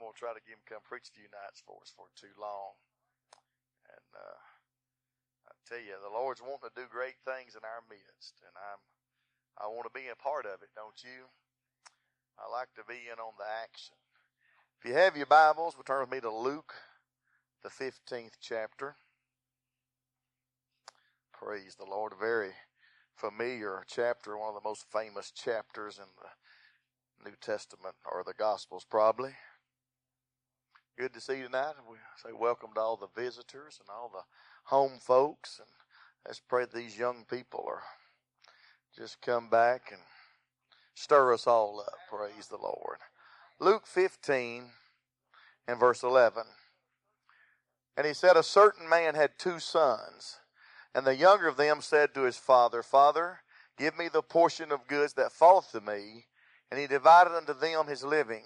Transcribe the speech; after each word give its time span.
going 0.00 0.16
to 0.16 0.18
try 0.18 0.32
to 0.32 0.42
get 0.42 0.56
him 0.56 0.64
come 0.64 0.82
preach 0.82 1.12
a 1.12 1.16
few 1.16 1.28
nights 1.28 1.60
for 1.60 1.76
us 1.84 1.92
for 1.92 2.08
too 2.16 2.32
long. 2.40 2.74
And 3.86 4.10
uh, 4.16 4.40
I 5.46 5.52
tell 5.68 5.84
you, 5.84 6.00
the 6.00 6.08
Lord's 6.10 6.40
wanting 6.40 6.72
to 6.72 6.80
do 6.80 6.88
great 6.88 7.20
things 7.22 7.52
in 7.52 7.62
our 7.62 7.84
midst, 7.86 8.40
and 8.40 8.56
I'm 8.56 8.80
I 9.60 9.68
want 9.68 9.84
to 9.84 9.98
be 9.98 10.08
a 10.08 10.16
part 10.16 10.46
of 10.46 10.62
it, 10.62 10.72
don't 10.74 10.96
you? 11.04 11.28
I 12.38 12.50
like 12.50 12.72
to 12.76 12.84
be 12.88 13.12
in 13.12 13.20
on 13.20 13.34
the 13.36 13.44
action. 13.62 13.94
If 14.78 14.88
you 14.88 14.96
have 14.96 15.16
your 15.16 15.26
Bibles, 15.26 15.74
we'll 15.76 15.84
turn 15.84 16.00
with 16.00 16.10
me 16.10 16.20
to 16.20 16.32
Luke, 16.32 16.72
the 17.62 17.68
15th 17.68 18.40
chapter. 18.40 18.96
Praise 21.32 21.74
the 21.74 21.84
Lord. 21.84 22.12
A 22.12 22.16
very 22.16 22.52
familiar 23.14 23.84
chapter, 23.86 24.38
one 24.38 24.48
of 24.48 24.54
the 24.54 24.66
most 24.66 24.86
famous 24.90 25.30
chapters 25.30 25.98
in 25.98 26.08
the 26.16 27.28
New 27.28 27.36
Testament 27.42 27.96
or 28.10 28.24
the 28.24 28.32
Gospels, 28.32 28.86
probably. 28.88 29.32
Good 31.00 31.14
to 31.14 31.20
see 31.22 31.38
you 31.38 31.44
tonight. 31.44 31.72
We 31.90 31.96
say 32.22 32.28
welcome 32.38 32.74
to 32.74 32.80
all 32.82 32.98
the 32.98 33.08
visitors 33.18 33.80
and 33.80 33.88
all 33.88 34.10
the 34.12 34.20
home 34.64 34.98
folks. 35.00 35.58
And 35.58 35.68
let's 36.26 36.42
pray 36.46 36.66
these 36.66 36.98
young 36.98 37.24
people 37.24 37.64
are 37.66 37.80
just 38.94 39.22
come 39.22 39.48
back 39.48 39.88
and 39.90 40.02
stir 40.94 41.32
us 41.32 41.46
all 41.46 41.80
up. 41.80 41.94
Praise 42.10 42.48
the 42.48 42.58
Lord. 42.58 42.98
Luke 43.58 43.86
15 43.86 44.64
and 45.66 45.80
verse 45.80 46.02
11. 46.02 46.42
And 47.96 48.06
he 48.06 48.12
said, 48.12 48.36
A 48.36 48.42
certain 48.42 48.86
man 48.86 49.14
had 49.14 49.38
two 49.38 49.58
sons, 49.58 50.36
and 50.94 51.06
the 51.06 51.16
younger 51.16 51.48
of 51.48 51.56
them 51.56 51.80
said 51.80 52.12
to 52.12 52.24
his 52.24 52.36
father, 52.36 52.82
Father, 52.82 53.38
give 53.78 53.96
me 53.96 54.08
the 54.08 54.20
portion 54.20 54.70
of 54.70 54.86
goods 54.86 55.14
that 55.14 55.32
falleth 55.32 55.72
to 55.72 55.80
me. 55.80 56.26
And 56.70 56.78
he 56.78 56.86
divided 56.86 57.34
unto 57.34 57.54
them 57.54 57.86
his 57.86 58.04
living. 58.04 58.44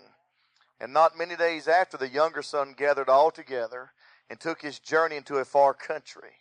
And 0.81 0.93
not 0.93 1.17
many 1.17 1.37
days 1.37 1.69
after, 1.69 1.97
the 1.97 2.09
younger 2.09 2.43
son 2.43 2.75
gathered 2.77 3.09
all 3.09 3.31
together 3.31 3.93
and 4.29 4.41
took 4.41 4.63
his 4.63 4.79
journey 4.79 5.17
into 5.17 5.37
a 5.37 5.45
far 5.45 5.75
country, 5.75 6.33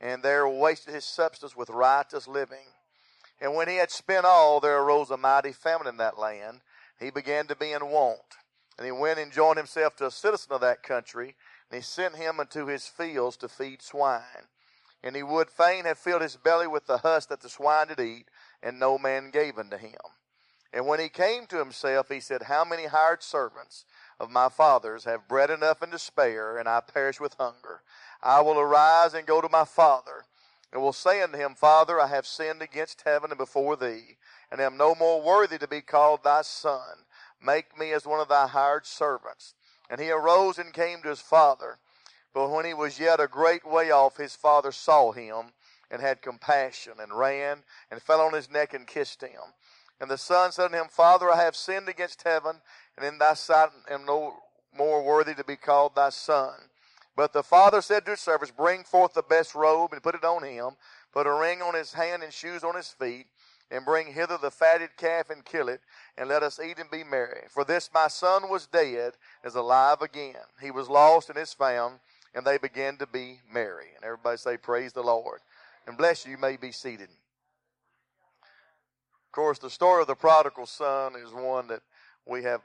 and 0.00 0.22
there 0.22 0.48
wasted 0.48 0.94
his 0.94 1.04
substance 1.04 1.56
with 1.56 1.70
riotous 1.70 2.26
living. 2.26 2.66
And 3.40 3.54
when 3.54 3.68
he 3.68 3.76
had 3.76 3.90
spent 3.90 4.24
all, 4.24 4.60
there 4.60 4.80
arose 4.80 5.10
a 5.10 5.16
mighty 5.16 5.52
famine 5.52 5.88
in 5.88 5.96
that 5.96 6.18
land. 6.18 6.60
He 6.98 7.10
began 7.10 7.46
to 7.48 7.56
be 7.56 7.72
in 7.72 7.88
want. 7.88 8.20
And 8.78 8.86
he 8.86 8.92
went 8.92 9.18
and 9.18 9.32
joined 9.32 9.58
himself 9.58 9.96
to 9.96 10.06
a 10.06 10.10
citizen 10.10 10.52
of 10.52 10.60
that 10.60 10.82
country, 10.82 11.36
and 11.70 11.76
he 11.76 11.82
sent 11.82 12.16
him 12.16 12.40
into 12.40 12.66
his 12.66 12.86
fields 12.86 13.36
to 13.38 13.48
feed 13.48 13.82
swine. 13.82 14.48
And 15.02 15.16
he 15.16 15.22
would 15.22 15.50
fain 15.50 15.84
have 15.84 15.98
filled 15.98 16.22
his 16.22 16.36
belly 16.36 16.68
with 16.68 16.86
the 16.86 16.98
husk 16.98 17.28
that 17.28 17.40
the 17.40 17.48
swine 17.48 17.88
did 17.88 18.00
eat, 18.00 18.28
and 18.62 18.78
no 18.78 18.98
man 18.98 19.30
gave 19.30 19.58
unto 19.58 19.76
him. 19.76 19.98
And 20.72 20.86
when 20.86 21.00
he 21.00 21.08
came 21.08 21.46
to 21.46 21.58
himself, 21.58 22.08
he 22.08 22.20
said, 22.20 22.44
How 22.44 22.64
many 22.64 22.86
hired 22.86 23.22
servants 23.22 23.84
of 24.18 24.30
my 24.30 24.48
father's 24.48 25.04
have 25.04 25.28
bread 25.28 25.50
enough 25.50 25.82
and 25.82 25.92
to 25.92 25.98
spare, 25.98 26.56
and 26.56 26.68
I 26.68 26.80
perish 26.80 27.20
with 27.20 27.34
hunger? 27.38 27.82
I 28.22 28.40
will 28.40 28.58
arise 28.58 29.14
and 29.14 29.26
go 29.26 29.40
to 29.40 29.48
my 29.48 29.64
father 29.64 30.24
and 30.72 30.80
will 30.80 30.92
say 30.92 31.20
unto 31.20 31.36
him, 31.36 31.54
Father, 31.54 32.00
I 32.00 32.06
have 32.06 32.26
sinned 32.26 32.62
against 32.62 33.02
heaven 33.02 33.30
and 33.30 33.38
before 33.38 33.76
thee, 33.76 34.16
and 34.50 34.60
am 34.60 34.76
no 34.76 34.94
more 34.94 35.20
worthy 35.20 35.58
to 35.58 35.68
be 35.68 35.82
called 35.82 36.24
thy 36.24 36.42
son. 36.42 37.04
Make 37.44 37.78
me 37.78 37.92
as 37.92 38.06
one 38.06 38.20
of 38.20 38.28
thy 38.28 38.46
hired 38.46 38.86
servants. 38.86 39.54
And 39.90 40.00
he 40.00 40.10
arose 40.10 40.58
and 40.58 40.72
came 40.72 41.02
to 41.02 41.10
his 41.10 41.20
father. 41.20 41.78
But 42.32 42.48
when 42.48 42.64
he 42.64 42.72
was 42.72 42.98
yet 42.98 43.20
a 43.20 43.26
great 43.26 43.66
way 43.66 43.90
off, 43.90 44.16
his 44.16 44.34
father 44.34 44.72
saw 44.72 45.12
him 45.12 45.52
and 45.90 46.00
had 46.00 46.22
compassion, 46.22 46.94
and 46.98 47.12
ran 47.12 47.58
and 47.90 48.00
fell 48.00 48.22
on 48.22 48.32
his 48.32 48.50
neck 48.50 48.72
and 48.72 48.86
kissed 48.86 49.20
him. 49.20 49.52
And 50.02 50.10
the 50.10 50.18
son 50.18 50.50
said 50.50 50.64
unto 50.64 50.78
him, 50.78 50.88
Father, 50.90 51.30
I 51.30 51.44
have 51.44 51.54
sinned 51.54 51.88
against 51.88 52.24
heaven, 52.24 52.56
and 52.96 53.06
in 53.06 53.18
thy 53.18 53.34
sight 53.34 53.68
am 53.88 54.04
no 54.04 54.34
more 54.76 55.00
worthy 55.00 55.32
to 55.32 55.44
be 55.44 55.54
called 55.54 55.94
thy 55.94 56.10
son. 56.10 56.54
But 57.14 57.32
the 57.32 57.44
father 57.44 57.80
said 57.80 58.04
to 58.06 58.10
his 58.10 58.20
servants, 58.20 58.52
Bring 58.54 58.82
forth 58.82 59.14
the 59.14 59.22
best 59.22 59.54
robe 59.54 59.92
and 59.92 60.02
put 60.02 60.16
it 60.16 60.24
on 60.24 60.42
him, 60.42 60.70
put 61.12 61.28
a 61.28 61.32
ring 61.32 61.62
on 61.62 61.76
his 61.76 61.92
hand 61.92 62.24
and 62.24 62.32
shoes 62.32 62.64
on 62.64 62.74
his 62.74 62.88
feet, 62.88 63.26
and 63.70 63.84
bring 63.84 64.12
hither 64.12 64.36
the 64.42 64.50
fatted 64.50 64.90
calf 64.96 65.30
and 65.30 65.44
kill 65.44 65.68
it, 65.68 65.80
and 66.18 66.28
let 66.28 66.42
us 66.42 66.58
eat 66.58 66.80
and 66.80 66.90
be 66.90 67.04
merry. 67.04 67.42
For 67.48 67.64
this 67.64 67.88
my 67.94 68.08
son 68.08 68.50
was 68.50 68.66
dead, 68.66 69.12
is 69.44 69.54
alive 69.54 70.02
again. 70.02 70.34
He 70.60 70.72
was 70.72 70.88
lost 70.88 71.30
and 71.30 71.38
is 71.38 71.52
found, 71.52 72.00
and 72.34 72.44
they 72.44 72.58
began 72.58 72.96
to 72.96 73.06
be 73.06 73.38
merry. 73.52 73.90
And 73.94 74.04
everybody 74.04 74.36
say, 74.36 74.56
Praise 74.56 74.92
the 74.92 75.02
Lord. 75.02 75.38
And 75.86 75.96
bless 75.96 76.26
you, 76.26 76.32
you 76.32 76.38
may 76.38 76.56
be 76.56 76.72
seated. 76.72 77.08
Of 79.32 79.36
course, 79.36 79.58
the 79.58 79.70
story 79.70 80.02
of 80.02 80.08
the 80.08 80.14
prodigal 80.14 80.66
son 80.66 81.14
is 81.16 81.32
one 81.32 81.66
that 81.68 81.80
we 82.26 82.42
have 82.42 82.60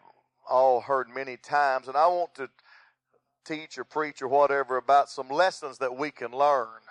all 0.50 0.82
heard 0.82 1.08
many 1.08 1.38
times, 1.38 1.88
and 1.88 1.96
I 1.96 2.08
want 2.08 2.36
to 2.36 2.50
teach 3.46 3.78
or 3.78 3.86
preach 3.86 4.22
or 4.22 4.28
whatever 4.28 4.76
about 4.76 5.10
some 5.10 5.30
lessons 5.30 5.78
that 5.78 5.96
we 5.96 6.12
can 6.12 6.34
learn. 6.34 6.82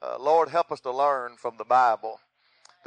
Uh, 0.00 0.16
Lord, 0.18 0.48
help 0.48 0.72
us 0.72 0.80
to 0.80 0.90
learn 0.90 1.32
from 1.36 1.58
the 1.58 1.64
Bible. 1.66 2.20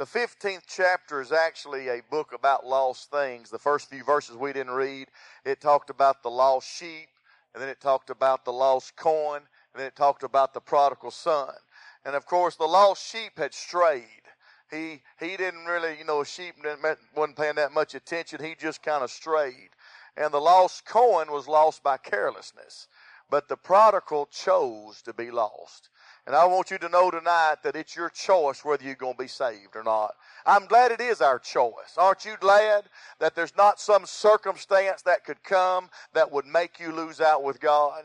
The 0.00 0.04
15th 0.04 0.64
chapter 0.66 1.20
is 1.20 1.30
actually 1.30 1.86
a 1.86 2.02
book 2.10 2.32
about 2.34 2.66
lost 2.66 3.08
things. 3.12 3.48
The 3.48 3.60
first 3.60 3.88
few 3.88 4.02
verses 4.02 4.36
we 4.36 4.52
didn't 4.52 4.74
read, 4.74 5.06
it 5.44 5.60
talked 5.60 5.90
about 5.90 6.24
the 6.24 6.30
lost 6.30 6.68
sheep, 6.68 7.06
and 7.54 7.62
then 7.62 7.68
it 7.68 7.80
talked 7.80 8.10
about 8.10 8.44
the 8.44 8.52
lost 8.52 8.96
coin, 8.96 9.42
and 9.42 9.76
then 9.76 9.86
it 9.86 9.94
talked 9.94 10.24
about 10.24 10.54
the 10.54 10.60
prodigal 10.60 11.12
son. 11.12 11.54
And 12.04 12.16
of 12.16 12.26
course, 12.26 12.56
the 12.56 12.66
lost 12.66 13.08
sheep 13.08 13.38
had 13.38 13.54
strayed. 13.54 14.25
He, 14.70 15.02
he 15.20 15.36
didn't 15.36 15.64
really, 15.66 15.96
you 15.98 16.04
know, 16.04 16.24
sheep 16.24 16.54
wasn't 17.14 17.36
paying 17.36 17.54
that 17.56 17.72
much 17.72 17.94
attention. 17.94 18.42
He 18.42 18.54
just 18.54 18.82
kind 18.82 19.04
of 19.04 19.10
strayed. 19.10 19.70
And 20.16 20.32
the 20.32 20.40
lost 20.40 20.86
coin 20.86 21.30
was 21.30 21.46
lost 21.46 21.82
by 21.82 21.98
carelessness. 21.98 22.88
But 23.28 23.48
the 23.48 23.56
prodigal 23.56 24.26
chose 24.26 25.02
to 25.02 25.12
be 25.12 25.30
lost. 25.30 25.90
And 26.26 26.34
I 26.34 26.44
want 26.46 26.70
you 26.70 26.78
to 26.78 26.88
know 26.88 27.10
tonight 27.10 27.56
that 27.62 27.76
it's 27.76 27.94
your 27.94 28.08
choice 28.08 28.64
whether 28.64 28.84
you're 28.84 28.94
going 28.94 29.14
to 29.14 29.22
be 29.22 29.28
saved 29.28 29.76
or 29.76 29.84
not. 29.84 30.14
I'm 30.44 30.66
glad 30.66 30.90
it 30.90 31.00
is 31.00 31.20
our 31.20 31.38
choice. 31.38 31.96
Aren't 31.96 32.24
you 32.24 32.36
glad 32.40 32.84
that 33.20 33.34
there's 33.34 33.56
not 33.56 33.80
some 33.80 34.06
circumstance 34.06 35.02
that 35.02 35.24
could 35.24 35.42
come 35.44 35.88
that 36.14 36.30
would 36.32 36.46
make 36.46 36.80
you 36.80 36.92
lose 36.92 37.20
out 37.20 37.44
with 37.44 37.60
God? 37.60 38.04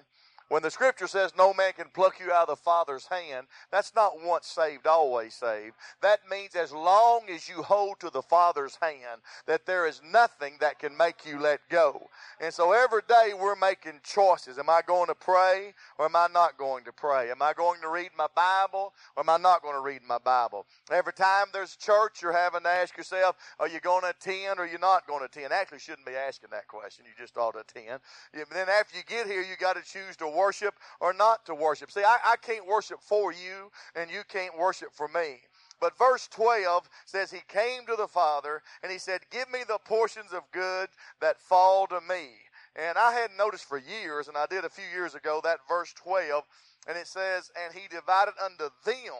When 0.51 0.63
the 0.63 0.69
scripture 0.69 1.07
says 1.07 1.31
no 1.37 1.53
man 1.53 1.71
can 1.77 1.87
pluck 1.93 2.19
you 2.19 2.29
out 2.29 2.49
of 2.49 2.57
the 2.57 2.61
Father's 2.61 3.07
hand, 3.07 3.47
that's 3.71 3.95
not 3.95 4.21
once 4.21 4.47
saved, 4.47 4.85
always 4.85 5.33
saved. 5.33 5.75
That 6.01 6.19
means 6.29 6.57
as 6.57 6.73
long 6.73 7.21
as 7.33 7.47
you 7.47 7.63
hold 7.63 8.01
to 8.01 8.09
the 8.09 8.21
Father's 8.21 8.77
hand, 8.81 9.21
that 9.45 9.65
there 9.65 9.87
is 9.87 10.01
nothing 10.03 10.57
that 10.59 10.77
can 10.77 10.97
make 10.97 11.25
you 11.25 11.39
let 11.39 11.61
go. 11.69 12.09
And 12.41 12.53
so 12.53 12.73
every 12.73 12.99
day 13.07 13.31
we're 13.33 13.55
making 13.55 14.01
choices. 14.03 14.59
Am 14.59 14.69
I 14.69 14.81
going 14.85 15.07
to 15.07 15.15
pray 15.15 15.73
or 15.97 16.03
am 16.03 16.17
I 16.17 16.27
not 16.33 16.57
going 16.57 16.83
to 16.83 16.91
pray? 16.91 17.31
Am 17.31 17.41
I 17.41 17.53
going 17.53 17.79
to 17.79 17.87
read 17.87 18.09
my 18.17 18.27
Bible 18.35 18.93
or 19.15 19.23
am 19.23 19.29
I 19.29 19.37
not 19.37 19.61
going 19.61 19.75
to 19.75 19.81
read 19.81 20.01
my 20.05 20.17
Bible? 20.17 20.65
Every 20.91 21.13
time 21.13 21.45
there's 21.53 21.77
church, 21.77 22.21
you're 22.21 22.33
having 22.33 22.63
to 22.63 22.69
ask 22.69 22.97
yourself, 22.97 23.37
are 23.57 23.69
you 23.69 23.79
going 23.79 24.01
to 24.01 24.09
attend 24.09 24.59
or 24.59 24.67
you're 24.67 24.79
not 24.79 25.07
going 25.07 25.21
to 25.21 25.27
attend? 25.27 25.53
Actually, 25.53 25.79
shouldn't 25.79 26.05
be 26.05 26.15
asking 26.15 26.49
that 26.51 26.67
question. 26.67 27.05
You 27.05 27.13
just 27.17 27.37
ought 27.37 27.53
to 27.53 27.59
attend. 27.59 28.01
Then 28.33 28.67
after 28.67 28.97
you 28.97 29.03
get 29.07 29.27
here, 29.27 29.39
you 29.39 29.55
got 29.57 29.77
to 29.77 29.81
choose 29.81 30.17
to 30.17 30.40
worship 30.41 30.75
or 30.99 31.13
not 31.13 31.45
to 31.45 31.55
worship. 31.55 31.91
See, 31.91 32.03
I, 32.03 32.17
I 32.25 32.35
can't 32.41 32.67
worship 32.67 32.99
for 33.01 33.31
you, 33.31 33.71
and 33.95 34.09
you 34.09 34.21
can't 34.27 34.57
worship 34.57 34.89
for 34.93 35.07
me. 35.07 35.37
But 35.79 35.97
verse 35.97 36.27
12 36.27 36.89
says, 37.05 37.31
He 37.31 37.41
came 37.47 37.85
to 37.87 37.95
the 37.95 38.07
Father, 38.07 38.61
and 38.83 38.91
He 38.91 38.99
said, 38.99 39.21
Give 39.31 39.49
me 39.51 39.59
the 39.67 39.79
portions 39.83 40.31
of 40.33 40.43
good 40.51 40.89
that 41.21 41.39
fall 41.39 41.87
to 41.87 41.99
me. 42.07 42.29
And 42.75 42.97
I 42.97 43.11
hadn't 43.11 43.37
noticed 43.37 43.65
for 43.65 43.77
years, 43.77 44.27
and 44.27 44.37
I 44.37 44.45
did 44.45 44.63
a 44.63 44.69
few 44.69 44.85
years 44.93 45.15
ago, 45.15 45.41
that 45.43 45.59
verse 45.67 45.93
12, 45.93 46.43
and 46.87 46.97
it 46.97 47.07
says, 47.07 47.51
And 47.65 47.73
He 47.73 47.87
divided 47.89 48.33
unto 48.43 48.69
them 48.85 49.13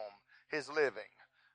His 0.50 0.68
living. 0.68 1.10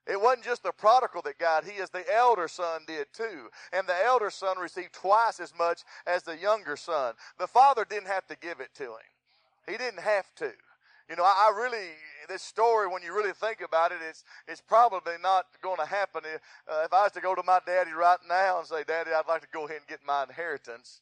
It 0.08 0.22
wasn't 0.22 0.46
just 0.46 0.64
the 0.64 0.72
prodigal 0.72 1.22
that 1.24 1.38
got 1.38 1.66
his, 1.66 1.90
the 1.90 2.06
elder 2.14 2.48
son 2.48 2.84
did 2.88 3.08
too. 3.12 3.50
And 3.74 3.86
the 3.86 4.06
elder 4.06 4.30
son 4.30 4.58
received 4.58 4.94
twice 4.94 5.42
as 5.42 5.54
much 5.58 5.82
as 6.06 6.24
the 6.24 6.38
younger 6.38 6.78
son. 6.78 7.16
The 7.38 7.48
father 7.48 7.84
didn't 7.84 8.08
have 8.08 8.26
to 8.28 8.38
give 8.38 8.62
it 8.62 8.74
to 8.76 8.84
him. 8.84 9.12
He 9.70 9.78
didn't 9.78 10.02
have 10.02 10.26
to. 10.36 10.52
You 11.10 11.16
know, 11.16 11.24
I, 11.24 11.54
really, 11.56 11.90
this 12.28 12.42
story, 12.42 12.88
when 12.88 13.02
you 13.02 13.16
really 13.16 13.32
think 13.32 13.62
about 13.62 13.92
it, 13.92 14.00
it's, 14.08 14.26
it's 14.48 14.62
probably 14.62 15.14
not 15.22 15.46
going 15.62 15.78
to 15.78 15.86
happen. 15.86 16.22
Uh, 16.26 16.82
if 16.84 16.94
I 16.94 17.04
was 17.04 17.14
to 17.14 17.22
go 17.22 17.34
to 17.34 17.44
my 17.44 17.60
daddy 17.66 17.92
right 17.92 18.18
now 18.28 18.60
and 18.60 18.68
say, 18.68 18.84
Daddy, 18.86 19.12
I'd 19.12 19.28
like 19.28 19.42
to 19.42 19.48
go 19.54 19.66
ahead 19.66 19.78
and 19.78 19.88
get 19.88 20.00
my 20.06 20.24
inheritance, 20.24 21.00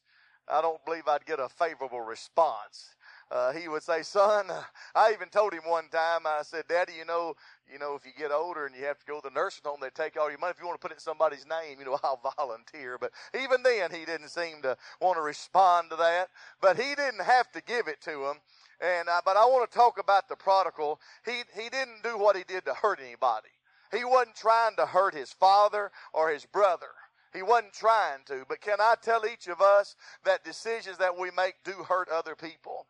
I 0.48 0.62
don't 0.62 0.84
believe 0.84 1.08
I'd 1.08 1.26
get 1.26 1.40
a 1.40 1.48
favorable 1.48 2.00
response. 2.00 2.94
Uh, 3.28 3.52
he 3.52 3.66
would 3.66 3.82
say, 3.82 4.02
"Son," 4.02 4.48
I 4.94 5.12
even 5.12 5.28
told 5.28 5.52
him 5.52 5.62
one 5.66 5.88
time. 5.88 6.20
I 6.26 6.42
said, 6.42 6.68
"Daddy, 6.68 6.92
you 6.96 7.04
know, 7.04 7.34
you 7.70 7.78
know, 7.78 7.96
if 7.96 8.06
you 8.06 8.12
get 8.16 8.30
older 8.30 8.66
and 8.66 8.76
you 8.76 8.84
have 8.84 8.98
to 9.00 9.06
go 9.06 9.20
to 9.20 9.28
the 9.28 9.34
nursing 9.34 9.64
home, 9.64 9.80
they 9.80 9.90
take 9.90 10.16
all 10.16 10.30
your 10.30 10.38
money. 10.38 10.52
If 10.52 10.60
you 10.60 10.66
want 10.66 10.80
to 10.80 10.84
put 10.84 10.92
it 10.92 10.98
in 10.98 11.00
somebody's 11.00 11.44
name, 11.44 11.80
you 11.80 11.86
know, 11.86 11.98
I'll 12.04 12.20
volunteer." 12.38 12.98
But 12.98 13.10
even 13.34 13.64
then, 13.64 13.90
he 13.90 14.04
didn't 14.04 14.28
seem 14.28 14.62
to 14.62 14.76
want 15.00 15.16
to 15.16 15.22
respond 15.22 15.90
to 15.90 15.96
that. 15.96 16.28
But 16.60 16.76
he 16.76 16.94
didn't 16.94 17.22
have 17.22 17.50
to 17.52 17.60
give 17.62 17.88
it 17.88 18.00
to 18.02 18.26
him. 18.26 18.36
And 18.80 19.08
uh, 19.08 19.20
but 19.24 19.36
I 19.36 19.44
want 19.46 19.70
to 19.70 19.76
talk 19.76 19.98
about 19.98 20.28
the 20.28 20.36
prodigal. 20.36 21.00
He 21.24 21.42
he 21.54 21.68
didn't 21.68 22.02
do 22.02 22.18
what 22.18 22.36
he 22.36 22.44
did 22.44 22.64
to 22.66 22.74
hurt 22.74 23.00
anybody. 23.00 23.48
He 23.92 24.04
wasn't 24.04 24.36
trying 24.36 24.76
to 24.76 24.86
hurt 24.86 25.14
his 25.14 25.32
father 25.32 25.90
or 26.12 26.30
his 26.30 26.44
brother. 26.44 26.90
He 27.32 27.42
wasn't 27.42 27.72
trying 27.72 28.20
to. 28.26 28.44
But 28.48 28.60
can 28.60 28.80
I 28.80 28.94
tell 29.00 29.26
each 29.26 29.46
of 29.46 29.60
us 29.60 29.94
that 30.24 30.44
decisions 30.44 30.98
that 30.98 31.18
we 31.18 31.30
make 31.36 31.54
do 31.64 31.72
hurt 31.88 32.08
other 32.08 32.34
people? 32.34 32.86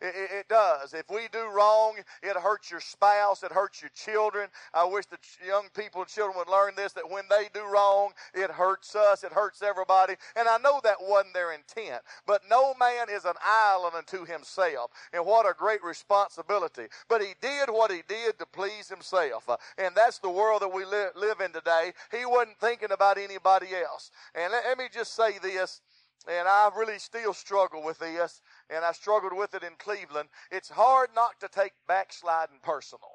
It, 0.00 0.14
it, 0.40 0.48
does. 0.48 0.94
If 0.94 1.10
we 1.10 1.28
do 1.32 1.48
wrong, 1.50 1.94
it 2.22 2.36
hurts 2.36 2.70
your 2.70 2.80
spouse, 2.80 3.42
it 3.42 3.52
hurts 3.52 3.80
your 3.80 3.90
children. 3.94 4.48
I 4.74 4.84
wish 4.84 5.06
the 5.06 5.18
young 5.46 5.68
people 5.74 6.02
and 6.02 6.10
children 6.10 6.36
would 6.36 6.48
learn 6.48 6.74
this 6.76 6.92
that 6.92 7.10
when 7.10 7.24
they 7.30 7.48
do 7.54 7.64
wrong, 7.66 8.10
it 8.34 8.50
hurts 8.50 8.94
us, 8.94 9.24
it 9.24 9.32
hurts 9.32 9.62
everybody. 9.62 10.14
And 10.36 10.48
I 10.48 10.58
know 10.58 10.80
that 10.84 10.96
wasn't 11.00 11.34
their 11.34 11.52
intent. 11.52 12.02
But 12.26 12.42
no 12.50 12.74
man 12.74 13.06
is 13.10 13.24
an 13.24 13.34
island 13.44 13.94
unto 13.96 14.26
himself. 14.30 14.90
And 15.12 15.24
what 15.24 15.48
a 15.48 15.54
great 15.54 15.82
responsibility. 15.82 16.84
But 17.08 17.22
he 17.22 17.34
did 17.40 17.70
what 17.70 17.90
he 17.90 18.02
did 18.08 18.38
to 18.38 18.46
please 18.46 18.88
himself. 18.88 19.48
Uh, 19.48 19.56
and 19.78 19.94
that's 19.94 20.18
the 20.18 20.30
world 20.30 20.62
that 20.62 20.72
we 20.72 20.84
li- 20.84 21.14
live 21.16 21.40
in 21.40 21.52
today. 21.52 21.92
He 22.10 22.26
wasn't 22.26 22.58
thinking 22.60 22.92
about 22.92 23.18
anybody 23.18 23.68
else. 23.74 24.10
And 24.34 24.52
let, 24.52 24.64
let 24.64 24.78
me 24.78 24.86
just 24.92 25.14
say 25.14 25.38
this 25.38 25.80
and 26.26 26.48
I 26.48 26.70
really 26.76 26.98
still 26.98 27.32
struggle 27.32 27.82
with 27.82 27.98
this, 27.98 28.40
and 28.70 28.84
I 28.84 28.92
struggled 28.92 29.32
with 29.36 29.54
it 29.54 29.62
in 29.62 29.72
Cleveland. 29.78 30.28
It's 30.50 30.68
hard 30.68 31.10
not 31.14 31.38
to 31.40 31.48
take 31.48 31.72
backsliding 31.86 32.60
personal 32.62 33.10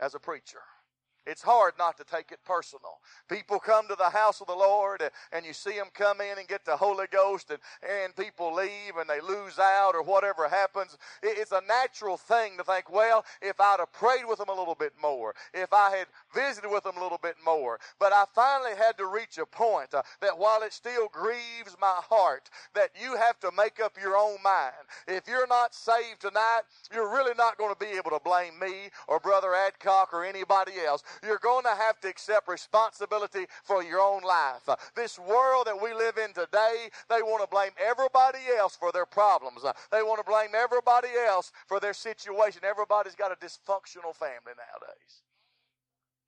as 0.00 0.14
a 0.14 0.20
preacher. 0.20 0.62
It's 1.26 1.42
hard 1.42 1.74
not 1.78 1.96
to 1.98 2.04
take 2.04 2.32
it 2.32 2.40
personal. 2.44 2.98
People 3.28 3.60
come 3.60 3.86
to 3.88 3.94
the 3.94 4.10
house 4.10 4.40
of 4.40 4.48
the 4.48 4.54
Lord 4.54 5.02
and 5.32 5.46
you 5.46 5.52
see 5.52 5.76
them 5.76 5.88
come 5.94 6.20
in 6.20 6.38
and 6.38 6.48
get 6.48 6.64
the 6.64 6.76
Holy 6.76 7.06
Ghost 7.10 7.50
and, 7.50 7.60
and 7.82 8.14
people 8.16 8.54
leave 8.54 8.96
and 8.98 9.08
they 9.08 9.20
lose 9.20 9.58
out 9.58 9.92
or 9.94 10.02
whatever 10.02 10.48
happens. 10.48 10.98
It's 11.22 11.52
a 11.52 11.62
natural 11.68 12.16
thing 12.16 12.56
to 12.58 12.64
think, 12.64 12.90
well, 12.90 13.24
if 13.40 13.60
I'd 13.60 13.76
have 13.78 13.92
prayed 13.92 14.24
with 14.26 14.38
them 14.38 14.48
a 14.48 14.54
little 14.54 14.74
bit 14.74 14.94
more, 15.00 15.34
if 15.54 15.72
I 15.72 15.96
had 15.96 16.06
visited 16.34 16.70
with 16.70 16.82
them 16.82 16.96
a 16.96 17.02
little 17.02 17.20
bit 17.22 17.36
more. 17.44 17.78
But 18.00 18.12
I 18.12 18.24
finally 18.34 18.76
had 18.76 18.98
to 18.98 19.06
reach 19.06 19.38
a 19.38 19.46
point 19.46 19.94
uh, 19.94 20.02
that 20.20 20.36
while 20.36 20.62
it 20.62 20.72
still 20.72 21.08
grieves 21.08 21.76
my 21.80 22.00
heart, 22.08 22.50
that 22.74 22.90
you 23.00 23.16
have 23.16 23.38
to 23.40 23.50
make 23.56 23.80
up 23.80 23.96
your 24.00 24.16
own 24.16 24.38
mind. 24.42 24.72
If 25.06 25.28
you're 25.28 25.46
not 25.46 25.74
saved 25.74 26.20
tonight, 26.20 26.62
you're 26.92 27.10
really 27.10 27.34
not 27.36 27.58
going 27.58 27.72
to 27.72 27.78
be 27.78 27.96
able 27.96 28.10
to 28.10 28.20
blame 28.24 28.58
me 28.58 28.90
or 29.06 29.20
Brother 29.20 29.54
Adcock 29.54 30.12
or 30.12 30.24
anybody 30.24 30.72
else 30.84 31.02
you're 31.22 31.38
going 31.38 31.64
to 31.64 31.74
have 31.74 32.00
to 32.00 32.08
accept 32.08 32.48
responsibility 32.48 33.46
for 33.64 33.82
your 33.82 34.00
own 34.00 34.22
life. 34.22 34.68
This 34.94 35.18
world 35.18 35.66
that 35.66 35.80
we 35.80 35.94
live 35.94 36.18
in 36.18 36.32
today, 36.32 36.88
they 37.08 37.22
want 37.22 37.42
to 37.42 37.48
blame 37.48 37.72
everybody 37.78 38.38
else 38.58 38.76
for 38.76 38.92
their 38.92 39.06
problems. 39.06 39.62
They 39.90 40.02
want 40.02 40.24
to 40.24 40.30
blame 40.30 40.50
everybody 40.54 41.08
else 41.26 41.52
for 41.66 41.80
their 41.80 41.94
situation. 41.94 42.62
Everybody's 42.64 43.14
got 43.14 43.32
a 43.32 43.36
dysfunctional 43.36 44.14
family 44.14 44.54
nowadays. 44.56 45.22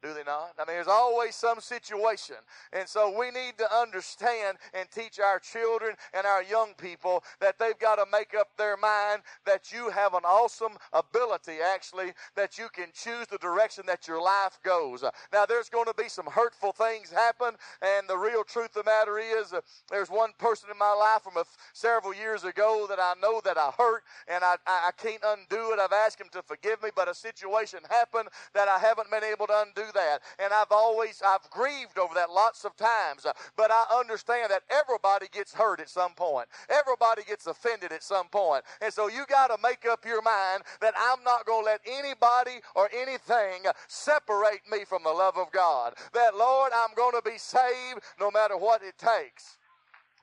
Do 0.04 0.12
they 0.12 0.22
not? 0.22 0.52
I 0.58 0.66
mean, 0.68 0.76
there's 0.76 0.86
always 0.86 1.34
some 1.34 1.60
situation. 1.60 2.36
And 2.74 2.86
so 2.86 3.18
we 3.18 3.30
need 3.30 3.56
to 3.56 3.74
understand 3.74 4.58
and 4.74 4.86
teach 4.90 5.18
our 5.18 5.38
children 5.38 5.96
and 6.12 6.26
our 6.26 6.42
young 6.42 6.74
people 6.76 7.24
that 7.40 7.58
they've 7.58 7.78
got 7.78 7.96
to 7.96 8.04
make 8.12 8.34
up 8.38 8.48
their 8.58 8.76
mind 8.76 9.22
that 9.46 9.72
you 9.72 9.88
have 9.88 10.12
an 10.12 10.24
awesome 10.26 10.72
ability, 10.92 11.56
actually, 11.64 12.12
that 12.36 12.58
you 12.58 12.68
can 12.74 12.88
choose 12.92 13.28
the 13.30 13.38
direction 13.38 13.84
that 13.86 14.06
your 14.06 14.20
life 14.20 14.58
goes. 14.62 15.02
Now, 15.32 15.46
there's 15.46 15.70
going 15.70 15.86
to 15.86 15.94
be 15.96 16.10
some 16.10 16.26
hurtful 16.26 16.72
things 16.72 17.08
happen. 17.08 17.54
And 17.80 18.06
the 18.06 18.18
real 18.18 18.44
truth 18.44 18.76
of 18.76 18.84
the 18.84 18.90
matter 18.90 19.18
is, 19.18 19.54
uh, 19.54 19.62
there's 19.90 20.10
one 20.10 20.32
person 20.38 20.68
in 20.70 20.76
my 20.76 20.92
life 20.92 21.22
from 21.22 21.42
several 21.72 22.14
years 22.14 22.44
ago 22.44 22.84
that 22.90 22.98
I 23.00 23.14
know 23.22 23.40
that 23.42 23.56
I 23.56 23.70
hurt 23.78 24.02
and 24.28 24.44
I, 24.44 24.56
I, 24.66 24.88
I 24.88 25.02
can't 25.02 25.22
undo 25.24 25.72
it. 25.72 25.78
I've 25.78 25.92
asked 25.94 26.20
him 26.20 26.28
to 26.32 26.42
forgive 26.42 26.82
me, 26.82 26.90
but 26.94 27.08
a 27.08 27.14
situation 27.14 27.78
happened 27.88 28.28
that 28.52 28.68
I 28.68 28.78
haven't 28.78 29.10
been 29.10 29.24
able 29.24 29.46
to 29.46 29.64
undo 29.66 29.93
that. 29.94 30.20
And 30.38 30.52
I've 30.52 30.70
always, 30.70 31.22
I've 31.24 31.48
grieved 31.50 31.98
over 31.98 32.14
that 32.14 32.30
lots 32.30 32.64
of 32.64 32.76
times. 32.76 33.26
Uh, 33.26 33.32
but 33.56 33.70
I 33.70 33.84
understand 33.98 34.50
that 34.50 34.62
everybody 34.70 35.26
gets 35.32 35.54
hurt 35.54 35.80
at 35.80 35.88
some 35.88 36.12
point. 36.14 36.48
Everybody 36.68 37.22
gets 37.26 37.46
offended 37.46 37.92
at 37.92 38.02
some 38.02 38.28
point. 38.28 38.64
And 38.80 38.92
so 38.92 39.08
you 39.08 39.24
got 39.28 39.48
to 39.48 39.56
make 39.62 39.86
up 39.90 40.04
your 40.04 40.22
mind 40.22 40.62
that 40.80 40.94
I'm 40.96 41.22
not 41.24 41.46
going 41.46 41.64
to 41.64 41.70
let 41.70 41.80
anybody 41.86 42.60
or 42.74 42.88
anything 42.94 43.64
separate 43.88 44.60
me 44.70 44.84
from 44.84 45.02
the 45.02 45.10
love 45.10 45.36
of 45.36 45.50
God. 45.52 45.94
That, 46.12 46.36
Lord, 46.36 46.72
I'm 46.74 46.94
going 46.94 47.14
to 47.14 47.22
be 47.22 47.38
saved 47.38 48.00
no 48.20 48.30
matter 48.30 48.56
what 48.56 48.82
it 48.82 48.98
takes. 48.98 49.58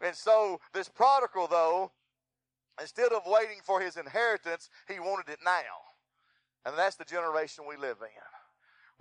And 0.02 0.16
so 0.16 0.60
this 0.74 0.90
prodigal, 0.90 1.48
though, 1.48 1.92
instead 2.80 3.12
of 3.12 3.22
waiting 3.26 3.60
for 3.64 3.80
his 3.82 3.98
inheritance, 3.98 4.70
he 4.88 5.00
wanted 5.00 5.32
it 5.32 5.40
now. 5.44 5.92
And 6.66 6.78
that's 6.78 6.96
the 6.96 7.06
generation 7.06 7.66
we 7.68 7.76
live 7.76 7.98
in. 8.02 8.41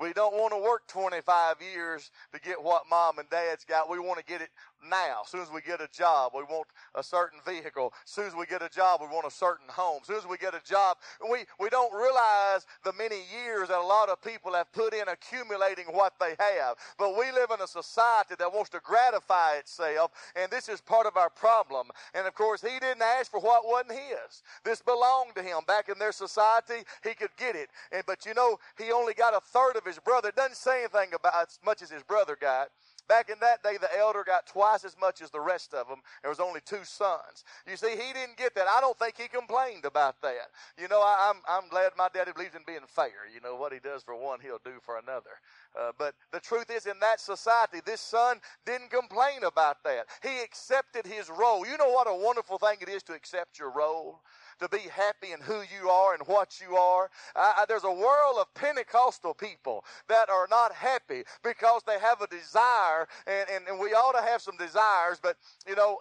We 0.00 0.12
don't 0.14 0.34
want 0.34 0.52
to 0.54 0.58
work 0.58 0.88
25 0.88 1.56
years 1.62 2.10
to 2.32 2.40
get 2.40 2.62
what 2.62 2.84
mom 2.90 3.18
and 3.18 3.30
dad's 3.30 3.64
got. 3.64 3.90
We 3.90 3.98
want 4.00 4.18
to 4.18 4.24
get 4.24 4.42
it 4.42 4.50
now. 4.88 5.22
As 5.24 5.30
soon 5.30 5.42
as 5.42 5.50
we 5.50 5.60
get 5.60 5.80
a 5.80 5.88
job, 5.88 6.32
we 6.34 6.42
want 6.44 6.66
a 6.94 7.02
certain 7.02 7.40
vehicle. 7.46 7.92
As 8.04 8.10
soon 8.10 8.26
as 8.26 8.34
we 8.34 8.46
get 8.46 8.62
a 8.62 8.68
job, 8.68 9.00
we 9.00 9.06
want 9.06 9.26
a 9.26 9.30
certain 9.30 9.68
home. 9.68 9.98
As 10.02 10.06
soon 10.06 10.16
as 10.16 10.26
we 10.26 10.36
get 10.38 10.54
a 10.54 10.62
job, 10.64 10.98
we, 11.30 11.44
we 11.58 11.68
don't 11.68 11.92
realize 11.94 12.66
the 12.84 12.92
many 12.92 13.22
years 13.42 13.68
that 13.68 13.78
a 13.78 13.82
lot 13.82 14.08
of 14.08 14.22
people 14.22 14.54
have 14.54 14.72
put 14.72 14.94
in 14.94 15.08
accumulating 15.08 15.86
what 15.86 16.14
they 16.20 16.34
have. 16.38 16.76
But 16.98 17.16
we 17.16 17.30
live 17.32 17.50
in 17.52 17.60
a 17.60 17.66
society 17.66 18.34
that 18.38 18.52
wants 18.52 18.70
to 18.70 18.80
gratify 18.82 19.56
itself, 19.58 20.12
and 20.36 20.50
this 20.50 20.68
is 20.68 20.80
part 20.80 21.06
of 21.06 21.16
our 21.16 21.30
problem. 21.30 21.88
And 22.14 22.26
of 22.26 22.34
course, 22.34 22.60
he 22.60 22.78
didn't 22.80 23.02
ask 23.02 23.30
for 23.30 23.40
what 23.40 23.66
wasn't 23.66 23.92
his. 23.92 24.42
This 24.64 24.82
belonged 24.82 25.34
to 25.36 25.42
him. 25.42 25.58
Back 25.66 25.88
in 25.88 25.98
their 25.98 26.12
society, 26.12 26.84
he 27.02 27.14
could 27.14 27.30
get 27.36 27.56
it. 27.56 27.68
And 27.92 28.04
but 28.06 28.26
you 28.26 28.34
know, 28.34 28.58
he 28.78 28.92
only 28.92 29.14
got 29.14 29.34
a 29.34 29.40
third 29.40 29.76
of 29.76 29.84
his 29.84 29.98
brother. 29.98 30.28
It 30.28 30.36
doesn't 30.36 30.56
say 30.56 30.80
anything 30.80 31.14
about 31.14 31.34
as 31.40 31.58
much 31.64 31.82
as 31.82 31.90
his 31.90 32.02
brother 32.02 32.36
got. 32.40 32.68
Back 33.10 33.28
in 33.28 33.40
that 33.40 33.60
day, 33.64 33.76
the 33.76 33.90
elder 33.98 34.22
got 34.24 34.46
twice 34.46 34.84
as 34.84 34.94
much 35.00 35.20
as 35.20 35.32
the 35.32 35.40
rest 35.40 35.74
of 35.74 35.88
them. 35.88 35.98
There 36.22 36.30
was 36.30 36.38
only 36.38 36.60
two 36.64 36.84
sons. 36.84 37.42
You 37.68 37.76
see, 37.76 37.90
he 37.90 38.12
didn't 38.12 38.36
get 38.36 38.54
that. 38.54 38.68
I 38.68 38.80
don't 38.80 38.96
think 39.00 39.16
he 39.18 39.26
complained 39.26 39.84
about 39.84 40.22
that. 40.22 40.54
You 40.80 40.86
know, 40.86 41.00
I, 41.00 41.30
am 41.30 41.42
I'm, 41.48 41.64
I'm 41.64 41.68
glad 41.68 41.90
my 41.98 42.06
daddy 42.14 42.30
believes 42.32 42.54
in 42.54 42.62
being 42.64 42.86
fair. 42.86 43.26
You 43.34 43.40
know, 43.40 43.56
what 43.56 43.72
he 43.72 43.80
does 43.80 44.04
for 44.04 44.14
one, 44.14 44.38
he'll 44.40 44.60
do 44.64 44.78
for 44.80 44.96
another. 44.98 45.42
Uh, 45.76 45.90
but 45.98 46.14
the 46.32 46.38
truth 46.38 46.70
is, 46.70 46.86
in 46.86 47.00
that 47.00 47.18
society, 47.18 47.78
this 47.84 48.00
son 48.00 48.38
didn't 48.64 48.90
complain 48.90 49.42
about 49.44 49.82
that. 49.82 50.06
He 50.22 50.40
accepted 50.44 51.04
his 51.04 51.28
role. 51.28 51.66
You 51.66 51.78
know 51.78 51.90
what 51.90 52.06
a 52.06 52.14
wonderful 52.14 52.58
thing 52.58 52.76
it 52.80 52.88
is 52.88 53.02
to 53.04 53.14
accept 53.14 53.58
your 53.58 53.72
role? 53.72 54.20
To 54.60 54.68
be 54.68 54.88
happy 54.90 55.32
in 55.32 55.40
who 55.40 55.62
you 55.62 55.88
are 55.90 56.14
and 56.14 56.22
what 56.26 56.60
you 56.60 56.76
are. 56.76 57.10
Uh, 57.34 57.66
there's 57.66 57.84
a 57.84 57.90
world 57.90 58.36
of 58.38 58.52
Pentecostal 58.54 59.34
people 59.34 59.84
that 60.08 60.28
are 60.30 60.46
not 60.50 60.72
happy 60.72 61.24
because 61.42 61.82
they 61.86 61.98
have 61.98 62.20
a 62.20 62.26
desire, 62.26 63.08
and, 63.26 63.48
and, 63.50 63.68
and 63.68 63.80
we 63.80 63.88
ought 63.88 64.18
to 64.18 64.24
have 64.24 64.42
some 64.42 64.56
desires, 64.56 65.18
but 65.22 65.36
you 65.66 65.74
know, 65.74 65.98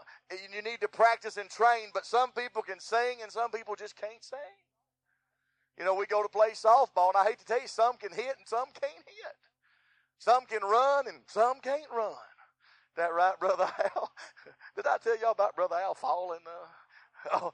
you 0.53 0.61
need 0.61 0.81
to 0.81 0.87
practice 0.87 1.37
and 1.37 1.49
train. 1.49 1.89
But 1.93 2.05
some 2.05 2.31
people 2.31 2.61
can 2.61 2.79
sing 2.79 3.17
and 3.21 3.31
some 3.31 3.51
people 3.51 3.75
just 3.75 3.95
can't 3.95 4.23
sing. 4.23 4.39
You 5.77 5.85
know, 5.85 5.95
we 5.95 6.05
go 6.05 6.21
to 6.21 6.29
play 6.29 6.49
softball, 6.51 7.11
and 7.15 7.17
I 7.17 7.23
hate 7.23 7.39
to 7.39 7.45
tell 7.45 7.61
you, 7.61 7.67
some 7.67 7.95
can 7.95 8.11
hit 8.11 8.35
and 8.37 8.47
some 8.47 8.67
can't 8.79 9.05
hit. 9.05 9.35
Some 10.17 10.45
can 10.45 10.61
run 10.61 11.07
and 11.07 11.19
some 11.27 11.59
can't 11.61 11.89
run. 11.95 12.13
That 12.97 13.13
right, 13.13 13.39
Brother 13.39 13.69
Al? 13.95 14.11
Did 14.75 14.85
I 14.85 14.97
tell 14.97 15.17
y'all 15.17 15.31
about 15.31 15.55
Brother 15.55 15.75
Al 15.75 15.93
falling? 15.93 16.41
Uh, 16.45 16.67
oh, 17.33 17.51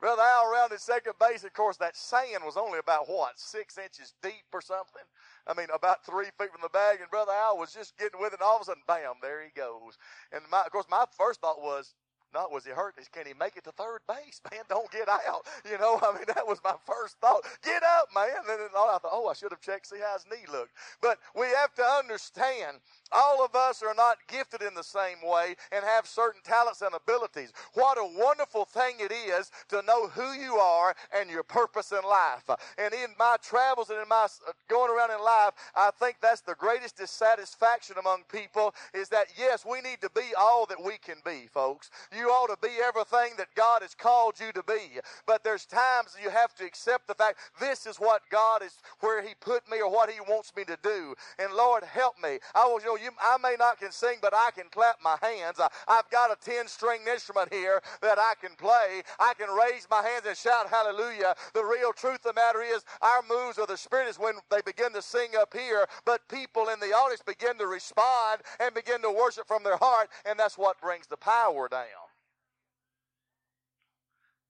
Brother 0.00 0.22
Al 0.22 0.50
rounded 0.50 0.80
second 0.80 1.14
base. 1.18 1.44
Of 1.44 1.52
course, 1.54 1.76
that 1.78 1.96
sand 1.96 2.44
was 2.44 2.56
only 2.56 2.78
about 2.78 3.08
what, 3.08 3.38
six 3.38 3.78
inches 3.78 4.14
deep 4.22 4.44
or 4.52 4.60
something? 4.60 5.02
I 5.46 5.54
mean, 5.54 5.68
about 5.74 6.04
three 6.04 6.26
feet 6.38 6.52
from 6.52 6.62
the 6.62 6.68
bag. 6.68 7.00
And 7.00 7.10
Brother 7.10 7.32
Al 7.32 7.56
was 7.56 7.72
just 7.72 7.96
getting 7.96 8.20
with 8.20 8.32
it. 8.32 8.40
And 8.40 8.46
all 8.46 8.56
of 8.56 8.62
a 8.62 8.64
sudden, 8.66 8.82
bam, 8.86 9.14
there 9.22 9.42
he 9.42 9.50
goes. 9.54 9.96
And 10.32 10.42
my, 10.50 10.62
of 10.62 10.72
course, 10.72 10.86
my 10.90 11.04
first 11.16 11.40
thought 11.40 11.62
was, 11.62 11.94
not 12.36 12.52
was 12.52 12.64
he 12.64 12.70
hurt. 12.70 12.94
Can 13.12 13.26
he 13.26 13.32
make 13.32 13.56
it 13.56 13.64
to 13.64 13.72
third 13.72 14.00
base? 14.06 14.42
Man, 14.52 14.60
don't 14.68 14.90
get 14.92 15.08
out. 15.08 15.46
You 15.64 15.78
know, 15.78 15.98
I 16.02 16.12
mean, 16.12 16.28
that 16.28 16.46
was 16.46 16.60
my 16.62 16.74
first 16.84 17.16
thought. 17.18 17.42
Get 17.64 17.82
up, 17.82 18.08
man. 18.14 18.28
And 18.48 18.60
then 18.60 18.68
I 18.76 18.98
thought, 19.00 19.10
oh, 19.10 19.28
I 19.28 19.32
should 19.32 19.52
have 19.52 19.60
checked, 19.60 19.86
see 19.86 19.96
how 19.98 20.14
his 20.14 20.26
knee 20.30 20.44
looked. 20.52 20.72
But 21.00 21.18
we 21.34 21.46
have 21.46 21.74
to 21.74 21.82
understand 21.82 22.78
all 23.10 23.44
of 23.44 23.54
us 23.54 23.82
are 23.82 23.94
not 23.94 24.18
gifted 24.28 24.62
in 24.62 24.74
the 24.74 24.82
same 24.82 25.18
way 25.24 25.56
and 25.72 25.84
have 25.84 26.06
certain 26.06 26.42
talents 26.44 26.82
and 26.82 26.94
abilities. 26.94 27.52
What 27.74 27.98
a 27.98 28.04
wonderful 28.04 28.64
thing 28.64 28.96
it 28.98 29.12
is 29.12 29.50
to 29.68 29.82
know 29.82 30.08
who 30.08 30.32
you 30.32 30.56
are 30.56 30.94
and 31.18 31.30
your 31.30 31.42
purpose 31.42 31.92
in 31.92 32.02
life. 32.08 32.48
And 32.78 32.92
in 32.92 33.14
my 33.18 33.36
travels 33.42 33.90
and 33.90 34.00
in 34.00 34.08
my 34.08 34.26
uh, 34.26 34.52
going 34.68 34.90
around 34.90 35.10
in 35.10 35.22
life, 35.22 35.52
I 35.74 35.90
think 35.98 36.16
that's 36.20 36.40
the 36.40 36.54
greatest 36.54 36.98
dissatisfaction 36.98 37.96
among 37.98 38.24
people 38.30 38.74
is 38.92 39.08
that 39.10 39.26
yes, 39.38 39.64
we 39.64 39.80
need 39.80 40.00
to 40.02 40.10
be 40.10 40.34
all 40.38 40.66
that 40.66 40.82
we 40.82 40.98
can 40.98 41.16
be, 41.24 41.48
folks. 41.52 41.90
You 42.16 42.25
You 42.26 42.32
ought 42.32 42.48
to 42.48 42.58
be 42.60 42.74
everything 42.82 43.38
that 43.38 43.54
God 43.54 43.82
has 43.82 43.94
called 43.94 44.40
you 44.40 44.50
to 44.50 44.62
be. 44.64 44.98
But 45.26 45.44
there's 45.44 45.64
times 45.64 46.16
you 46.20 46.28
have 46.28 46.52
to 46.56 46.64
accept 46.64 47.06
the 47.06 47.14
fact 47.14 47.38
this 47.60 47.86
is 47.86 47.98
what 47.98 48.22
God 48.30 48.64
is, 48.64 48.72
where 48.98 49.22
He 49.22 49.34
put 49.38 49.62
me 49.70 49.80
or 49.80 49.88
what 49.88 50.10
He 50.10 50.18
wants 50.18 50.52
me 50.56 50.64
to 50.64 50.76
do. 50.82 51.14
And 51.38 51.52
Lord, 51.52 51.84
help 51.84 52.20
me. 52.20 52.40
I 52.52 52.66
will, 52.66 52.80
you 52.80 52.86
know, 52.86 52.96
you, 52.96 53.10
I 53.22 53.36
may 53.40 53.54
not 53.56 53.78
can 53.78 53.92
sing, 53.92 54.16
but 54.20 54.34
I 54.34 54.50
can 54.50 54.64
clap 54.72 54.96
my 55.04 55.16
hands. 55.22 55.60
I, 55.60 55.68
I've 55.86 56.10
got 56.10 56.32
a 56.32 56.36
10 56.44 56.66
string 56.66 57.02
instrument 57.08 57.54
here 57.54 57.80
that 58.02 58.18
I 58.18 58.32
can 58.40 58.56
play. 58.56 59.02
I 59.20 59.32
can 59.38 59.48
raise 59.54 59.86
my 59.88 60.02
hands 60.02 60.24
and 60.26 60.36
shout 60.36 60.68
hallelujah. 60.68 61.36
The 61.54 61.64
real 61.64 61.92
truth 61.92 62.26
of 62.26 62.34
the 62.34 62.40
matter 62.40 62.60
is 62.60 62.82
our 63.02 63.22
moves 63.30 63.56
of 63.56 63.68
the 63.68 63.76
Spirit 63.76 64.08
is 64.08 64.18
when 64.18 64.34
they 64.50 64.62
begin 64.66 64.92
to 64.94 65.02
sing 65.02 65.38
up 65.38 65.54
here, 65.54 65.86
but 66.04 66.28
people 66.28 66.70
in 66.70 66.80
the 66.80 66.86
audience 66.92 67.22
begin 67.24 67.56
to 67.58 67.68
respond 67.68 68.42
and 68.58 68.74
begin 68.74 69.00
to 69.02 69.12
worship 69.12 69.46
from 69.46 69.62
their 69.62 69.76
heart, 69.76 70.08
and 70.28 70.36
that's 70.36 70.58
what 70.58 70.80
brings 70.80 71.06
the 71.06 71.16
power 71.16 71.68
down. 71.68 72.15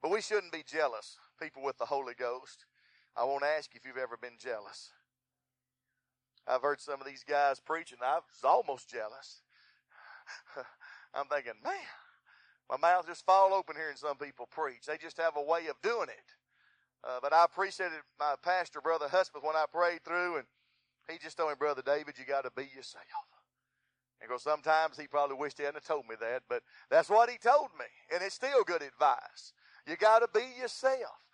But 0.03 0.11
we 0.11 0.21
shouldn't 0.21 0.53
be 0.53 0.65
jealous, 0.67 1.19
people 1.41 1.63
with 1.63 1.79
the 1.79 1.87
Holy 1.87 2.15
Ghost. 2.15 2.67
I 3.17 3.25
won't 3.25 3.45
ask 3.45 3.73
you 3.73 3.81
if 3.81 3.87
you've 3.87 4.03
ever 4.03 4.17
been 4.17 4.39
jealous. 4.39 4.91
I've 6.47 6.63
heard 6.63 6.81
some 6.81 7.01
of 7.01 7.07
these 7.07 7.25
guys 7.25 7.61
preaching. 7.61 7.99
I 8.03 8.17
was 8.17 8.45
almost 8.45 8.89
jealous. 8.89 9.43
I'm 11.15 11.27
thinking, 11.27 11.55
man, 11.65 11.73
my 12.71 12.77
mouth 12.77 13.07
just 13.07 13.25
fall 13.25 13.55
open 13.55 13.77
hearing 13.77 13.97
some 13.97 14.17
people 14.17 14.47
preach. 14.47 14.87
They 14.87 14.99
just 14.99 15.17
have 15.19 15.37
a 15.37 15.43
way 15.43 15.67
of 15.69 15.81
doing 15.83 16.09
it. 16.09 16.35
Uh, 17.03 17.19
but 17.23 17.33
I 17.33 17.45
appreciated 17.45 17.99
my 18.19 18.35
pastor, 18.43 18.81
Brother 18.81 19.09
Husband, 19.09 19.45
when 19.45 19.57
I 19.57 19.65
prayed 19.73 20.05
through, 20.05 20.37
and 20.37 20.47
he 21.09 21.19
just 21.19 21.37
told 21.37 21.51
me, 21.51 21.57
Brother 21.59 21.83
David, 21.85 22.19
you 22.19 22.25
got 22.25 22.45
to 22.45 22.51
be 22.51 22.69
yourself. 22.75 23.05
And 24.21 24.29
go, 24.31 24.39
sometimes 24.39 24.99
he 24.99 25.07
probably 25.07 25.37
wished 25.37 25.59
he 25.59 25.65
hadn't 25.65 25.85
told 25.85 26.09
me 26.09 26.17
that, 26.21 26.43
but 26.49 26.63
that's 26.91 27.11
what 27.11 27.31
he 27.31 27.39
told 27.39 27.69
me. 27.79 27.87
And 28.13 28.23
it's 28.23 28.35
still 28.35 28.65
good 28.65 28.83
advice. 28.83 29.53
You 29.87 29.97
got 29.97 30.21
to 30.21 30.29
be 30.33 30.45
yourself. 30.61 31.26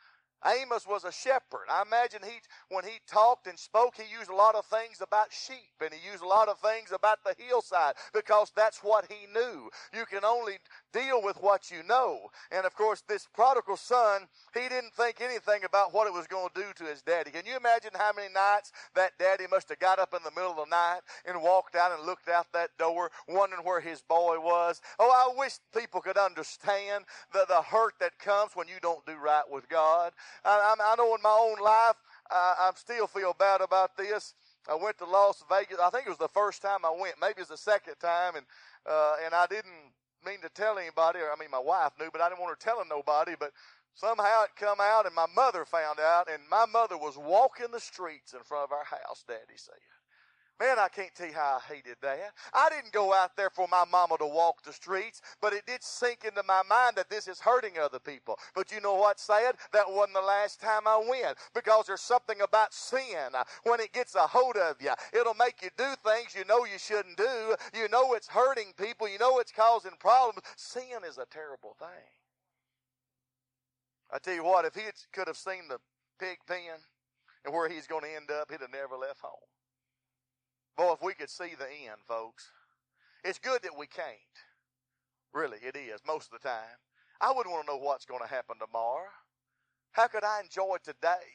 Amos 0.47 0.87
was 0.87 1.05
a 1.05 1.13
shepherd. 1.13 1.67
I 1.71 1.83
imagine 1.83 2.21
he, 2.23 2.41
when 2.69 2.85
he 2.85 3.01
talked 3.07 3.47
and 3.47 3.59
spoke, 3.59 3.95
he 3.97 4.11
used 4.13 4.31
a 4.31 4.35
lot 4.35 4.55
of 4.55 4.67
things 4.67 5.01
about 5.01 5.33
sheep 5.33 5.75
and 5.81 5.93
he 5.93 6.11
used 6.11 6.23
a 6.23 6.27
lot 6.27 6.49
of 6.49 6.59
things 6.59 6.93
about 6.93 7.19
the 7.25 7.35
hillside 7.39 7.95
because 8.13 8.53
that's 8.55 8.79
what 8.79 9.07
he 9.11 9.27
knew. 9.33 9.71
You 9.93 10.05
can 10.07 10.25
only 10.25 10.59
deal 10.93 11.23
with 11.23 11.37
what 11.39 11.71
you 11.71 11.83
know. 11.83 12.31
And 12.51 12.67
of 12.67 12.75
course, 12.75 13.03
this 13.09 13.29
prodigal 13.33 13.77
son, 13.77 14.23
he 14.55 14.69
didn't 14.69 14.95
think 14.95 15.21
anything 15.21 15.65
about 15.65 15.95
what 15.95 16.07
it 16.07 16.13
was 16.13 16.27
going 16.27 16.49
to 16.55 16.61
do 16.61 16.73
to 16.77 16.85
his 16.85 17.03
daddy. 17.03 17.31
Can 17.31 17.47
you 17.47 17.57
imagine 17.57 17.91
how 17.95 18.13
many 18.15 18.33
nights 18.33 18.73
that 18.95 19.19
daddy 19.19 19.45
must 19.51 19.69
have 19.69 19.79
got 19.79 19.99
up 19.99 20.15
in 20.15 20.23
the 20.25 20.31
middle 20.31 20.51
of 20.51 20.69
the 20.69 20.71
night 20.71 21.01
and 21.27 21.43
walked 21.43 21.77
out 21.77 21.93
and 21.93 22.07
looked 22.07 22.29
out 22.29 22.47
that 22.53 22.71
door, 22.79 23.11
wondering 23.29 23.65
where 23.65 23.81
his 23.81 24.03
boy 24.03 24.39
was? 24.39 24.81
Oh, 24.99 25.11
I 25.11 25.39
wish 25.39 25.55
people 25.77 26.01
could 26.01 26.19
understand 26.19 27.05
the, 27.33 27.45
the 27.49 27.63
hurt 27.63 27.95
that 28.01 28.19
comes 28.19 28.53
when 28.55 28.69
you 28.69 28.77
don't 28.83 29.05
do 29.07 29.17
right 29.17 29.45
with 29.51 29.69
God. 29.69 30.13
I, 30.45 30.75
I 30.79 30.95
know 30.97 31.15
in 31.15 31.23
my 31.23 31.39
own 31.41 31.63
life, 31.63 31.97
I, 32.31 32.55
I 32.59 32.71
still 32.77 33.07
feel 33.07 33.35
bad 33.39 33.61
about 33.61 33.97
this. 33.97 34.35
I 34.69 34.75
went 34.75 34.99
to 34.99 35.05
Las 35.05 35.43
Vegas. 35.49 35.79
I 35.83 35.91
think 35.91 36.07
it 36.07 36.11
was 36.11 36.19
the 36.19 36.29
first 36.29 36.63
time 36.63 36.85
I 36.85 36.91
went. 36.91 37.15
Maybe 37.21 37.41
it's 37.41 37.51
the 37.51 37.57
second 37.57 37.97
time, 38.01 38.37
and 38.37 38.47
uh, 38.89 39.17
and 39.25 39.35
I 39.35 39.47
didn't 39.47 39.93
mean 40.25 40.41
to 40.43 40.49
tell 40.49 40.79
anybody. 40.79 41.19
Or, 41.19 41.33
I 41.33 41.37
mean, 41.39 41.51
my 41.51 41.59
wife 41.59 41.93
knew, 41.99 42.11
but 42.13 42.21
I 42.21 42.29
didn't 42.29 42.41
want 42.41 42.53
her 42.53 42.59
telling 42.61 42.89
nobody. 42.89 43.33
But 43.39 43.53
somehow 43.95 44.45
it 44.45 44.51
come 44.57 44.79
out, 44.81 45.07
and 45.07 45.15
my 45.15 45.27
mother 45.35 45.65
found 45.65 45.99
out, 45.99 46.29
and 46.33 46.43
my 46.49 46.67
mother 46.67 46.97
was 46.97 47.19
walking 47.19 47.73
the 47.73 47.81
streets 47.81 48.35
in 48.35 48.41
front 48.45 48.65
of 48.65 48.73
our 48.73 48.85
house. 48.85 49.25
Daddy 49.27 49.57
said. 49.57 49.75
Man, 50.63 50.79
I 50.79 50.87
can't 50.87 51.13
tell 51.13 51.27
you 51.27 51.33
how 51.33 51.59
I 51.59 51.75
hated 51.75 51.97
that. 52.03 52.35
I 52.55 52.71
didn't 52.71 52.93
go 52.93 53.13
out 53.13 53.37
there 53.37 53.51
for 53.51 53.67
my 53.69 53.83
mama 53.91 54.17
to 54.19 54.27
walk 54.27 54.63
the 54.63 54.73
streets, 54.73 55.21
but 55.41 55.53
it 55.53 55.67
did 55.67 55.83
sink 55.83 56.25
into 56.25 56.45
my 56.47 56.63
mind 56.69 56.95
that 56.95 57.11
this 57.11 57.27
is 57.27 57.41
hurting 57.41 57.79
other 57.83 57.99
people. 57.99 58.39
But 58.55 58.71
you 58.71 58.81
know 58.81 58.95
what, 58.95 59.19
sad? 59.19 59.57
That 59.73 59.91
wasn't 59.91 60.15
the 60.15 60.21
last 60.21 60.61
time 60.61 60.83
I 60.87 60.99
went 60.99 61.37
because 61.53 61.87
there's 61.87 62.01
something 62.01 62.41
about 62.43 62.73
sin. 62.73 63.35
Uh, 63.35 63.43
when 63.65 63.81
it 63.81 63.93
gets 63.93 64.15
a 64.15 64.21
hold 64.21 64.57
of 64.57 64.77
you, 64.81 64.93
it'll 65.13 65.35
make 65.35 65.63
you 65.63 65.71
do 65.77 65.97
things 66.05 66.37
you 66.37 66.45
know 66.45 66.65
you 66.65 66.79
shouldn't 66.79 67.17
do. 67.17 67.57
You 67.75 67.89
know 67.89 68.15
it's 68.15 68.29
hurting 68.29 68.73
people. 68.79 69.09
You 69.09 69.19
know 69.19 69.41
it's 69.41 69.51
causing 69.51 69.99
problems. 69.99 70.47
Sin 70.55 71.03
is 71.05 71.19
a 71.19 71.27
terrible 71.29 71.75
thing. 71.77 72.07
I 74.13 74.19
tell 74.19 74.35
you 74.35 74.45
what, 74.45 74.65
if 74.65 74.77
he 74.77 74.83
could 75.13 75.27
have 75.27 75.37
seen 75.37 75.67
the 75.69 75.79
pig 76.21 76.39
pen 76.47 76.79
and 77.45 77.53
where 77.53 77.69
he's 77.69 77.89
going 77.89 78.03
to 78.03 78.15
end 78.15 78.31
up, 78.31 78.49
he'd 78.49 78.61
have 78.61 78.71
never 78.71 78.97
left 78.97 79.23
home. 79.23 79.41
Boy, 80.77 80.93
if 80.93 81.03
we 81.03 81.15
could 81.15 81.31
see 81.31 81.55
the 81.59 81.67
end, 81.67 82.01
folks. 82.09 82.51
It's 83.25 83.39
good 83.39 83.63
that 83.63 83.77
we 83.79 83.87
can't. 83.87 84.17
Really, 85.33 85.59
it 85.63 85.77
is, 85.77 86.01
most 86.07 86.33
of 86.33 86.41
the 86.41 86.49
time. 86.49 86.79
I 87.21 87.31
wouldn't 87.31 87.53
want 87.53 87.67
to 87.67 87.73
know 87.73 87.79
what's 87.79 88.05
going 88.05 88.21
to 88.23 88.29
happen 88.29 88.57
tomorrow. 88.59 89.09
How 89.93 90.09
could 90.09 90.25
I 90.25 90.41
enjoy 90.41 90.77
today 90.83 91.29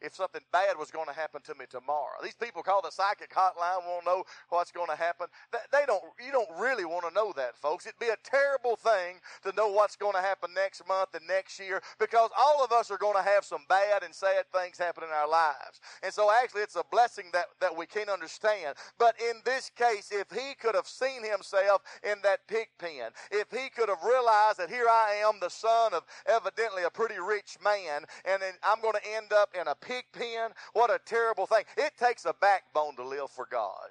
if 0.00 0.14
something 0.14 0.42
bad 0.52 0.78
was 0.78 0.90
going 0.90 1.06
to 1.06 1.12
happen 1.12 1.40
to 1.42 1.54
me 1.54 1.64
tomorrow. 1.68 2.16
These 2.22 2.34
people 2.34 2.62
call 2.62 2.82
the 2.82 2.90
psychic 2.90 3.32
hotline 3.32 3.84
want 3.86 4.04
to 4.04 4.10
know 4.10 4.24
what's 4.48 4.72
going 4.72 4.88
to 4.88 4.96
happen. 4.96 5.26
They 5.72 5.84
don't, 5.86 6.02
you 6.24 6.32
don't 6.32 6.48
really 6.58 6.84
want 6.84 7.06
to 7.08 7.14
know 7.14 7.32
that, 7.36 7.56
folks. 7.56 7.86
It'd 7.86 7.98
be 7.98 8.08
a 8.08 8.16
terrible 8.24 8.76
thing 8.76 9.16
to 9.42 9.52
know 9.56 9.68
what's 9.68 9.96
going 9.96 10.14
to 10.14 10.20
happen 10.20 10.50
next 10.54 10.86
month 10.86 11.14
and 11.14 11.26
next 11.26 11.58
year 11.58 11.80
because 11.98 12.30
all 12.38 12.64
of 12.64 12.72
us 12.72 12.90
are 12.90 12.98
going 12.98 13.16
to 13.16 13.22
have 13.22 13.44
some 13.44 13.64
bad 13.68 14.02
and 14.02 14.14
sad 14.14 14.44
things 14.52 14.78
happen 14.78 15.04
in 15.04 15.10
our 15.10 15.28
lives. 15.28 15.80
And 16.02 16.12
so 16.12 16.30
actually 16.30 16.62
it's 16.62 16.76
a 16.76 16.84
blessing 16.90 17.26
that, 17.32 17.46
that 17.60 17.76
we 17.76 17.86
can't 17.86 18.08
understand. 18.08 18.76
But 18.98 19.16
in 19.20 19.40
this 19.44 19.70
case, 19.70 20.10
if 20.12 20.30
he 20.30 20.54
could 20.60 20.74
have 20.74 20.86
seen 20.86 21.22
himself 21.24 21.82
in 22.02 22.16
that 22.22 22.46
pig 22.48 22.68
pen, 22.78 23.10
if 23.30 23.50
he 23.50 23.68
could 23.68 23.88
have 23.88 24.02
realized 24.04 24.58
that 24.58 24.70
here 24.70 24.86
I 24.88 25.22
am, 25.26 25.40
the 25.40 25.50
son 25.50 25.94
of 25.94 26.04
evidently 26.26 26.84
a 26.84 26.90
pretty 26.90 27.18
rich 27.18 27.56
man, 27.62 28.04
and 28.24 28.42
I'm 28.62 28.80
going 28.80 28.94
to 28.94 29.16
end 29.16 29.32
up 29.32 29.50
in 29.58 29.68
a 29.68 29.74
pig 29.90 30.04
pen. 30.12 30.50
What 30.72 30.90
a 30.90 31.00
terrible 31.04 31.46
thing. 31.46 31.64
It 31.76 31.92
takes 31.98 32.24
a 32.24 32.34
backbone 32.40 32.96
to 32.96 33.04
live 33.04 33.30
for 33.30 33.46
God. 33.50 33.90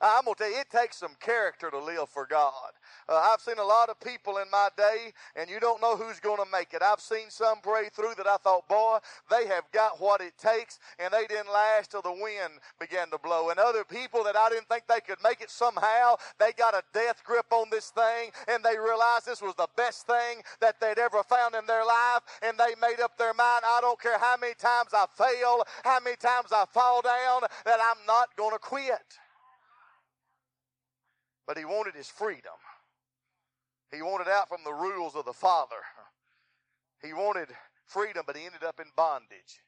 I'm 0.00 0.24
going 0.24 0.34
to 0.34 0.42
tell 0.42 0.52
you, 0.52 0.60
it 0.60 0.70
takes 0.70 0.98
some 0.98 1.16
character 1.20 1.70
to 1.70 1.78
live 1.78 2.08
for 2.10 2.26
God. 2.26 2.72
Uh, 3.08 3.14
I've 3.14 3.40
seen 3.40 3.58
a 3.58 3.64
lot 3.64 3.88
of 3.88 3.98
people 4.00 4.38
in 4.38 4.50
my 4.50 4.68
day, 4.76 5.12
and 5.34 5.48
you 5.48 5.58
don't 5.58 5.80
know 5.80 5.96
who's 5.96 6.20
going 6.20 6.36
to 6.36 6.50
make 6.52 6.74
it. 6.74 6.82
I've 6.82 7.00
seen 7.00 7.30
some 7.30 7.58
pray 7.62 7.88
through 7.90 8.14
that 8.18 8.26
I 8.26 8.36
thought, 8.36 8.68
boy, 8.68 8.98
they 9.30 9.46
have 9.46 9.64
got 9.72 10.00
what 10.00 10.20
it 10.20 10.36
takes, 10.36 10.78
and 10.98 11.12
they 11.12 11.26
didn't 11.26 11.50
last 11.50 11.92
till 11.92 12.02
the 12.02 12.12
wind 12.12 12.60
began 12.78 13.08
to 13.10 13.18
blow. 13.18 13.48
And 13.48 13.58
other 13.58 13.84
people 13.84 14.22
that 14.24 14.36
I 14.36 14.50
didn't 14.50 14.68
think 14.68 14.84
they 14.86 15.00
could 15.00 15.22
make 15.22 15.40
it 15.40 15.50
somehow, 15.50 16.16
they 16.38 16.52
got 16.52 16.74
a 16.74 16.82
death 16.92 17.22
grip 17.24 17.46
on 17.50 17.70
this 17.70 17.90
thing, 17.90 18.32
and 18.48 18.62
they 18.62 18.78
realized 18.78 19.24
this 19.24 19.40
was 19.40 19.54
the 19.54 19.68
best 19.76 20.06
thing 20.06 20.42
that 20.60 20.78
they'd 20.78 20.98
ever 20.98 21.22
found 21.22 21.54
in 21.54 21.64
their 21.66 21.86
life, 21.86 22.20
and 22.42 22.58
they 22.58 22.74
made 22.80 23.00
up 23.00 23.16
their 23.16 23.34
mind, 23.34 23.62
I 23.64 23.78
don't 23.80 24.00
care 24.00 24.18
how 24.18 24.36
many 24.38 24.54
times 24.54 24.90
I 24.92 25.06
fail, 25.14 25.64
how 25.84 26.00
many 26.00 26.16
times 26.16 26.52
I 26.52 26.66
fall 26.70 27.00
down, 27.00 27.48
that 27.64 27.78
I'm 27.80 28.04
not 28.06 28.36
going 28.36 28.52
to 28.52 28.58
quit. 28.58 29.18
But 31.46 31.58
he 31.58 31.64
wanted 31.64 31.94
his 31.94 32.08
freedom. 32.08 32.52
He 33.92 34.02
wanted 34.02 34.28
out 34.28 34.48
from 34.48 34.64
the 34.64 34.72
rules 34.72 35.14
of 35.14 35.24
the 35.24 35.32
Father. 35.32 35.82
He 37.02 37.12
wanted 37.12 37.48
freedom, 37.84 38.24
but 38.26 38.36
he 38.36 38.44
ended 38.44 38.64
up 38.64 38.80
in 38.80 38.86
bondage. 38.96 39.62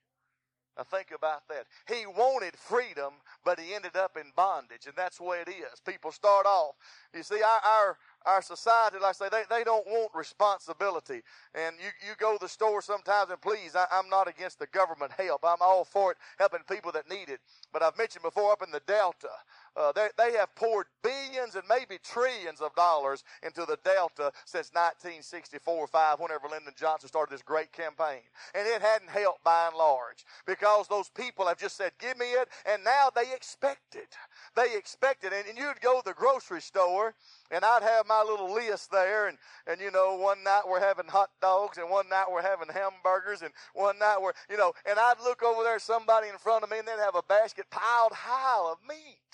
Now 0.77 0.85
think 0.85 1.09
about 1.15 1.43
that. 1.49 1.67
He 1.89 2.07
wanted 2.07 2.57
freedom, 2.57 3.15
but 3.45 3.59
he 3.59 3.75
ended 3.75 3.97
up 3.97 4.17
in 4.17 4.33
bondage, 4.37 4.87
and 4.87 4.95
that's 4.97 5.19
the 5.19 5.25
way 5.25 5.39
it 5.41 5.51
is. 5.51 5.81
People 5.87 6.13
start 6.13 6.47
off. 6.47 6.77
You 7.15 7.23
see, 7.25 7.43
our 7.43 7.61
our, 7.65 7.99
our 8.27 8.43
society, 8.43 8.97
like 9.01 9.11
I 9.11 9.13
say, 9.13 9.29
they, 9.31 9.43
they 9.49 9.65
don't 9.65 9.87
want 9.87 10.11
responsibility. 10.15 11.23
And 11.55 11.77
you, 11.79 11.91
you 12.07 12.15
go 12.19 12.37
to 12.37 12.39
the 12.41 12.49
store 12.49 12.83
sometimes, 12.83 13.31
and 13.31 13.41
please, 13.41 13.77
I, 13.77 13.87
I'm 13.91 14.09
not 14.09 14.29
against 14.29 14.59
the 14.59 14.67
government 14.67 15.13
help. 15.19 15.45
I'm 15.45 15.59
all 15.61 15.85
for 15.85 16.13
it, 16.13 16.19
helping 16.39 16.61
people 16.71 16.93
that 16.93 17.09
need 17.09 17.29
it. 17.29 17.41
But 17.73 17.83
I've 17.83 17.97
mentioned 17.97 18.23
before 18.23 18.53
up 18.53 18.63
in 18.63 18.71
the 18.71 18.83
Delta, 18.87 19.29
uh, 19.77 19.93
they, 19.93 20.09
they 20.19 20.33
have 20.37 20.55
poured 20.57 20.87
billions 21.03 21.55
and 21.55 21.65
maybe 21.69 21.99
trillions 22.03 22.61
of 22.61 22.75
dollars 22.75 23.25
into 23.43 23.61
the 23.61 23.79
Delta 23.85 24.33
since 24.45 24.71
1964 24.73 25.75
or 25.75 25.87
5, 25.87 26.21
whenever 26.21 26.49
Lyndon 26.49 26.75
Johnson 26.77 27.09
started 27.09 27.33
this 27.33 27.43
great 27.43 27.73
campaign. 27.73 28.23
And 28.55 28.67
it 28.67 28.83
hadn't 28.83 29.11
helped 29.11 29.45
by 29.45 29.69
and 29.69 29.77
large 29.77 30.25
because 30.47 30.89
those 30.89 31.09
people 31.09 31.47
have 31.47 31.59
just 31.59 31.77
said, 31.77 31.93
give 31.99 32.19
me 32.19 32.27
it, 32.33 32.49
and 32.67 32.83
now 32.85 33.11
they 33.15 33.33
expect 33.35 33.95
it. 33.95 34.17
They 34.59 34.77
expected. 34.77 35.33
And, 35.33 35.47
and 35.47 35.57
you'd 35.57 35.81
go 35.81 36.01
to 36.01 36.05
the 36.05 36.15
grocery 36.15 36.61
store, 36.61 37.15
and 37.51 37.65
I'd 37.65 37.83
have 37.83 38.07
my 38.09 38.23
little 38.23 38.53
list 38.53 38.91
there, 38.91 39.29
and, 39.29 39.39
and 39.67 39.81
you 39.81 39.93
know, 39.93 40.17
one 40.17 40.43
night 40.43 40.63
we're 40.69 40.81
having 40.81 41.07
hot 41.07 41.31
dogs, 41.41 41.79
and 41.79 41.89
one 41.89 42.09
night 42.09 42.27
we're 42.31 42.43
having 42.43 42.69
hamburgers, 42.69 43.43
and 43.43 43.53
one 43.75 43.99
night 43.99 44.19
we're, 44.21 44.33
you 44.51 44.57
know, 44.57 44.73
and 44.85 44.99
I'd 44.99 45.21
look 45.23 45.45
over 45.45 45.63
there, 45.63 45.79
somebody 45.79 46.29
in 46.29 46.39
front 46.39 46.65
of 46.65 46.71
me, 46.71 46.79
and 46.79 46.89
they'd 46.89 46.99
have 46.99 47.15
a 47.15 47.23
basket 47.23 47.67
piled 47.71 48.13
high 48.13 48.73
of 48.73 48.79
meat 48.89 49.29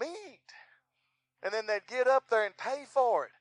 meat. 0.00 0.54
And 1.42 1.52
then 1.52 1.66
they'd 1.66 1.86
get 1.86 2.08
up 2.08 2.24
there 2.30 2.44
and 2.44 2.56
pay 2.56 2.84
for 2.86 3.24
it. 3.24 3.32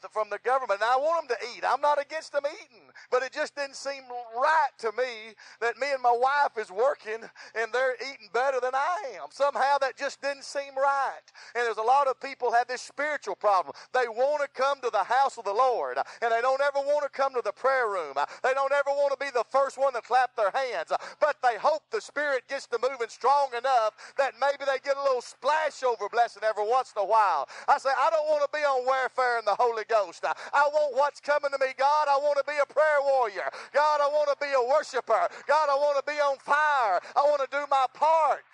The, 0.00 0.08
from 0.08 0.28
the 0.30 0.38
government. 0.44 0.80
And 0.80 0.90
I 0.90 0.96
want 0.96 1.28
them 1.28 1.36
to 1.36 1.46
eat. 1.56 1.64
I'm 1.66 1.80
not 1.80 2.00
against 2.00 2.32
them 2.32 2.42
eating, 2.46 2.84
but 3.10 3.22
it 3.22 3.32
just 3.32 3.56
didn't 3.56 3.76
seem 3.76 4.02
right 4.36 4.74
to 4.78 4.92
me 4.92 5.34
that 5.60 5.78
me 5.78 5.88
and 5.92 6.02
my 6.02 6.12
wife 6.14 6.56
is 6.58 6.70
working 6.70 7.20
and 7.54 7.72
they're 7.72 7.96
eating 7.96 8.28
better 8.32 8.60
than 8.60 8.74
I 8.74 9.16
am. 9.16 9.28
Somehow 9.30 9.78
that 9.80 9.96
just 9.96 10.20
didn't 10.20 10.44
seem 10.44 10.76
right. 10.76 11.24
And 11.54 11.64
there's 11.64 11.78
a 11.78 11.82
lot 11.82 12.06
of 12.06 12.20
people 12.20 12.52
have 12.52 12.68
this 12.68 12.82
spiritual 12.82 13.36
problem. 13.36 13.74
They 13.92 14.08
want 14.08 14.42
to 14.42 14.48
come 14.48 14.80
to 14.82 14.90
the 14.90 15.04
house 15.04 15.38
of 15.38 15.44
the 15.44 15.52
Lord 15.52 15.98
and 16.22 16.32
they 16.32 16.40
don't 16.40 16.60
ever 16.60 16.80
want 16.80 17.04
to 17.04 17.10
come 17.10 17.34
to 17.34 17.42
the 17.44 17.52
prayer 17.52 17.88
room. 17.88 18.14
They 18.42 18.54
don't 18.54 18.72
ever 18.72 18.90
want 18.90 19.18
to 19.18 19.24
be 19.24 19.30
the 19.32 19.44
first 19.50 19.78
one 19.78 19.92
to 19.94 20.00
clap 20.02 20.36
their 20.36 20.50
hands, 20.50 20.92
but 21.20 21.36
they 21.42 21.56
hope 21.58 21.82
the 21.90 22.00
Spirit 22.00 22.44
gets 22.48 22.66
to 22.68 22.78
moving 22.82 23.08
strong 23.08 23.48
enough 23.56 23.94
that 24.16 24.34
maybe 24.40 24.64
they 24.66 24.78
get 24.84 24.96
a 24.96 25.02
little 25.02 25.22
splash 25.22 25.82
over 25.82 26.08
blessing 26.08 26.42
every 26.44 26.66
once 26.66 26.92
in 26.96 27.02
a 27.02 27.06
while. 27.06 27.48
I 27.68 27.78
say, 27.78 27.90
I 27.90 28.10
don't 28.10 28.28
want 28.28 28.42
to 28.42 28.50
be 28.52 28.64
on 28.64 28.86
welfare 28.86 29.38
in 29.38 29.44
the 29.44 29.54
Holy 29.54 29.77
Ghost. 29.88 30.24
I 30.24 30.68
want 30.72 30.96
what's 30.96 31.20
coming 31.20 31.50
to 31.50 31.58
me, 31.58 31.72
God. 31.76 32.08
I 32.08 32.18
want 32.18 32.38
to 32.38 32.44
be 32.44 32.58
a 32.60 32.66
prayer 32.66 33.00
warrior. 33.02 33.50
God, 33.72 34.00
I 34.00 34.08
want 34.08 34.30
to 34.30 34.44
be 34.44 34.52
a 34.52 34.62
worshiper. 34.62 35.28
God, 35.46 35.68
I 35.70 35.76
want 35.76 35.98
to 35.98 36.10
be 36.10 36.18
on 36.18 36.36
fire. 36.38 37.00
I 37.16 37.22
want 37.24 37.42
to 37.42 37.48
do 37.50 37.64
my 37.70 37.86
part. 37.94 38.44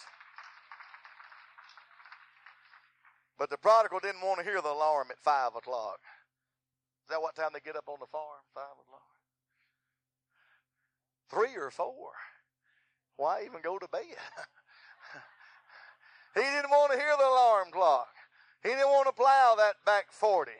But 3.38 3.50
the 3.50 3.58
prodigal 3.58 4.00
didn't 4.00 4.22
want 4.22 4.38
to 4.38 4.44
hear 4.44 4.60
the 4.60 4.72
alarm 4.72 5.08
at 5.10 5.18
five 5.18 5.56
o'clock. 5.56 5.98
Is 7.04 7.10
that 7.10 7.20
what 7.20 7.34
time 7.34 7.50
they 7.52 7.60
get 7.60 7.76
up 7.76 7.88
on 7.88 7.98
the 8.00 8.06
farm? 8.06 8.40
Five 8.54 8.78
o'clock? 8.80 9.02
Three 11.30 11.60
or 11.60 11.70
four. 11.70 12.12
Why 13.16 13.42
even 13.44 13.60
go 13.62 13.78
to 13.78 13.88
bed? 13.88 14.02
he 16.34 16.40
didn't 16.40 16.70
want 16.70 16.92
to 16.92 16.98
hear 16.98 17.14
the 17.18 17.26
alarm 17.26 17.70
clock. 17.70 18.08
He 18.62 18.70
didn't 18.70 18.88
want 18.88 19.06
to 19.06 19.12
plow 19.12 19.54
that 19.58 19.74
back 19.84 20.10
40. 20.10 20.52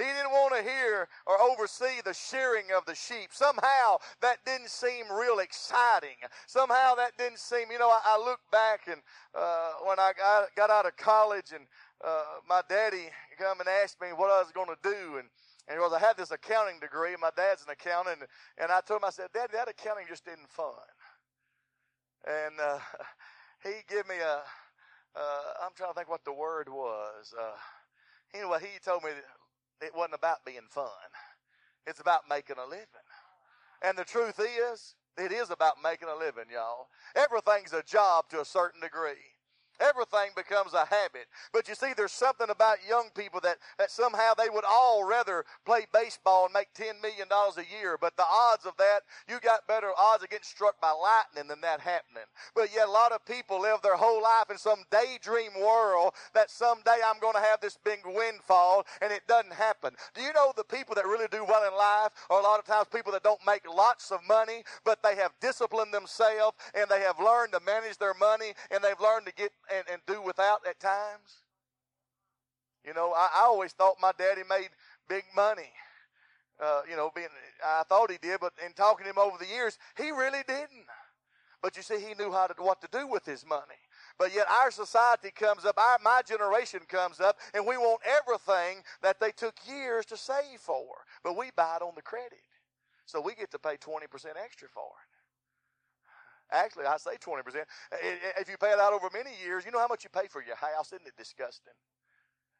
He 0.00 0.06
didn't 0.06 0.32
want 0.32 0.56
to 0.56 0.62
hear 0.62 1.08
or 1.26 1.40
oversee 1.40 2.00
the 2.04 2.14
shearing 2.14 2.66
of 2.76 2.86
the 2.86 2.94
sheep. 2.94 3.30
Somehow 3.32 3.98
that 4.22 4.38
didn't 4.46 4.70
seem 4.70 5.04
real 5.12 5.40
exciting. 5.40 6.16
Somehow 6.46 6.94
that 6.94 7.18
didn't 7.18 7.38
seem, 7.38 7.70
you 7.70 7.78
know, 7.78 7.90
I, 7.90 8.00
I 8.04 8.18
look 8.18 8.40
back 8.50 8.88
and 8.88 9.02
uh, 9.34 9.72
when 9.84 9.98
I 9.98 10.12
got, 10.16 10.54
got, 10.56 10.70
out 10.70 10.86
of 10.86 10.96
college 10.96 11.52
and 11.54 11.66
uh, 12.02 12.40
my 12.48 12.62
daddy 12.68 13.10
come 13.38 13.60
and 13.60 13.68
asked 13.68 14.00
me 14.00 14.08
what 14.08 14.30
I 14.30 14.40
was 14.40 14.52
going 14.52 14.68
to 14.68 14.78
do 14.82 15.18
and 15.18 15.28
and 15.68 15.78
was 15.78 15.92
I 15.92 16.00
had 16.00 16.16
this 16.16 16.32
accounting 16.32 16.80
degree. 16.80 17.14
My 17.20 17.30
dad's 17.36 17.62
an 17.62 17.70
accountant, 17.70 18.26
and, 18.58 18.72
I 18.72 18.80
told 18.80 19.02
him, 19.02 19.06
I 19.06 19.10
said, 19.10 19.28
Dad, 19.32 19.50
that 19.52 19.68
accounting 19.68 20.06
just 20.08 20.26
isn't 20.26 20.50
fun. 20.50 20.74
And 22.26 22.58
uh, 22.58 22.78
he 23.62 23.70
gave 23.88 24.08
me 24.08 24.16
a, 24.16 24.42
uh, 25.14 25.46
I'm 25.62 25.70
trying 25.76 25.90
to 25.90 25.94
think 25.94 26.08
what 26.08 26.24
the 26.24 26.32
word 26.32 26.68
was. 26.68 27.32
Uh, 27.38 27.54
anyway, 28.34 28.58
he 28.60 28.80
told 28.84 29.04
me 29.04 29.10
it 29.80 29.94
wasn't 29.94 30.14
about 30.14 30.44
being 30.44 30.68
fun. 30.68 30.88
It's 31.86 32.00
about 32.00 32.28
making 32.28 32.56
a 32.58 32.68
living. 32.68 32.86
And 33.82 33.96
the 33.96 34.04
truth 34.04 34.38
is, 34.38 34.94
it 35.16 35.32
is 35.32 35.50
about 35.50 35.76
making 35.82 36.08
a 36.08 36.16
living, 36.16 36.44
y'all. 36.52 36.88
Everything's 37.16 37.72
a 37.72 37.82
job 37.82 38.28
to 38.30 38.40
a 38.40 38.44
certain 38.44 38.80
degree. 38.80 39.39
Everything 39.80 40.30
becomes 40.36 40.74
a 40.74 40.84
habit. 40.84 41.26
But 41.52 41.68
you 41.68 41.74
see, 41.74 41.92
there's 41.96 42.12
something 42.12 42.50
about 42.50 42.78
young 42.88 43.08
people 43.14 43.40
that, 43.42 43.56
that 43.78 43.90
somehow 43.90 44.34
they 44.36 44.50
would 44.50 44.64
all 44.68 45.04
rather 45.04 45.44
play 45.64 45.86
baseball 45.92 46.44
and 46.44 46.52
make 46.52 46.72
$10 46.74 47.00
million 47.02 47.28
a 47.30 47.80
year. 47.80 47.96
But 48.00 48.16
the 48.16 48.24
odds 48.28 48.66
of 48.66 48.76
that, 48.78 49.00
you 49.28 49.40
got 49.40 49.66
better 49.66 49.90
odds 49.98 50.22
of 50.22 50.30
getting 50.30 50.44
struck 50.44 50.80
by 50.80 50.92
lightning 50.92 51.48
than 51.48 51.60
that 51.62 51.80
happening. 51.80 52.28
But 52.54 52.74
yet 52.74 52.88
a 52.88 52.90
lot 52.90 53.12
of 53.12 53.24
people 53.24 53.60
live 53.60 53.80
their 53.82 53.96
whole 53.96 54.22
life 54.22 54.50
in 54.50 54.58
some 54.58 54.84
daydream 54.90 55.52
world 55.60 56.12
that 56.34 56.50
someday 56.50 56.98
I'm 57.06 57.20
going 57.20 57.34
to 57.34 57.40
have 57.40 57.60
this 57.60 57.78
big 57.82 58.00
windfall 58.04 58.86
and 59.00 59.12
it 59.12 59.22
doesn't 59.26 59.54
happen. 59.54 59.94
Do 60.14 60.20
you 60.20 60.32
know 60.32 60.52
the 60.56 60.64
people 60.64 60.94
that 60.94 61.06
really 61.06 61.28
do 61.30 61.44
well 61.44 61.66
in 61.66 61.76
life 61.76 62.12
are 62.28 62.40
a 62.40 62.42
lot 62.42 62.58
of 62.58 62.66
times 62.66 62.88
people 62.92 63.12
that 63.12 63.22
don't 63.22 63.40
make 63.46 63.66
lots 63.68 64.10
of 64.10 64.20
money, 64.28 64.62
but 64.84 65.02
they 65.02 65.16
have 65.16 65.32
disciplined 65.40 65.94
themselves 65.94 66.56
and 66.74 66.86
they 66.90 67.00
have 67.00 67.18
learned 67.18 67.52
to 67.52 67.60
manage 67.64 67.98
their 67.98 68.14
money 68.14 68.52
and 68.70 68.82
they've 68.84 69.00
learned 69.00 69.26
to 69.26 69.32
get 69.32 69.52
and, 69.74 69.84
and 69.92 70.00
do 70.06 70.22
without 70.22 70.60
at 70.66 70.80
times. 70.80 71.42
You 72.84 72.94
know, 72.94 73.12
I, 73.12 73.28
I 73.34 73.44
always 73.44 73.72
thought 73.72 73.96
my 74.00 74.12
daddy 74.16 74.42
made 74.48 74.68
big 75.08 75.24
money. 75.34 75.70
Uh, 76.62 76.82
you 76.88 76.96
know, 76.96 77.10
being 77.14 77.28
I 77.64 77.82
thought 77.88 78.10
he 78.10 78.18
did, 78.18 78.40
but 78.40 78.52
in 78.64 78.72
talking 78.72 79.04
to 79.04 79.10
him 79.10 79.18
over 79.18 79.36
the 79.38 79.46
years, 79.46 79.78
he 79.96 80.10
really 80.10 80.42
didn't. 80.46 80.86
But 81.62 81.76
you 81.76 81.82
see, 81.82 81.98
he 82.00 82.14
knew 82.18 82.32
how 82.32 82.46
to 82.46 82.62
what 82.62 82.80
to 82.80 82.88
do 82.90 83.06
with 83.06 83.24
his 83.24 83.44
money. 83.46 83.80
But 84.18 84.34
yet 84.34 84.46
our 84.50 84.70
society 84.70 85.30
comes 85.30 85.64
up, 85.64 85.78
our 85.78 85.98
my 86.02 86.22
generation 86.26 86.80
comes 86.88 87.20
up, 87.20 87.38
and 87.54 87.66
we 87.66 87.76
want 87.76 88.00
everything 88.06 88.82
that 89.02 89.20
they 89.20 89.30
took 89.30 89.54
years 89.66 90.06
to 90.06 90.16
save 90.16 90.60
for. 90.60 90.86
But 91.22 91.36
we 91.36 91.50
buy 91.56 91.76
it 91.76 91.82
on 91.82 91.92
the 91.96 92.02
credit. 92.02 92.40
So 93.06 93.20
we 93.20 93.34
get 93.34 93.50
to 93.52 93.58
pay 93.58 93.76
20% 93.76 94.04
extra 94.42 94.68
for 94.68 94.86
it. 94.86 95.09
Actually, 96.52 96.86
I 96.86 96.96
say 96.98 97.16
20%. 97.16 97.42
If 98.40 98.48
you 98.50 98.56
pay 98.58 98.72
it 98.72 98.80
out 98.80 98.92
over 98.92 99.08
many 99.12 99.30
years, 99.44 99.64
you 99.64 99.72
know 99.72 99.80
how 99.80 99.88
much 99.88 100.04
you 100.04 100.10
pay 100.10 100.28
for 100.28 100.42
your 100.42 100.56
house? 100.56 100.92
Isn't 100.92 101.06
it 101.06 101.16
disgusting? 101.18 101.74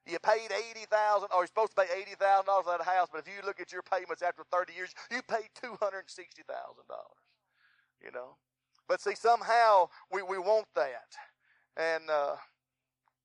You 0.07 0.19
paid 0.19 0.51
eighty 0.53 0.87
thousand, 0.91 1.29
or 1.33 1.43
you're 1.43 1.47
supposed 1.47 1.77
to 1.77 1.83
pay 1.83 1.89
eighty 2.01 2.17
thousand 2.17 2.47
dollars 2.47 2.65
for 2.67 2.77
that 2.79 2.85
house, 2.85 3.09
but 3.13 3.21
if 3.21 3.29
you 3.29 3.47
look 3.47 3.61
at 3.61 3.73
your 3.73 3.83
payments 3.83 4.23
after 4.23 4.43
thirty 4.51 4.73
years, 4.75 4.95
you 5.13 5.23
paid 5.23 5.51
two 5.55 5.77
hundred 5.81 6.11
sixty 6.11 6.43
thousand 6.43 6.89
dollars. 6.89 7.23
You 8.05 8.13
know, 8.13 8.37
but 8.89 9.01
see, 9.01 9.15
somehow 9.15 9.89
we 10.13 10.23
we 10.23 10.39
want 10.39 10.67
that, 10.77 11.17
and 11.77 12.11
uh, 12.11 12.37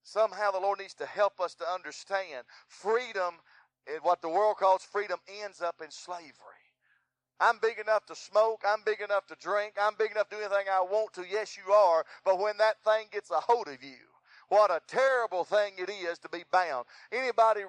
somehow 0.04 0.52
the 0.52 0.60
Lord 0.60 0.80
needs 0.80 0.96
to 0.96 1.06
help 1.08 1.40
us 1.42 1.56
to 1.56 1.66
understand 1.70 2.46
freedom. 2.68 3.36
What 4.04 4.22
the 4.22 4.30
world 4.30 4.58
calls 4.58 4.84
freedom 4.84 5.20
ends 5.44 5.62
up 5.62 5.78
in 5.84 5.92
slavery. 5.92 6.55
I'm 7.40 7.60
big 7.62 7.80
enough 7.80 8.06
to 8.08 8.16
smoke. 8.16 8.64
I'm 8.68 8.82
big 8.86 9.02
enough 9.02 9.28
to 9.28 9.36
drink. 9.36 9.74
I'm 9.82 9.96
big 9.98 10.12
enough 10.12 10.30
to 10.30 10.36
do 10.38 10.42
anything 10.42 10.68
I 10.72 10.82
want 10.82 11.14
to. 11.14 11.26
Yes, 11.30 11.58
you 11.58 11.74
are. 11.74 12.06
But 12.24 12.40
when 12.40 12.58
that 12.58 12.82
thing 12.84 13.08
gets 13.12 13.32
a 13.32 13.40
hold 13.40 13.68
of 13.68 13.84
you, 13.84 14.08
what 14.50 14.72
a 14.72 14.82
terrible 14.88 15.44
thing 15.44 15.74
it 15.78 15.90
is 15.90 16.20
to 16.20 16.30
be 16.30 16.44
bound. 16.52 16.86
Anybody, 17.12 17.62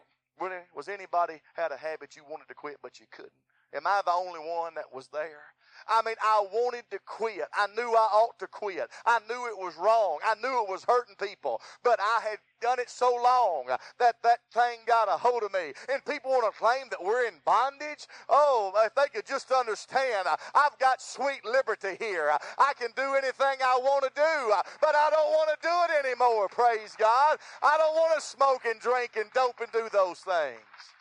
was 0.75 0.89
anybody 0.89 1.41
had 1.55 1.73
a 1.73 1.77
habit 1.77 2.17
you 2.17 2.23
wanted 2.29 2.49
to 2.49 2.55
quit 2.55 2.77
but 2.83 3.01
you 3.01 3.07
couldn't? 3.11 3.33
Am 3.75 3.87
I 3.87 4.03
the 4.05 4.13
only 4.13 4.41
one 4.41 4.75
that 4.75 4.93
was 4.95 5.09
there? 5.09 5.43
I 5.89 6.03
mean, 6.03 6.17
I 6.23 6.45
wanted 6.53 6.85
to 6.91 6.99
quit. 7.05 7.47
I 7.55 7.67
knew 7.77 7.95
I 7.95 8.09
ought 8.13 8.39
to 8.41 8.47
quit. 8.47 8.89
I 9.05 9.21
knew 9.29 9.47
it 9.47 9.57
was 9.57 9.77
wrong. 9.77 10.19
I 10.25 10.35
knew 10.37 10.63
it 10.63 10.69
was 10.69 10.85
hurting 10.85 11.17
people. 11.17 11.61
But 11.85 12.01
I 12.01 12.21
had 12.23 12.39
done 12.61 12.81
it 12.81 12.91
so 12.91 13.15
long 13.15 13.67
that 13.99 14.17
that 14.23 14.39
thing 14.53 14.79
got 14.87 15.09
a 15.09 15.13
hold 15.13 15.43
of 15.43 15.53
me. 15.53 15.73
And 15.93 16.05
people 16.05 16.31
want 16.31 16.53
to 16.53 16.59
claim 16.59 16.87
that 16.91 17.03
we're 17.03 17.27
in 17.27 17.35
bondage. 17.45 18.07
Oh, 18.29 18.73
if 18.85 18.95
they 18.95 19.09
could 19.15 19.27
just 19.27 19.51
understand, 19.53 20.27
I've 20.55 20.79
got 20.79 21.03
sweet 21.03 21.45
liberty 21.45 21.97
here. 21.99 22.33
I 22.59 22.73
can 22.79 22.91
do 22.97 23.15
anything 23.15 23.61
I 23.63 23.79
want 23.81 24.05
to 24.05 24.11
do, 24.15 24.55
but 24.81 24.95
I 24.95 25.11
don't 25.11 25.31
want 25.31 25.51
to 25.51 25.59
do 25.63 25.75
it 25.93 26.07
anymore. 26.07 26.49
Praise 26.49 26.95
God. 26.99 27.39
I 27.63 27.77
don't 27.79 27.95
want 27.95 28.19
to 28.19 28.27
smoke 28.27 28.65
and 28.65 28.81
drink 28.81 29.17
and 29.17 29.31
dope 29.33 29.61
and 29.61 29.71
do 29.73 29.89
those 29.93 30.21
things. 30.21 30.96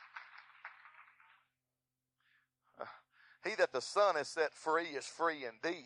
He 3.46 3.54
that 3.56 3.72
the 3.72 3.82
Son 3.82 4.16
has 4.16 4.28
set 4.28 4.54
free 4.54 4.98
is 4.98 5.06
free 5.06 5.46
indeed. 5.46 5.86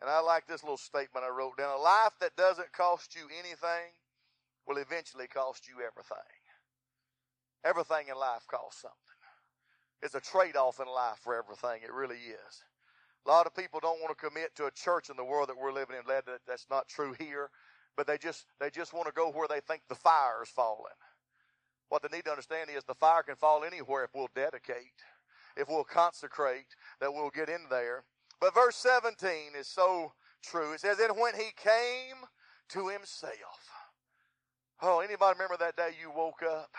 And 0.00 0.10
I 0.10 0.20
like 0.20 0.46
this 0.46 0.64
little 0.64 0.76
statement 0.76 1.24
I 1.24 1.28
wrote 1.28 1.56
down. 1.56 1.76
A 1.76 1.80
life 1.80 2.14
that 2.20 2.34
doesn't 2.36 2.72
cost 2.72 3.14
you 3.14 3.28
anything 3.38 3.94
will 4.66 4.78
eventually 4.78 5.28
cost 5.28 5.68
you 5.68 5.74
everything. 5.74 6.40
Everything 7.64 8.08
in 8.08 8.16
life 8.16 8.46
costs 8.50 8.82
something. 8.82 8.96
It's 10.02 10.14
a 10.14 10.20
trade 10.20 10.56
off 10.56 10.80
in 10.80 10.88
life 10.88 11.18
for 11.22 11.36
everything. 11.36 11.82
It 11.84 11.92
really 11.92 12.16
is. 12.16 12.64
A 13.26 13.30
lot 13.30 13.46
of 13.46 13.54
people 13.54 13.80
don't 13.80 14.00
want 14.00 14.16
to 14.16 14.26
commit 14.26 14.56
to 14.56 14.64
a 14.64 14.70
church 14.70 15.10
in 15.10 15.16
the 15.16 15.24
world 15.24 15.50
that 15.50 15.58
we're 15.58 15.72
living 15.72 15.96
in. 15.96 16.04
Glad 16.04 16.24
that 16.26 16.40
that's 16.48 16.66
not 16.70 16.88
true 16.88 17.14
here. 17.18 17.50
But 17.96 18.06
they 18.06 18.16
just 18.16 18.46
they 18.58 18.70
just 18.70 18.94
want 18.94 19.06
to 19.06 19.12
go 19.12 19.30
where 19.30 19.48
they 19.48 19.60
think 19.60 19.82
the 19.88 19.94
fire 19.94 20.42
is 20.42 20.48
falling. 20.48 20.96
What 21.90 22.02
they 22.02 22.16
need 22.16 22.24
to 22.24 22.30
understand 22.30 22.70
is 22.74 22.84
the 22.84 22.94
fire 22.94 23.22
can 23.22 23.36
fall 23.36 23.62
anywhere 23.62 24.04
if 24.04 24.14
we'll 24.14 24.30
dedicate 24.34 24.94
if 25.60 25.68
we'll 25.68 25.84
consecrate, 25.84 26.74
that 27.00 27.12
we'll 27.12 27.30
get 27.30 27.48
in 27.48 27.66
there. 27.68 28.04
But 28.40 28.54
verse 28.54 28.76
17 28.76 29.54
is 29.58 29.68
so 29.68 30.12
true. 30.42 30.72
It 30.72 30.80
says, 30.80 30.98
And 30.98 31.18
when 31.18 31.34
he 31.34 31.50
came 31.56 32.16
to 32.70 32.88
himself. 32.88 33.68
Oh, 34.82 35.00
anybody 35.00 35.34
remember 35.34 35.56
that 35.58 35.76
day 35.76 35.90
you 36.00 36.10
woke 36.10 36.42
up 36.42 36.70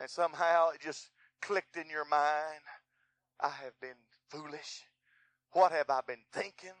and 0.00 0.08
somehow 0.08 0.70
it 0.70 0.80
just 0.80 1.10
clicked 1.42 1.76
in 1.76 1.90
your 1.90 2.06
mind? 2.06 2.62
I 3.40 3.50
have 3.50 3.78
been 3.80 3.98
foolish. 4.30 4.84
What 5.52 5.72
have 5.72 5.90
I 5.90 6.00
been 6.06 6.24
thinking? 6.32 6.76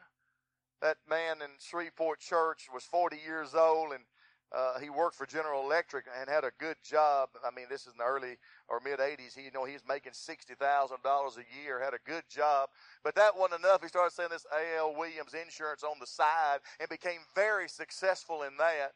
That 0.80 0.96
man 1.08 1.42
in 1.42 1.50
Shreveport 1.58 2.20
Church 2.20 2.68
was 2.72 2.84
40 2.84 3.16
years 3.24 3.54
old 3.54 3.92
and 3.92 4.04
uh, 4.50 4.78
he 4.78 4.88
worked 4.88 5.16
for 5.16 5.26
General 5.26 5.62
Electric 5.62 6.06
and 6.18 6.28
had 6.28 6.44
a 6.44 6.52
good 6.58 6.76
job. 6.82 7.28
I 7.44 7.54
mean, 7.54 7.66
this 7.68 7.82
is 7.82 7.92
in 7.92 7.98
the 7.98 8.04
early 8.04 8.38
or 8.68 8.80
mid 8.82 8.98
80s. 8.98 9.36
He, 9.36 9.44
you 9.44 9.50
know, 9.52 9.64
he's 9.64 9.82
making 9.86 10.12
$60,000 10.12 10.56
a 10.56 11.62
year, 11.62 11.80
had 11.80 11.92
a 11.92 11.98
good 12.06 12.24
job. 12.30 12.70
But 13.04 13.14
that 13.16 13.36
wasn't 13.36 13.60
enough. 13.60 13.82
He 13.82 13.88
started 13.88 14.14
selling 14.14 14.32
this 14.32 14.46
A.L. 14.52 14.94
Williams 14.96 15.34
insurance 15.34 15.82
on 15.82 15.98
the 16.00 16.06
side 16.06 16.60
and 16.80 16.88
became 16.88 17.20
very 17.34 17.68
successful 17.68 18.42
in 18.42 18.56
that. 18.58 18.92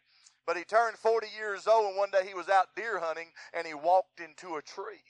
But 0.47 0.57
he 0.57 0.65
turned 0.65 0.97
40 0.97 1.27
years 1.39 1.67
old, 1.67 1.87
and 1.87 1.97
one 1.97 2.11
day 2.11 2.27
he 2.27 2.35
was 2.35 2.49
out 2.49 2.75
deer 2.75 2.99
hunting, 2.99 3.29
and 3.53 3.67
he 3.67 3.75
walked 3.75 4.21
into 4.21 4.57
a 4.57 4.63
tree. 4.63 5.05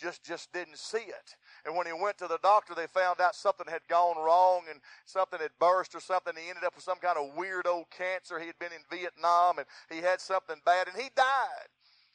Just, 0.00 0.24
just 0.24 0.52
didn't 0.52 0.78
see 0.78 0.98
it. 0.98 1.36
And 1.68 1.76
when 1.76 1.86
he 1.86 1.92
went 1.92 2.16
to 2.16 2.26
the 2.26 2.38
doctor, 2.42 2.74
they 2.74 2.86
found 2.86 3.20
out 3.20 3.34
something 3.34 3.66
had 3.68 3.86
gone 3.88 4.16
wrong 4.16 4.62
and 4.70 4.80
something 5.04 5.38
had 5.38 5.50
burst 5.60 5.94
or 5.94 6.00
something. 6.00 6.32
He 6.34 6.48
ended 6.48 6.64
up 6.64 6.74
with 6.74 6.82
some 6.82 6.96
kind 6.96 7.18
of 7.18 7.36
weird 7.36 7.66
old 7.66 7.90
cancer. 7.90 8.40
He 8.40 8.46
had 8.46 8.58
been 8.58 8.72
in 8.72 8.80
Vietnam 8.90 9.58
and 9.58 9.66
he 9.90 9.98
had 9.98 10.18
something 10.22 10.56
bad 10.64 10.88
and 10.88 10.96
he 10.96 11.10
died. 11.14 11.68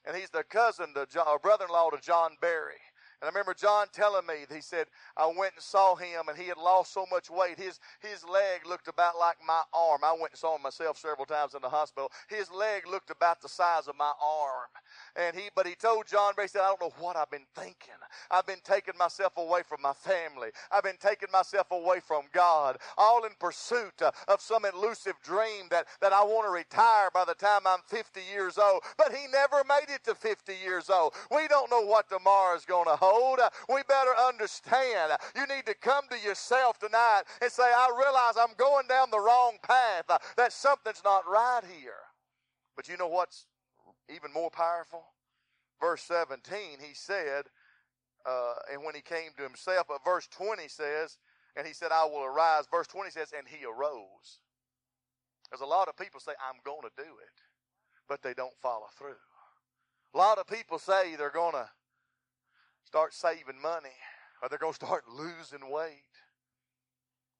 And 0.06 0.18
he's 0.18 0.32
the 0.32 0.44
cousin 0.44 0.96
to 0.96 1.06
John, 1.06 1.38
brother-in-law 1.44 1.92
to 1.92 2.02
John 2.02 2.32
Berry. 2.42 2.82
And 3.24 3.30
I 3.30 3.32
remember 3.32 3.54
John 3.54 3.88
telling 3.94 4.26
me, 4.26 4.34
he 4.54 4.60
said, 4.60 4.88
I 5.16 5.28
went 5.28 5.54
and 5.56 5.64
saw 5.64 5.96
him 5.96 6.28
and 6.28 6.38
he 6.38 6.50
had 6.50 6.58
lost 6.58 6.92
so 6.92 7.06
much 7.10 7.30
weight. 7.30 7.58
His, 7.58 7.80
his 8.02 8.26
leg 8.26 8.68
looked 8.68 8.90
about 8.90 9.18
like 9.18 9.38
my 9.48 9.62
arm. 9.74 10.02
I 10.04 10.12
went 10.12 10.34
and 10.34 10.38
saw 10.38 10.58
him 10.58 10.62
myself 10.62 10.98
several 10.98 11.26
times 11.26 11.56
in 11.56 11.62
the 11.62 11.70
hospital. 11.70 12.12
His 12.28 12.52
leg 12.52 12.86
looked 12.86 13.12
about 13.12 13.42
the 13.42 13.48
size 13.48 13.88
of 13.88 13.96
my 13.98 14.12
arm. 14.22 14.68
And 15.16 15.38
he, 15.38 15.44
but 15.56 15.66
he 15.66 15.74
told 15.74 16.06
John 16.06 16.34
he 16.38 16.50
said, 16.50 16.64
I 16.64 16.68
don't 16.68 16.82
know 16.82 16.94
what 17.00 17.16
I've 17.16 17.32
been 17.32 17.48
thinking. 17.56 17.96
I've 18.30 18.46
been 18.46 18.60
taking 18.62 18.98
myself 19.00 19.38
away 19.38 19.62
from 19.66 19.82
my 19.82 19.94
family. 19.94 20.50
I've 20.70 20.84
been 20.84 21.00
taking 21.00 21.30
myself 21.32 21.72
away 21.72 22.02
from 22.06 22.24
God, 22.34 22.78
all 22.98 23.24
in 23.24 23.32
pursuit 23.40 24.02
uh, 24.02 24.12
of 24.28 24.42
some 24.42 24.66
elusive 24.66 25.14
dream 25.24 25.68
that, 25.72 25.88
that 26.02 26.12
I 26.12 26.24
want 26.24 26.46
to 26.46 26.52
retire 26.52 27.10
by 27.14 27.24
the 27.24 27.36
time 27.36 27.62
I'm 27.66 27.80
50 27.88 28.20
years 28.34 28.58
old. 28.58 28.82
But 28.98 29.14
he 29.14 29.28
never 29.32 29.64
made 29.64 29.94
it 29.94 30.04
to 30.06 30.14
50 30.14 30.52
years 30.62 30.90
old. 30.90 31.14
We 31.32 31.48
don't 31.48 31.72
know 31.72 31.86
what 31.86 32.10
tomorrow 32.10 32.58
is 32.58 32.66
going 32.66 32.88
to 32.88 32.98
hold. 32.98 33.13
Uh, 33.14 33.50
we 33.70 33.82
better 33.88 34.16
understand. 34.28 35.12
Uh, 35.12 35.18
you 35.36 35.46
need 35.48 35.66
to 35.66 35.76
come 35.76 36.06
to 36.10 36.18
yourself 36.18 36.80
tonight 36.80 37.24
and 37.42 37.52
say, 37.52 37.64
I 37.64 37.90
realize 37.98 38.36
I'm 38.38 38.56
going 38.58 38.88
down 38.88 39.12
the 39.12 39.20
wrong 39.20 39.58
path, 39.62 40.06
uh, 40.10 40.18
that 40.38 40.54
something's 40.54 41.02
not 41.04 41.28
right 41.28 41.62
here. 41.80 41.94
But 42.76 42.88
you 42.88 42.98
know 42.98 43.08
what's 43.08 43.46
even 44.10 44.34
more 44.34 44.50
powerful? 44.50 45.04
Verse 45.80 46.02
17, 46.04 46.80
he 46.80 46.94
said, 46.94 47.46
uh, 48.26 48.54
and 48.72 48.84
when 48.84 48.96
he 48.96 49.02
came 49.02 49.32
to 49.38 49.44
himself, 49.44 49.86
but 49.88 50.04
verse 50.06 50.28
20 50.32 50.68
says, 50.68 51.18
and 51.56 51.68
he 51.68 51.74
said, 51.74 51.92
I 51.92 52.06
will 52.06 52.24
arise. 52.24 52.66
Verse 52.72 52.88
20 52.88 53.12
says, 53.12 53.34
and 53.38 53.48
he 53.48 53.66
arose. 53.66 54.40
There's 55.52 55.62
a 55.62 55.66
lot 55.66 55.88
of 55.88 55.98
people 55.98 56.20
say, 56.20 56.32
I'm 56.42 56.60
going 56.66 56.82
to 56.82 56.92
do 56.98 57.10
it, 57.10 57.38
but 58.10 58.24
they 58.24 58.34
don't 58.34 58.56
follow 58.62 58.88
through. 58.98 59.22
A 60.16 60.18
lot 60.18 60.40
of 60.40 60.48
people 60.48 60.80
say 60.80 61.16
they're 61.16 61.30
going 61.30 61.54
to 61.54 61.68
start 62.84 63.14
saving 63.14 63.62
money 63.62 63.98
or 64.42 64.50
they're 64.50 64.60
going 64.60 64.74
to 64.78 64.86
start 64.86 65.04
losing 65.08 65.70
weight. 65.72 66.14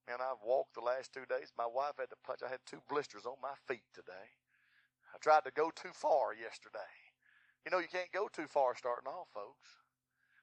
And 0.06 0.20
I've 0.20 0.44
walked 0.44 0.74
the 0.74 0.84
last 0.84 1.14
two 1.14 1.24
days. 1.28 1.52
My 1.56 1.66
wife 1.66 1.96
had 1.98 2.10
to 2.10 2.16
punch. 2.24 2.40
I 2.44 2.50
had 2.50 2.60
two 2.66 2.82
blisters 2.90 3.24
on 3.24 3.36
my 3.40 3.54
feet 3.66 3.88
today. 3.94 4.36
I 5.14 5.18
tried 5.18 5.44
to 5.44 5.50
go 5.50 5.70
too 5.74 5.92
far 5.94 6.34
yesterday. 6.34 6.92
You 7.64 7.70
know, 7.70 7.78
you 7.78 7.88
can't 7.90 8.12
go 8.12 8.28
too 8.28 8.46
far 8.46 8.76
starting 8.76 9.08
off, 9.08 9.28
folks. 9.32 9.80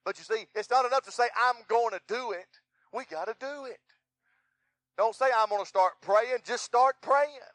But 0.04 0.18
you 0.18 0.24
see, 0.24 0.46
it's 0.54 0.70
not 0.70 0.84
enough 0.84 1.04
to 1.04 1.12
say, 1.12 1.28
I'm 1.36 1.62
going 1.68 1.90
to 1.90 2.00
do 2.08 2.32
it. 2.32 2.58
We 2.92 3.04
got 3.04 3.26
to 3.26 3.36
do 3.38 3.66
it. 3.66 3.78
Don't 4.98 5.14
say, 5.14 5.26
I'm 5.34 5.48
going 5.48 5.62
to 5.62 5.68
start 5.68 5.92
praying. 6.00 6.38
Just 6.44 6.64
start 6.64 6.96
praying. 7.00 7.46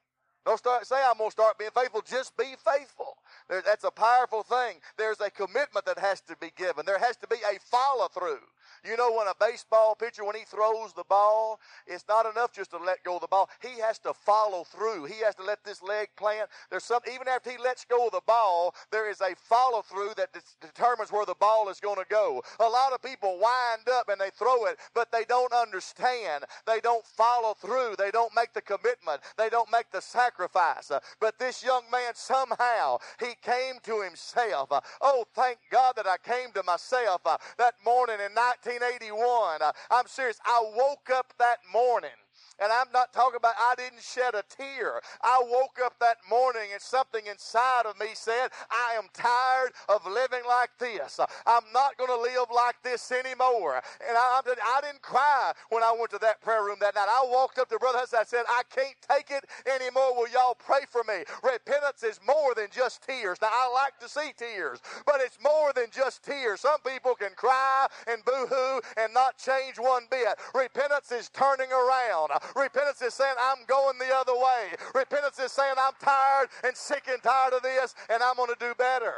Don't 0.48 0.58
start, 0.58 0.88
say, 0.88 0.96
I'm 0.96 1.18
going 1.18 1.28
to 1.28 1.32
start 1.34 1.60
being 1.60 1.72
faithful. 1.76 2.02
Just 2.10 2.38
be 2.38 2.56
faithful. 2.64 3.18
There, 3.50 3.62
that's 3.66 3.84
a 3.84 3.92
powerful 3.92 4.44
thing. 4.44 4.78
There's 4.98 5.20
a 5.20 5.30
commitment 5.30 5.86
that 5.86 6.00
has 6.00 6.22
to 6.22 6.38
be 6.38 6.54
given. 6.56 6.86
There 6.86 6.98
has 6.98 7.18
to 7.18 7.28
be 7.28 7.36
a 7.36 7.60
follow 7.60 8.08
through. 8.08 8.40
You 8.88 8.96
know, 8.96 9.12
when 9.12 9.28
a 9.28 9.34
baseball 9.40 9.96
pitcher, 9.96 10.24
when 10.24 10.36
he 10.36 10.44
throws 10.44 10.94
the 10.94 11.04
ball, 11.10 11.60
it's 11.86 12.06
not 12.08 12.26
enough 12.26 12.54
just 12.54 12.72
to 12.72 12.78
let 12.78 13.04
go 13.04 13.16
of 13.16 13.22
the 13.22 13.28
ball. 13.28 13.50
He 13.62 13.80
has 13.82 14.00
to 14.00 14.14
follow 14.14 14.64
through. 14.64 15.06
He 15.06 15.22
has 15.26 15.36
to 15.36 15.44
let 15.44 15.64
this 15.64 15.84
leg 15.84 16.08
plant. 16.16 16.50
There's 16.70 16.86
some, 16.86 17.02
even 17.12 17.28
after 17.28 17.52
he 17.52 17.58
lets 17.58 17.84
go 17.86 18.06
of 18.08 18.14
the 18.14 18.22
ball, 18.26 18.74
there 18.92 19.10
is 19.10 19.20
a 19.22 19.36
follow 19.36 19.82
through 19.82 20.12
that 20.18 20.32
de- 20.34 20.40
determines 20.62 21.12
where 21.12 21.26
the 21.26 21.36
ball 21.40 21.70
is 21.70 21.80
going 21.80 21.98
to 21.98 22.06
go. 22.10 22.42
A 22.60 22.64
lot 22.64 22.94
of 22.94 23.02
people 23.02 23.40
wind 23.40 23.90
up 23.92 24.10
and 24.10 24.20
they 24.20 24.30
throw 24.30 24.66
it, 24.66 24.78
but 24.94 25.12
they 25.12 25.26
don't 25.26 25.54
understand. 25.54 26.46
They 26.66 26.80
don't 26.80 27.06
follow 27.06 27.54
through. 27.54 27.96
They 27.98 28.12
don't 28.12 28.34
make 28.36 28.54
the 28.54 28.62
commitment. 28.62 29.22
They 29.38 29.50
don't 29.50 29.72
make 29.72 29.92
the 29.92 30.02
sacrifice. 30.02 30.92
But 31.20 31.40
this 31.40 31.64
young 31.64 31.84
man 31.92 32.14
somehow, 32.14 33.00
he 33.20 33.34
came 33.42 33.76
to 33.84 34.02
himself. 34.02 34.70
Oh, 35.02 35.26
thank 35.34 35.58
God 35.70 35.96
that 35.98 36.08
I 36.08 36.18
came 36.18 36.52
to 36.54 36.64
myself 36.64 37.22
uh, 37.26 37.38
that 37.58 37.76
morning 37.86 38.18
in 38.26 38.34
1981. 38.80 39.62
Uh, 39.62 39.72
I'm 39.92 40.08
serious. 40.08 40.40
I 40.46 40.64
woke 40.76 41.10
up 41.14 41.34
that 41.40 41.58
morning 41.72 42.18
and 42.60 42.72
I'm 42.72 42.92
not 42.94 43.14
talking 43.14 43.38
about 43.38 43.54
I 43.58 43.76
didn't 43.76 44.02
shed 44.02 44.36
a 44.36 44.44
tear. 44.50 45.02
I 45.22 45.42
woke 45.46 45.80
up 45.84 45.96
that 46.00 46.18
morning 46.30 46.70
and 46.74 46.82
something 46.82 47.26
inside 47.28 47.86
of 47.86 48.00
me 48.00 48.08
said, 48.14 48.50
I 48.70 48.98
am 48.98 49.06
tired 49.14 49.74
of 49.90 50.06
living 50.06 50.44
like 50.48 50.72
this. 50.80 51.20
I'm 51.46 51.64
not 51.74 51.98
going 51.98 52.10
to 52.10 52.22
live 52.22 52.48
like 52.54 52.76
this 52.84 53.12
anymore. 53.12 53.82
And 54.08 54.18
I, 54.18 54.42
I, 54.42 54.82
didn't 54.82 55.02
cry 55.02 55.54
when 55.70 55.84
I 55.84 55.96
went 55.98 56.12
to 56.12 56.20
that 56.20 56.42
prayer 56.42 56.64
room 56.64 56.78
that 56.82 56.96
night. 56.96 57.08
I 57.10 57.26
walked 57.30 57.60
up 57.60 57.70
to 57.70 57.78
Brother 57.78 58.00
Hudson. 58.00 58.20
I 58.22 58.26
said, 58.26 58.44
I 58.48 58.64
can't 58.74 58.96
take 59.10 59.32
it 59.32 59.46
anymore. 59.68 60.16
Will 60.16 60.30
y'all 60.30 60.56
pray 60.56 60.86
for 60.90 61.04
me? 61.08 61.24
Repentance 61.44 62.04
is 62.04 62.20
more 62.26 62.54
than 62.56 62.68
just 62.72 63.06
tears. 63.06 63.38
Now, 63.42 63.50
I 63.52 63.72
like 63.74 64.00
to 64.00 64.10
see 64.10 64.32
tears, 64.38 64.80
but 65.06 65.18
it's 65.20 65.38
more 65.44 65.74
than 65.74 65.86
just 65.92 66.24
tears. 66.24 66.62
Some 66.62 66.80
people 66.82 67.16
can 67.16 67.32
cry 67.36 67.88
and 68.08 68.24
boo 68.26 68.48
hoo 68.50 68.82
and 68.98 69.14
not 69.14 69.38
change 69.38 69.78
one 69.78 70.04
bit. 70.10 70.36
Repentance 70.56 71.12
is 71.12 71.30
turning 71.30 71.72
around. 71.72 72.32
Repentance 72.56 73.02
is 73.02 73.14
saying, 73.14 73.36
I'm 73.40 73.66
going 73.68 73.98
the 74.00 74.14
other 74.16 74.34
way. 74.34 74.76
Repentance 74.96 75.40
is 75.40 75.52
saying, 75.52 75.76
I'm 75.78 75.94
tired 76.02 76.50
and 76.64 76.76
sick 76.76 77.04
and 77.10 77.22
tired 77.22 77.54
of 77.54 77.62
this, 77.62 77.96
and 78.10 78.22
I'm 78.24 78.36
going 78.36 78.50
to 78.50 78.60
do 78.60 78.74
better. 78.78 79.14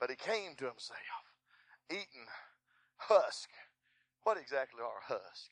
But 0.00 0.10
he 0.10 0.16
came 0.16 0.54
to 0.56 0.64
himself, 0.64 1.24
eating 1.90 2.26
husk. 2.96 3.50
What 4.22 4.38
exactly 4.38 4.80
are 4.80 5.14
husk? 5.14 5.50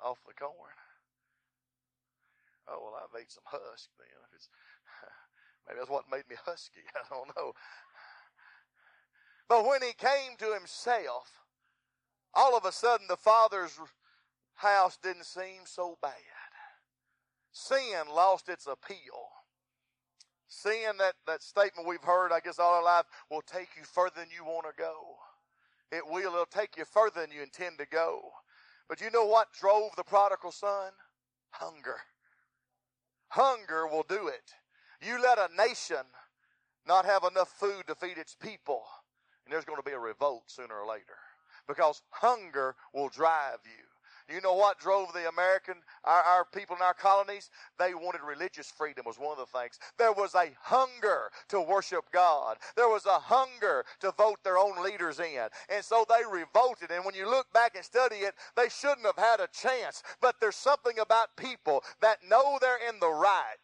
Off 0.00 0.18
the 0.26 0.34
corn. 0.34 0.76
Oh 2.68 2.80
well, 2.82 2.98
I've 2.98 3.14
ate 3.20 3.30
some 3.30 3.46
husk 3.46 3.88
then. 3.98 4.10
If 4.26 4.34
it's 4.34 4.48
maybe 5.68 5.78
that's 5.78 5.90
what 5.90 6.10
made 6.10 6.28
me 6.28 6.36
husky. 6.44 6.82
I 6.94 7.14
don't 7.14 7.30
know. 7.36 7.52
But 9.48 9.66
when 9.66 9.82
he 9.82 9.92
came 9.92 10.36
to 10.38 10.52
himself, 10.52 11.44
all 12.34 12.56
of 12.56 12.64
a 12.64 12.72
sudden 12.72 13.06
the 13.08 13.16
Father's 13.16 13.78
house 14.54 14.98
didn't 15.02 15.26
seem 15.26 15.62
so 15.64 15.96
bad. 16.02 16.12
Sin 17.52 18.06
lost 18.14 18.48
its 18.48 18.66
appeal. 18.66 19.30
Sin, 20.48 20.96
that, 20.98 21.14
that 21.26 21.42
statement 21.42 21.88
we've 21.88 22.02
heard, 22.02 22.32
I 22.32 22.40
guess, 22.40 22.58
all 22.58 22.74
our 22.74 22.84
life, 22.84 23.06
will 23.30 23.42
take 23.42 23.68
you 23.76 23.84
further 23.84 24.16
than 24.16 24.28
you 24.34 24.44
want 24.44 24.66
to 24.66 24.72
go. 24.82 25.16
It 25.90 26.06
will. 26.06 26.32
It'll 26.32 26.46
take 26.46 26.76
you 26.76 26.84
further 26.84 27.20
than 27.20 27.30
you 27.30 27.42
intend 27.42 27.78
to 27.78 27.86
go. 27.86 28.20
But 28.88 29.00
you 29.00 29.10
know 29.10 29.24
what 29.24 29.52
drove 29.52 29.94
the 29.96 30.04
prodigal 30.04 30.52
son? 30.52 30.92
Hunger. 31.50 31.96
Hunger 33.28 33.86
will 33.86 34.04
do 34.08 34.28
it. 34.28 34.52
You 35.00 35.20
let 35.20 35.38
a 35.38 35.54
nation 35.56 36.04
not 36.86 37.04
have 37.04 37.24
enough 37.24 37.48
food 37.48 37.86
to 37.88 37.94
feed 37.94 38.18
its 38.18 38.34
people, 38.34 38.84
and 39.46 39.52
there's 39.54 39.64
going 39.64 39.78
to 39.78 39.88
be 39.88 39.92
a 39.92 39.98
revolt 39.98 40.42
sooner 40.46 40.74
or 40.74 40.86
later 40.86 41.16
because 41.66 42.02
hunger 42.10 42.74
will 42.92 43.08
drive 43.08 43.58
you. 43.64 43.84
You 44.28 44.40
know 44.40 44.54
what 44.54 44.80
drove 44.80 45.12
the 45.12 45.28
American, 45.28 45.76
our, 46.02 46.20
our, 46.20 46.44
people 46.44 46.74
in 46.74 46.82
our 46.82 46.94
colonies? 46.94 47.50
They 47.78 47.94
wanted 47.94 48.22
religious 48.22 48.68
freedom 48.68 49.04
was 49.06 49.20
one 49.20 49.38
of 49.38 49.46
the 49.52 49.58
things. 49.58 49.78
There 49.98 50.12
was 50.12 50.34
a 50.34 50.50
hunger 50.60 51.30
to 51.50 51.60
worship 51.60 52.06
God. 52.12 52.56
There 52.74 52.88
was 52.88 53.06
a 53.06 53.20
hunger 53.20 53.84
to 54.00 54.10
vote 54.18 54.42
their 54.42 54.58
own 54.58 54.82
leaders 54.82 55.20
in. 55.20 55.46
And 55.68 55.84
so 55.84 56.04
they 56.08 56.24
revolted. 56.28 56.90
And 56.90 57.04
when 57.04 57.14
you 57.14 57.30
look 57.30 57.52
back 57.52 57.76
and 57.76 57.84
study 57.84 58.16
it, 58.16 58.34
they 58.56 58.68
shouldn't 58.68 59.06
have 59.06 59.16
had 59.16 59.38
a 59.38 59.48
chance. 59.52 60.02
But 60.20 60.40
there's 60.40 60.56
something 60.56 60.98
about 60.98 61.36
people 61.36 61.84
that 62.00 62.18
know 62.28 62.58
they're 62.60 62.88
in 62.88 62.98
the 62.98 63.08
right 63.08 63.54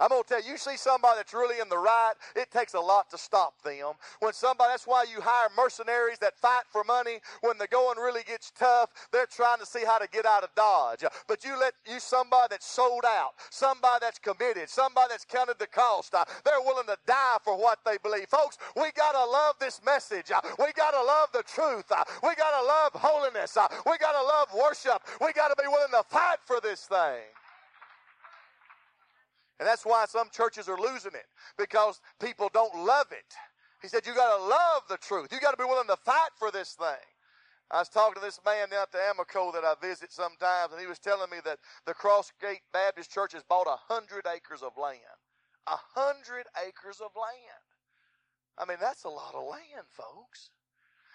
I'm 0.00 0.08
going 0.08 0.22
to 0.22 0.28
tell 0.28 0.42
you, 0.42 0.52
you 0.52 0.58
see 0.58 0.76
somebody 0.76 1.16
that's 1.18 1.34
really 1.34 1.60
in 1.60 1.68
the 1.68 1.78
right, 1.78 2.14
it 2.34 2.50
takes 2.50 2.74
a 2.74 2.80
lot 2.80 3.10
to 3.10 3.18
stop 3.18 3.62
them. 3.62 3.92
When 4.20 4.32
somebody, 4.32 4.72
that's 4.72 4.86
why 4.86 5.04
you 5.10 5.20
hire 5.20 5.48
mercenaries 5.56 6.18
that 6.20 6.36
fight 6.36 6.64
for 6.70 6.84
money. 6.84 7.20
When 7.42 7.58
the 7.58 7.66
going 7.66 7.98
really 7.98 8.22
gets 8.22 8.50
tough, 8.50 8.90
they're 9.12 9.26
trying 9.26 9.58
to 9.58 9.66
see 9.66 9.84
how 9.84 9.98
to 9.98 10.08
get 10.08 10.26
out 10.26 10.42
of 10.42 10.54
Dodge. 10.54 11.04
But 11.28 11.44
you 11.44 11.58
let 11.58 11.74
you 11.86 12.00
somebody 12.00 12.48
that's 12.50 12.66
sold 12.66 13.04
out, 13.06 13.32
somebody 13.50 13.98
that's 14.00 14.18
committed, 14.18 14.68
somebody 14.68 15.08
that's 15.10 15.24
counted 15.24 15.58
the 15.58 15.66
cost. 15.66 16.14
Uh, 16.14 16.24
they're 16.44 16.60
willing 16.60 16.86
to 16.86 16.96
die 17.06 17.36
for 17.44 17.56
what 17.56 17.78
they 17.84 17.96
believe. 18.02 18.28
Folks, 18.28 18.58
we 18.76 18.90
got 18.96 19.12
to 19.12 19.24
love 19.30 19.56
this 19.60 19.80
message. 19.84 20.30
Uh, 20.30 20.40
we 20.58 20.72
got 20.72 20.92
to 20.92 21.02
love 21.02 21.28
the 21.32 21.42
truth. 21.42 21.90
Uh, 21.90 22.04
we 22.22 22.34
got 22.34 22.58
to 22.58 22.66
love 22.66 22.92
holiness. 22.94 23.56
We 23.86 23.98
got 23.98 24.12
to 24.12 24.22
love 24.22 24.48
worship. 24.54 25.02
We 25.20 25.32
got 25.32 25.48
to 25.48 25.56
be 25.60 25.68
willing 25.68 25.92
to 25.92 26.04
fight 26.08 26.38
for 26.44 26.60
this 26.60 26.82
thing. 26.86 27.22
And 29.58 29.66
that's 29.66 29.86
why 29.86 30.04
some 30.06 30.28
churches 30.30 30.68
are 30.68 30.78
losing 30.78 31.14
it 31.14 31.26
because 31.56 32.00
people 32.20 32.50
don't 32.52 32.74
love 32.84 33.06
it. 33.10 33.34
He 33.80 33.88
said, 33.88 34.06
You 34.06 34.14
got 34.14 34.36
to 34.36 34.44
love 34.44 34.82
the 34.88 34.98
truth. 34.98 35.28
You 35.32 35.40
got 35.40 35.52
to 35.52 35.56
be 35.56 35.68
willing 35.68 35.88
to 35.88 35.96
fight 35.96 36.30
for 36.38 36.50
this 36.50 36.72
thing. 36.74 37.06
I 37.70 37.80
was 37.80 37.88
talking 37.88 38.14
to 38.14 38.20
this 38.20 38.38
man 38.44 38.68
down 38.70 38.82
at 38.82 38.92
the 38.92 38.98
Amico 39.10 39.50
that 39.52 39.64
I 39.64 39.74
visit 39.80 40.12
sometimes, 40.12 40.72
and 40.72 40.80
he 40.80 40.86
was 40.86 41.00
telling 41.00 41.30
me 41.30 41.38
that 41.44 41.58
the 41.84 41.94
Crossgate 41.94 42.62
Baptist 42.72 43.10
Church 43.10 43.32
has 43.32 43.42
bought 43.42 43.66
a 43.66 43.92
hundred 43.92 44.24
acres 44.32 44.62
of 44.62 44.72
land. 44.80 45.00
A 45.66 45.76
hundred 45.94 46.46
acres 46.64 47.00
of 47.00 47.10
land. 47.16 47.66
I 48.56 48.64
mean, 48.66 48.78
that's 48.80 49.04
a 49.04 49.08
lot 49.08 49.34
of 49.34 49.48
land, 49.48 49.86
folks. 49.90 50.50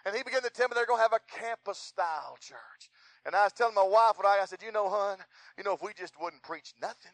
And 0.06 0.16
he 0.16 0.24
began 0.24 0.42
to 0.42 0.50
tell 0.50 0.68
me 0.68 0.74
they're 0.76 0.86
going 0.86 1.00
to 1.00 1.04
have 1.04 1.14
a 1.14 1.40
campus 1.40 1.78
style 1.78 2.38
church. 2.42 2.90
And 3.26 3.36
I 3.36 3.46
was 3.46 3.54
telling 3.54 3.76
my 3.76 3.84
wife 3.84 4.18
what 4.18 4.26
I, 4.26 4.42
I 4.42 4.46
said, 4.46 4.60
you 4.66 4.72
know, 4.72 4.90
hon, 4.90 5.20
you 5.58 5.64
know, 5.64 5.74
if 5.74 5.82
we 5.82 5.94
just 5.98 6.16
wouldn't 6.20 6.44
preach 6.44 6.74
nothing 6.82 7.14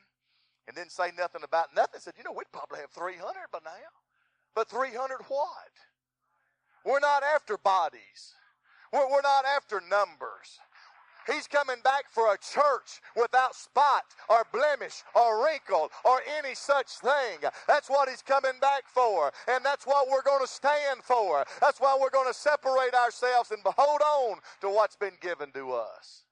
and 0.68 0.76
didn't 0.76 0.92
say 0.92 1.12
nothing 1.18 1.44
about 1.44 1.76
nothing, 1.76 2.00
said, 2.00 2.14
you 2.18 2.24
know, 2.24 2.34
we'd 2.34 2.52
probably 2.52 2.80
have 2.80 2.92
300 2.92 3.24
by 3.52 3.60
now. 3.64 3.72
But 4.54 4.70
300 4.70 5.18
what? 5.28 5.72
We're 6.86 7.00
not 7.00 7.24
after 7.24 7.58
bodies. 7.58 8.34
We're, 8.92 9.10
we're 9.10 9.22
not 9.22 9.46
after 9.46 9.82
numbers. 9.90 10.60
He's 11.28 11.46
coming 11.46 11.76
back 11.84 12.06
for 12.10 12.34
a 12.34 12.38
church 12.38 13.02
without 13.16 13.54
spot 13.54 14.04
or 14.30 14.48
blemish 14.54 15.04
or 15.14 15.44
wrinkle 15.44 15.92
or 16.06 16.22
any 16.40 16.56
such 16.56 16.88
thing. 16.88 17.50
That's 17.68 17.90
what 17.90 18.08
he's 18.08 18.22
coming 18.22 18.60
back 18.62 18.84
for. 18.88 19.32
And 19.50 19.64
that's 19.64 19.86
what 19.86 20.10
we're 20.10 20.22
going 20.22 20.42
to 20.42 20.52
stand 20.52 21.04
for. 21.04 21.44
That's 21.60 21.82
why 21.82 21.98
we're 22.00 22.10
going 22.10 22.32
to 22.32 22.34
separate 22.34 22.94
ourselves 22.94 23.52
and 23.52 23.62
hold 23.66 24.02
on 24.02 24.38
to 24.62 24.70
what's 24.70 24.96
been 24.96 25.18
given 25.22 25.52
to 25.52 25.74
us. 25.74 26.24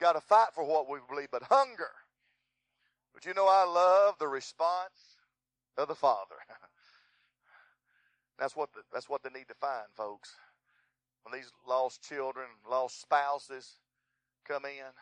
Got 0.00 0.12
to 0.12 0.20
fight 0.20 0.48
for 0.54 0.64
what 0.64 0.88
we 0.88 0.98
believe, 1.08 1.28
but 1.32 1.42
hunger. 1.42 1.90
But 3.18 3.26
you 3.26 3.34
know, 3.34 3.48
I 3.48 3.64
love 3.64 4.14
the 4.20 4.28
response 4.28 5.18
of 5.76 5.88
the 5.88 5.96
Father. 5.96 6.36
that's 8.38 8.54
what 8.54 8.72
the, 8.72 8.82
that's 8.92 9.08
what 9.08 9.24
they 9.24 9.30
need 9.30 9.48
to 9.48 9.56
find, 9.60 9.88
folks. 9.96 10.36
When 11.24 11.36
these 11.36 11.50
lost 11.66 12.08
children, 12.08 12.46
lost 12.70 13.00
spouses, 13.00 13.80
come 14.46 14.66
in, 14.66 14.94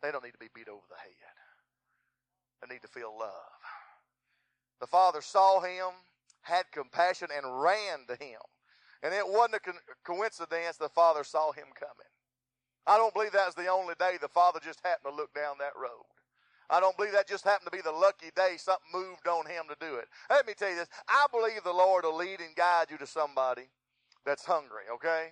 they 0.00 0.12
don't 0.12 0.22
need 0.22 0.34
to 0.34 0.38
be 0.38 0.46
beat 0.54 0.68
over 0.68 0.84
the 0.88 1.02
head. 1.02 1.34
They 2.62 2.72
need 2.72 2.82
to 2.82 2.88
feel 2.88 3.12
love. 3.18 3.32
The 4.80 4.86
father 4.86 5.20
saw 5.20 5.58
him, 5.58 5.90
had 6.42 6.62
compassion, 6.70 7.26
and 7.36 7.60
ran 7.60 8.06
to 8.06 8.14
him. 8.24 8.38
And 9.02 9.12
it 9.12 9.26
wasn't 9.26 9.56
a 9.56 9.72
coincidence 10.04 10.76
the 10.76 10.88
father 10.88 11.24
saw 11.24 11.50
him 11.50 11.66
coming. 11.74 12.12
I 12.86 12.98
don't 12.98 13.12
believe 13.12 13.32
that 13.32 13.46
was 13.46 13.56
the 13.56 13.66
only 13.66 13.94
day 13.98 14.12
the 14.20 14.28
father 14.28 14.60
just 14.62 14.78
happened 14.84 15.12
to 15.12 15.16
look 15.16 15.34
down 15.34 15.56
that 15.58 15.74
road. 15.76 16.06
I 16.70 16.80
don't 16.80 16.96
believe 16.96 17.12
that 17.12 17.26
just 17.28 17.44
happened 17.44 17.70
to 17.70 17.76
be 17.76 17.82
the 17.82 17.92
lucky 17.92 18.30
day 18.36 18.56
something 18.58 18.90
moved 18.92 19.26
on 19.26 19.46
him 19.46 19.64
to 19.68 19.76
do 19.80 19.96
it. 19.96 20.06
Let 20.28 20.46
me 20.46 20.52
tell 20.56 20.68
you 20.70 20.76
this. 20.76 20.88
I 21.08 21.26
believe 21.32 21.64
the 21.64 21.72
Lord 21.72 22.04
will 22.04 22.16
lead 22.16 22.40
and 22.40 22.54
guide 22.54 22.88
you 22.90 22.98
to 22.98 23.06
somebody 23.06 23.64
that's 24.26 24.44
hungry, 24.44 24.84
okay? 24.94 25.28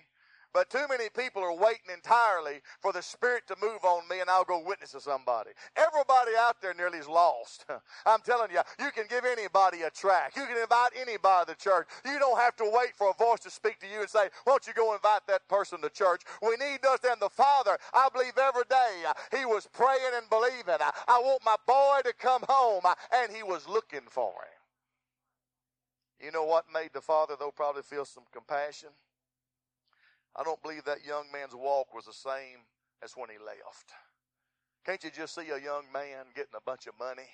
But 0.57 0.71
too 0.71 0.87
many 0.89 1.07
people 1.09 1.43
are 1.43 1.53
waiting 1.55 1.93
entirely 1.93 2.61
for 2.81 2.91
the 2.91 3.03
Spirit 3.03 3.45
to 3.45 3.55
move 3.61 3.85
on 3.85 4.07
me 4.09 4.21
and 4.21 4.27
I'll 4.27 4.43
go 4.43 4.59
witness 4.59 4.93
to 4.93 4.99
somebody. 4.99 5.51
Everybody 5.75 6.31
out 6.35 6.59
there 6.63 6.73
nearly 6.73 6.97
is 6.97 7.07
lost. 7.07 7.67
I'm 8.07 8.21
telling 8.21 8.49
you, 8.49 8.61
you 8.79 8.89
can 8.89 9.05
give 9.07 9.23
anybody 9.23 9.83
a 9.83 9.91
track. 9.91 10.33
You 10.35 10.47
can 10.47 10.57
invite 10.57 10.93
anybody 10.99 11.53
to 11.53 11.59
church. 11.59 11.87
You 12.03 12.17
don't 12.17 12.39
have 12.39 12.55
to 12.55 12.63
wait 12.73 12.95
for 12.95 13.11
a 13.11 13.23
voice 13.23 13.39
to 13.41 13.51
speak 13.51 13.79
to 13.81 13.85
you 13.85 14.01
and 14.01 14.09
say, 14.09 14.29
won't 14.47 14.65
you 14.65 14.73
go 14.73 14.95
invite 14.95 15.27
that 15.27 15.47
person 15.47 15.79
to 15.81 15.91
church? 15.91 16.23
We 16.41 16.57
need 16.57 16.81
to 16.81 16.89
understand 16.89 17.21
the 17.21 17.29
Father, 17.29 17.77
I 17.93 18.09
believe 18.11 18.35
every 18.35 18.65
day, 18.67 19.37
he 19.37 19.45
was 19.45 19.69
praying 19.71 20.15
and 20.15 20.27
believing. 20.27 20.81
I, 21.07 21.19
want 21.19 21.45
my 21.45 21.57
boy 21.67 21.99
to 22.03 22.13
come 22.17 22.41
home. 22.49 22.81
And 23.13 23.31
he 23.31 23.43
was 23.43 23.69
looking 23.69 24.09
for 24.09 24.31
him. 24.31 26.25
You 26.25 26.31
know 26.31 26.45
what 26.45 26.65
made 26.73 26.93
the 26.93 27.01
Father, 27.01 27.35
though, 27.39 27.51
probably 27.51 27.83
feel 27.83 28.05
some 28.05 28.23
compassion? 28.33 28.89
I 30.37 30.43
don't 30.43 30.61
believe 30.61 30.83
that 30.85 31.05
young 31.05 31.25
man's 31.31 31.55
walk 31.55 31.93
was 31.93 32.05
the 32.05 32.13
same 32.13 32.65
as 33.03 33.13
when 33.13 33.29
he 33.29 33.37
left. 33.37 33.91
Can't 34.85 35.03
you 35.03 35.09
just 35.09 35.35
see 35.35 35.49
a 35.49 35.59
young 35.59 35.83
man 35.91 36.25
getting 36.35 36.55
a 36.55 36.61
bunch 36.61 36.87
of 36.87 36.93
money? 36.99 37.27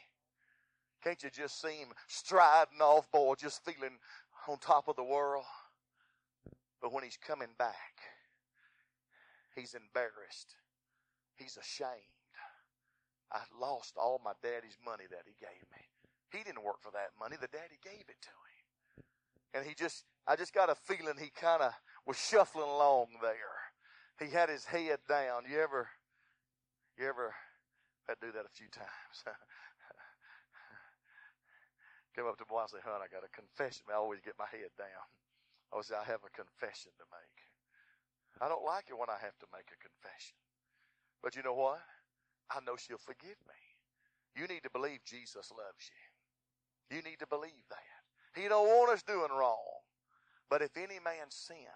Can't 1.04 1.22
you 1.22 1.30
just 1.30 1.62
see 1.62 1.76
him 1.76 1.89
striding 2.08 2.80
off, 2.82 3.12
boy, 3.12 3.36
just 3.36 3.63
feeling 3.66 3.98
on 4.48 4.58
top 4.60 4.88
of 4.88 4.96
the 4.96 5.04
world? 5.04 5.44
But 6.82 6.94
when 6.94 7.04
he's 7.04 7.18
coming 7.18 7.50
back, 7.58 8.00
he's 9.56 9.74
embarrassed. 9.74 10.56
He's 11.36 11.58
ashamed. 11.58 11.92
I 13.32 13.42
lost 13.60 13.96
all 13.98 14.22
my 14.24 14.34
daddy's 14.42 14.78
money 14.86 15.06
that 15.10 15.24
he 15.26 15.34
gave 15.39 15.63
me. 15.72 15.82
He 16.32 16.44
didn't 16.44 16.63
work 16.63 16.82
for 16.82 16.92
that 16.92 17.12
money. 17.20 17.36
The 17.39 17.48
daddy 17.48 17.78
gave 17.84 18.06
it 18.08 18.22
to 18.22 18.30
him. 18.30 19.06
And 19.54 19.66
he 19.66 19.76
just, 19.76 20.06
I 20.28 20.36
just 20.36 20.54
got 20.54 20.70
a 20.70 20.76
feeling 20.76 21.16
he 21.20 21.30
kind 21.30 21.62
of 21.62 21.74
was 22.06 22.18
shuffling 22.18 22.68
along 22.68 23.08
there. 23.22 23.72
He 24.20 24.30
had 24.30 24.50
his 24.50 24.66
head 24.66 25.00
down. 25.08 25.44
You 25.50 25.60
ever, 25.60 25.88
you 26.98 27.08
ever 27.08 27.34
had 28.08 28.20
to 28.20 28.28
do 28.28 28.32
that 28.34 28.46
a 28.46 28.54
few 28.54 28.68
times? 28.70 29.24
Come 32.16 32.28
up 32.28 32.38
to 32.38 32.46
wife 32.46 32.70
and 32.72 32.78
say, 32.78 32.86
"Hon, 32.86 33.02
I 33.02 33.10
got 33.10 33.26
a 33.26 33.32
confession." 33.34 33.89
I 33.89 33.98
always 33.98 34.22
get 34.22 34.38
my 34.38 34.46
head 34.52 34.70
down. 34.78 35.06
I 35.72 35.74
always 35.74 35.88
say, 35.89 35.98
"I 35.98 36.06
have 36.06 36.22
a 36.22 36.30
confession 36.30 36.94
to 37.02 37.06
make." 37.10 37.38
I 38.42 38.48
don't 38.50 38.66
like 38.66 38.86
it 38.89 38.98
when 38.98 39.10
I 39.10 39.18
have 39.22 39.38
to 39.39 39.48
make 39.54 39.70
a 39.74 39.78
confession, 39.82 40.38
but 41.22 41.36
you 41.36 41.42
know 41.42 41.54
what? 41.54 41.82
I 42.50 42.60
know 42.62 42.76
she'll 42.78 43.02
forgive 43.02 43.38
me. 43.48 43.60
You 44.36 44.48
need 44.48 44.63
to 44.63 44.70
believe 44.70 45.06
Jesus 45.06 45.50
loves 45.54 45.89
you. 45.89 46.98
You 46.98 47.02
need 47.02 47.20
to 47.20 47.28
believe 47.28 47.66
that. 47.70 48.39
He 48.39 48.48
don't 48.48 48.68
want 48.68 48.92
us 48.92 49.04
doing 49.04 49.32
wrong. 49.32 49.82
But 50.50 50.62
if 50.62 50.78
any 50.78 51.00
man 51.00 51.30
sin, 51.30 51.74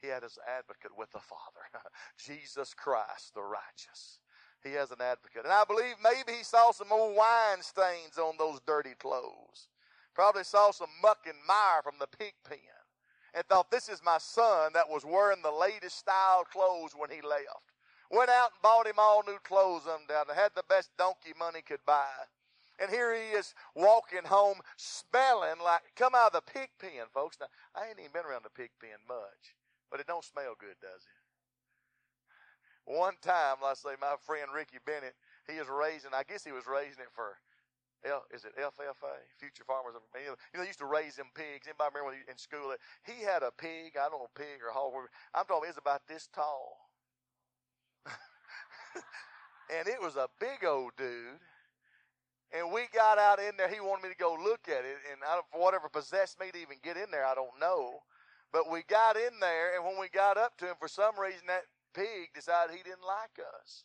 he 0.00 0.08
had 0.08 0.22
his 0.22 0.38
advocate 0.48 0.92
with 0.96 1.10
the 1.12 1.20
Father, 1.20 1.64
Jesus 2.18 2.74
Christ, 2.74 3.34
the 3.34 3.42
righteous. 3.42 4.18
He 4.62 4.72
has 4.72 4.90
an 4.90 5.00
advocate. 5.00 5.44
And 5.44 5.52
I 5.52 5.64
believe 5.64 5.96
maybe 6.02 6.36
he 6.36 6.44
saw 6.44 6.70
some 6.72 6.92
old 6.92 7.16
wine 7.16 7.62
stains 7.62 8.18
on 8.18 8.34
those 8.38 8.60
dirty 8.66 8.94
clothes. 8.98 9.68
Probably 10.14 10.44
saw 10.44 10.70
some 10.70 10.90
muck 11.02 11.26
and 11.26 11.36
mire 11.46 11.82
from 11.82 11.94
the 11.98 12.06
pig 12.06 12.34
pen 12.44 12.58
and 13.34 13.44
thought, 13.46 13.70
this 13.70 13.88
is 13.88 14.02
my 14.04 14.18
son 14.18 14.72
that 14.74 14.88
was 14.88 15.04
wearing 15.04 15.40
the 15.42 15.50
latest 15.50 15.98
style 15.98 16.44
clothes 16.44 16.92
when 16.96 17.10
he 17.10 17.22
left. 17.22 17.72
Went 18.10 18.28
out 18.28 18.50
and 18.52 18.62
bought 18.62 18.86
him 18.86 18.98
all 18.98 19.22
new 19.26 19.38
clothes 19.44 19.84
down. 19.84 20.24
Had 20.34 20.50
the 20.56 20.64
best 20.68 20.90
donkey 20.98 21.32
money 21.38 21.62
could 21.62 21.84
buy. 21.86 22.10
And 22.80 22.90
here 22.90 23.14
he 23.14 23.36
is 23.36 23.54
walking 23.76 24.24
home 24.24 24.58
smelling 24.76 25.60
like, 25.62 25.82
come 25.96 26.14
out 26.14 26.34
of 26.34 26.44
the 26.44 26.52
pig 26.52 26.70
pen, 26.80 27.06
folks. 27.12 27.36
Now, 27.40 27.46
I 27.76 27.88
ain't 27.88 28.00
even 28.00 28.10
been 28.12 28.24
around 28.24 28.44
the 28.44 28.50
pig 28.50 28.70
pen 28.80 28.98
much, 29.06 29.54
but 29.90 30.00
it 30.00 30.06
don't 30.06 30.24
smell 30.24 30.54
good, 30.58 30.78
does 30.80 31.02
it? 31.02 31.18
One 32.86 33.14
time, 33.22 33.62
let's 33.62 33.82
say 33.82 33.94
my 34.00 34.16
friend 34.24 34.48
Ricky 34.54 34.78
Bennett, 34.84 35.14
he 35.46 35.54
is 35.58 35.68
raising, 35.68 36.10
I 36.14 36.22
guess 36.24 36.42
he 36.44 36.52
was 36.52 36.66
raising 36.66 37.02
it 37.02 37.12
for, 37.14 37.36
L, 38.04 38.24
is 38.32 38.44
it 38.44 38.56
FFA, 38.56 39.20
Future 39.38 39.64
Farmers 39.66 39.94
of 39.94 40.02
You 40.16 40.32
know, 40.32 40.62
they 40.62 40.66
used 40.66 40.80
to 40.80 40.86
raise 40.86 41.16
them 41.16 41.28
pigs. 41.34 41.68
Anybody 41.68 41.90
remember 41.94 42.16
when 42.16 42.24
in 42.30 42.38
school? 42.38 42.72
He 43.04 43.22
had 43.22 43.42
a 43.42 43.52
pig, 43.52 43.94
I 44.00 44.08
don't 44.08 44.24
know, 44.24 44.32
pig 44.34 44.64
or 44.64 44.72
hog. 44.72 44.94
I'm 45.34 45.44
talking, 45.44 45.68
it's 45.68 45.78
about 45.78 46.08
this 46.08 46.26
tall. 46.32 46.90
and 49.70 49.86
it 49.86 50.00
was 50.00 50.16
a 50.16 50.28
big 50.40 50.64
old 50.64 50.92
dude. 50.96 51.44
And 52.52 52.72
we 52.72 52.88
got 52.92 53.18
out 53.18 53.38
in 53.38 53.56
there. 53.56 53.68
He 53.68 53.78
wanted 53.78 54.02
me 54.02 54.08
to 54.08 54.16
go 54.16 54.34
look 54.34 54.66
at 54.66 54.82
it. 54.82 54.98
And 55.12 55.20
I, 55.22 55.40
for 55.52 55.60
whatever 55.60 55.88
possessed 55.88 56.40
me 56.40 56.50
to 56.50 56.58
even 56.58 56.78
get 56.82 56.96
in 56.96 57.10
there, 57.10 57.24
I 57.24 57.34
don't 57.34 57.60
know. 57.60 58.02
But 58.52 58.70
we 58.70 58.82
got 58.82 59.16
in 59.16 59.38
there, 59.40 59.76
and 59.76 59.84
when 59.84 59.98
we 59.98 60.08
got 60.08 60.36
up 60.36 60.56
to 60.58 60.66
him, 60.66 60.74
for 60.78 60.88
some 60.88 61.18
reason, 61.18 61.46
that 61.46 61.64
pig 61.94 62.34
decided 62.34 62.74
he 62.74 62.82
didn't 62.82 63.06
like 63.06 63.38
us. 63.60 63.84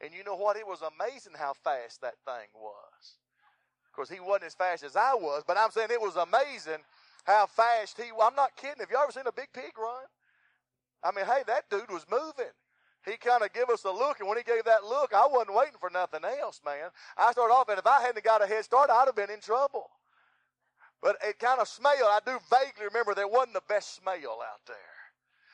And 0.00 0.12
you 0.14 0.22
know 0.22 0.36
what? 0.36 0.56
It 0.56 0.66
was 0.66 0.82
amazing 0.82 1.32
how 1.36 1.52
fast 1.52 2.00
that 2.02 2.14
thing 2.24 2.48
was. 2.54 3.18
Of 3.86 3.92
course, 3.92 4.08
he 4.08 4.20
wasn't 4.20 4.44
as 4.44 4.54
fast 4.54 4.84
as 4.84 4.94
I 4.94 5.14
was, 5.14 5.42
but 5.46 5.58
I'm 5.58 5.72
saying 5.72 5.88
it 5.90 6.00
was 6.00 6.14
amazing 6.14 6.84
how 7.24 7.46
fast 7.46 7.96
he 7.96 8.10
I'm 8.22 8.36
not 8.36 8.56
kidding. 8.56 8.78
Have 8.78 8.90
you 8.90 8.98
ever 9.02 9.10
seen 9.10 9.26
a 9.26 9.32
big 9.32 9.52
pig 9.52 9.72
run? 9.76 10.06
I 11.02 11.10
mean, 11.10 11.26
hey, 11.26 11.42
that 11.46 11.68
dude 11.68 11.90
was 11.90 12.06
moving 12.08 12.54
he 13.08 13.16
kind 13.16 13.42
of 13.42 13.52
gave 13.52 13.68
us 13.70 13.84
a 13.84 13.90
look, 13.90 14.20
and 14.20 14.28
when 14.28 14.38
he 14.38 14.44
gave 14.44 14.64
that 14.64 14.84
look, 14.84 15.14
I 15.14 15.26
wasn't 15.26 15.54
waiting 15.54 15.78
for 15.80 15.90
nothing 15.90 16.20
else, 16.24 16.60
man. 16.64 16.90
I 17.16 17.32
started 17.32 17.54
off, 17.54 17.68
and 17.68 17.78
if 17.78 17.86
I 17.86 18.02
hadn't 18.02 18.24
got 18.24 18.42
a 18.42 18.46
head 18.46 18.64
start, 18.64 18.90
I'd 18.90 19.06
have 19.06 19.16
been 19.16 19.30
in 19.30 19.40
trouble. 19.40 19.90
But 21.02 21.16
it 21.24 21.38
kind 21.38 21.60
of 21.60 21.68
smelled. 21.68 22.02
I 22.02 22.20
do 22.24 22.38
vaguely 22.50 22.86
remember 22.86 23.14
there 23.14 23.28
wasn't 23.28 23.54
the 23.54 23.62
best 23.68 23.94
smell 23.96 24.42
out 24.42 24.66
there. 24.66 24.76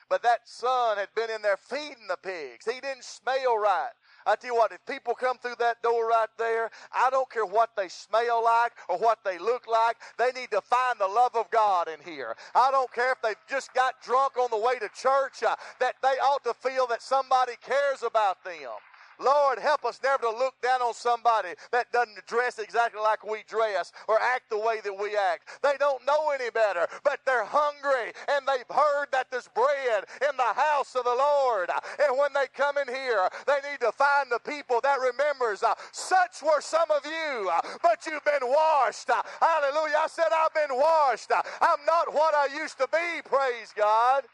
But 0.09 0.22
that 0.22 0.40
son 0.44 0.98
had 0.98 1.09
been 1.14 1.30
in 1.30 1.42
there 1.42 1.57
feeding 1.57 2.07
the 2.09 2.16
pigs. 2.16 2.66
He 2.66 2.80
didn't 2.80 3.04
smell 3.04 3.57
right. 3.59 3.90
I 4.26 4.37
tell 4.37 4.52
you 4.52 4.57
what, 4.57 4.72
if 4.72 4.85
people 4.87 5.14
come 5.14 5.38
through 5.38 5.57
that 5.59 5.83
door 5.83 6.09
right 6.09 6.28
there, 6.38 6.70
I 6.92 7.11
don't 7.11 7.28
care 7.30 7.44
what 7.44 7.70
they 7.76 7.88
smell 7.88 8.42
like 8.44 8.72
or 8.88 8.98
what 8.98 9.18
they 9.24 9.38
look 9.38 9.66
like. 9.66 9.96
They 10.18 10.33
need 10.33 10.50
to 10.52 10.61
find 10.61 10.98
the 10.98 11.09
love 11.09 11.35
of 11.35 11.50
God 11.50 11.88
in 11.88 12.00
here. 12.04 12.37
I 12.54 12.70
don't 12.70 12.92
care 12.92 13.12
if 13.12 13.22
they've 13.22 13.35
just 13.48 13.74
got 13.74 14.00
drunk 14.02 14.38
on 14.38 14.48
the 14.50 14.59
way 14.59 14.78
to 14.78 14.88
church, 14.94 15.42
uh, 15.42 15.57
that 15.80 15.96
they 16.02 16.16
ought 16.20 16.44
to 16.44 16.54
feel 16.54 16.87
that 16.88 17.02
somebody 17.02 17.52
cares 17.62 18.02
about 18.02 18.42
them. 18.44 18.70
Lord, 19.18 19.59
help 19.59 19.85
us 19.85 20.00
never 20.03 20.22
to 20.22 20.31
look 20.31 20.61
down 20.62 20.83
on 20.83 20.94
somebody 20.94 21.50
that 21.72 21.92
doesn't 21.92 22.27
dress 22.27 22.59
exactly 22.59 23.00
like 23.00 23.24
we 23.24 23.44
dress 23.48 23.92
or 24.09 24.18
act 24.20 24.50
the 24.50 24.59
way 24.59 24.81
that 24.83 24.92
we 24.96 25.16
act. 25.16 25.48
They 25.62 25.74
don't 25.79 26.05
know 26.07 26.31
any 26.31 26.50
better, 26.50 26.87
but 27.05 27.20
they're 27.27 27.44
hungry 27.44 28.12
and 28.29 28.46
they've 28.46 28.68
heard 28.74 29.07
that 29.12 29.31
there's 29.31 29.48
bread 29.55 30.05
in 30.22 30.37
the 30.37 30.53
house 30.55 30.94
of 30.94 31.05
the 31.05 31.14
Lord. 31.14 31.70
And 32.03 32.18
when 32.18 32.33
they 32.33 32.46
come 32.55 32.79
in 32.79 32.88
here, 32.88 33.29
they 33.46 33.59
need 33.70 33.81
to 33.81 33.92
find 33.92 34.31
the 34.31 34.40
people 34.40 34.81
that 34.83 34.98
remembers, 35.00 35.62
uh, 35.62 35.74
such 35.92 36.42
were 36.42 36.61
some 36.61 36.90
of 36.90 37.05
you, 37.05 37.50
uh, 37.50 37.61
but 37.83 38.07
you've 38.07 38.24
been 38.24 38.48
washed. 38.48 39.11
Uh, 39.11 39.22
hallelujah. 39.40 39.96
I 40.05 40.09
said, 40.09 40.27
I've 40.33 40.55
been 40.55 40.77
washed. 40.77 41.31
Uh, 41.31 41.42
I'm 41.61 41.85
not 41.87 42.12
what 42.12 42.35
I 42.35 42.55
used 42.55 42.79
to 42.79 42.88
be, 42.90 43.22
praise 43.24 43.72
God. 43.77 44.24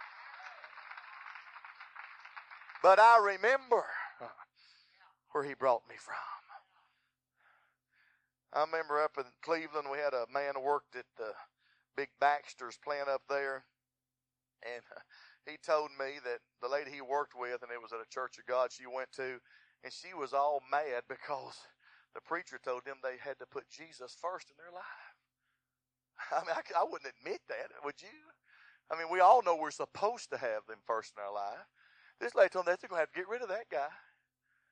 But 2.82 2.98
I 2.98 3.18
remember 3.18 3.84
where 5.32 5.44
he 5.44 5.54
brought 5.54 5.88
me 5.88 5.96
from. 5.98 6.14
I 8.52 8.66
remember 8.66 9.00
up 9.00 9.14
in 9.16 9.24
Cleveland, 9.42 9.86
we 9.90 9.98
had 9.98 10.12
a 10.12 10.26
man 10.32 10.54
who 10.56 10.62
worked 10.62 10.96
at 10.96 11.06
the 11.16 11.32
big 11.96 12.08
Baxter's 12.18 12.78
plant 12.82 13.08
up 13.08 13.22
there, 13.28 13.64
and 14.66 14.82
he 15.46 15.56
told 15.64 15.90
me 15.98 16.18
that 16.24 16.42
the 16.60 16.68
lady 16.68 16.90
he 16.90 17.00
worked 17.00 17.38
with, 17.38 17.62
and 17.62 17.70
it 17.70 17.80
was 17.80 17.92
at 17.92 18.02
a 18.02 18.10
Church 18.10 18.38
of 18.38 18.46
God 18.46 18.70
she 18.72 18.90
went 18.90 19.12
to, 19.12 19.38
and 19.84 19.92
she 19.92 20.14
was 20.18 20.32
all 20.32 20.62
mad 20.70 21.06
because 21.08 21.54
the 22.14 22.20
preacher 22.20 22.58
told 22.58 22.84
them 22.84 22.98
they 23.02 23.22
had 23.22 23.38
to 23.38 23.46
put 23.46 23.70
Jesus 23.70 24.16
first 24.18 24.50
in 24.50 24.58
their 24.58 24.74
life. 24.74 25.14
I 26.34 26.42
mean, 26.42 26.56
I, 26.58 26.82
I 26.82 26.84
wouldn't 26.84 27.14
admit 27.20 27.40
that, 27.48 27.70
would 27.84 28.02
you? 28.02 28.34
I 28.90 28.98
mean, 28.98 29.06
we 29.12 29.20
all 29.20 29.42
know 29.42 29.54
we're 29.54 29.70
supposed 29.70 30.30
to 30.30 30.38
have 30.38 30.66
them 30.66 30.82
first 30.84 31.14
in 31.16 31.22
our 31.22 31.32
life. 31.32 31.70
This 32.20 32.34
lady 32.34 32.50
told 32.50 32.66
them 32.66 32.74
they're 32.80 32.88
going 32.90 32.98
to 32.98 33.06
have 33.06 33.12
to 33.14 33.20
get 33.20 33.30
rid 33.30 33.42
of 33.42 33.48
that 33.48 33.70
guy. 33.70 33.94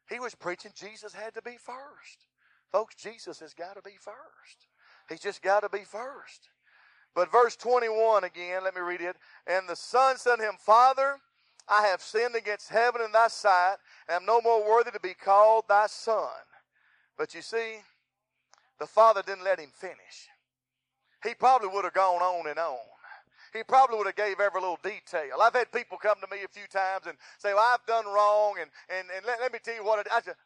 He 0.08 0.20
was 0.20 0.34
preaching 0.34 0.72
Jesus 0.74 1.12
had 1.12 1.34
to 1.34 1.42
be 1.42 1.56
first. 1.58 2.26
Folks, 2.72 2.94
Jesus 2.94 3.40
has 3.40 3.54
got 3.54 3.76
to 3.76 3.82
be 3.82 3.96
first. 4.00 4.68
He's 5.08 5.20
just 5.20 5.42
got 5.42 5.60
to 5.60 5.68
be 5.68 5.84
first. 5.84 6.48
But 7.14 7.32
verse 7.32 7.56
21 7.56 8.24
again, 8.24 8.64
let 8.64 8.74
me 8.74 8.80
read 8.80 9.00
it. 9.00 9.16
And 9.46 9.68
the 9.68 9.76
son 9.76 10.16
said 10.16 10.36
to 10.36 10.42
him, 10.42 10.54
Father, 10.58 11.16
I 11.68 11.86
have 11.86 12.00
sinned 12.00 12.34
against 12.34 12.70
heaven 12.70 13.02
and 13.02 13.14
thy 13.14 13.28
sight, 13.28 13.76
and 14.08 14.16
am 14.16 14.26
no 14.26 14.40
more 14.40 14.66
worthy 14.66 14.90
to 14.90 15.00
be 15.00 15.14
called 15.14 15.64
thy 15.68 15.86
son. 15.86 16.28
But 17.16 17.34
you 17.34 17.42
see, 17.42 17.78
the 18.78 18.86
father 18.86 19.22
didn't 19.26 19.44
let 19.44 19.60
him 19.60 19.70
finish. 19.74 20.28
He 21.24 21.34
probably 21.34 21.68
would 21.68 21.84
have 21.84 21.94
gone 21.94 22.22
on 22.22 22.48
and 22.48 22.58
on 22.58 22.78
he 23.52 23.62
probably 23.62 23.96
would 23.98 24.06
have 24.06 24.16
gave 24.16 24.40
every 24.40 24.60
little 24.60 24.78
detail. 24.82 25.40
I've 25.40 25.54
had 25.54 25.70
people 25.72 25.98
come 25.98 26.16
to 26.20 26.34
me 26.34 26.42
a 26.44 26.48
few 26.48 26.66
times 26.66 27.06
and 27.06 27.16
say, 27.38 27.54
well, 27.54 27.64
I've 27.72 27.84
done 27.86 28.06
wrong, 28.06 28.54
and, 28.60 28.70
and, 28.88 29.08
and 29.14 29.24
let, 29.26 29.40
let 29.40 29.52
me 29.52 29.58
tell 29.62 29.74
you 29.74 29.84
what, 29.84 30.06
I 30.12 30.20
just, 30.20 30.36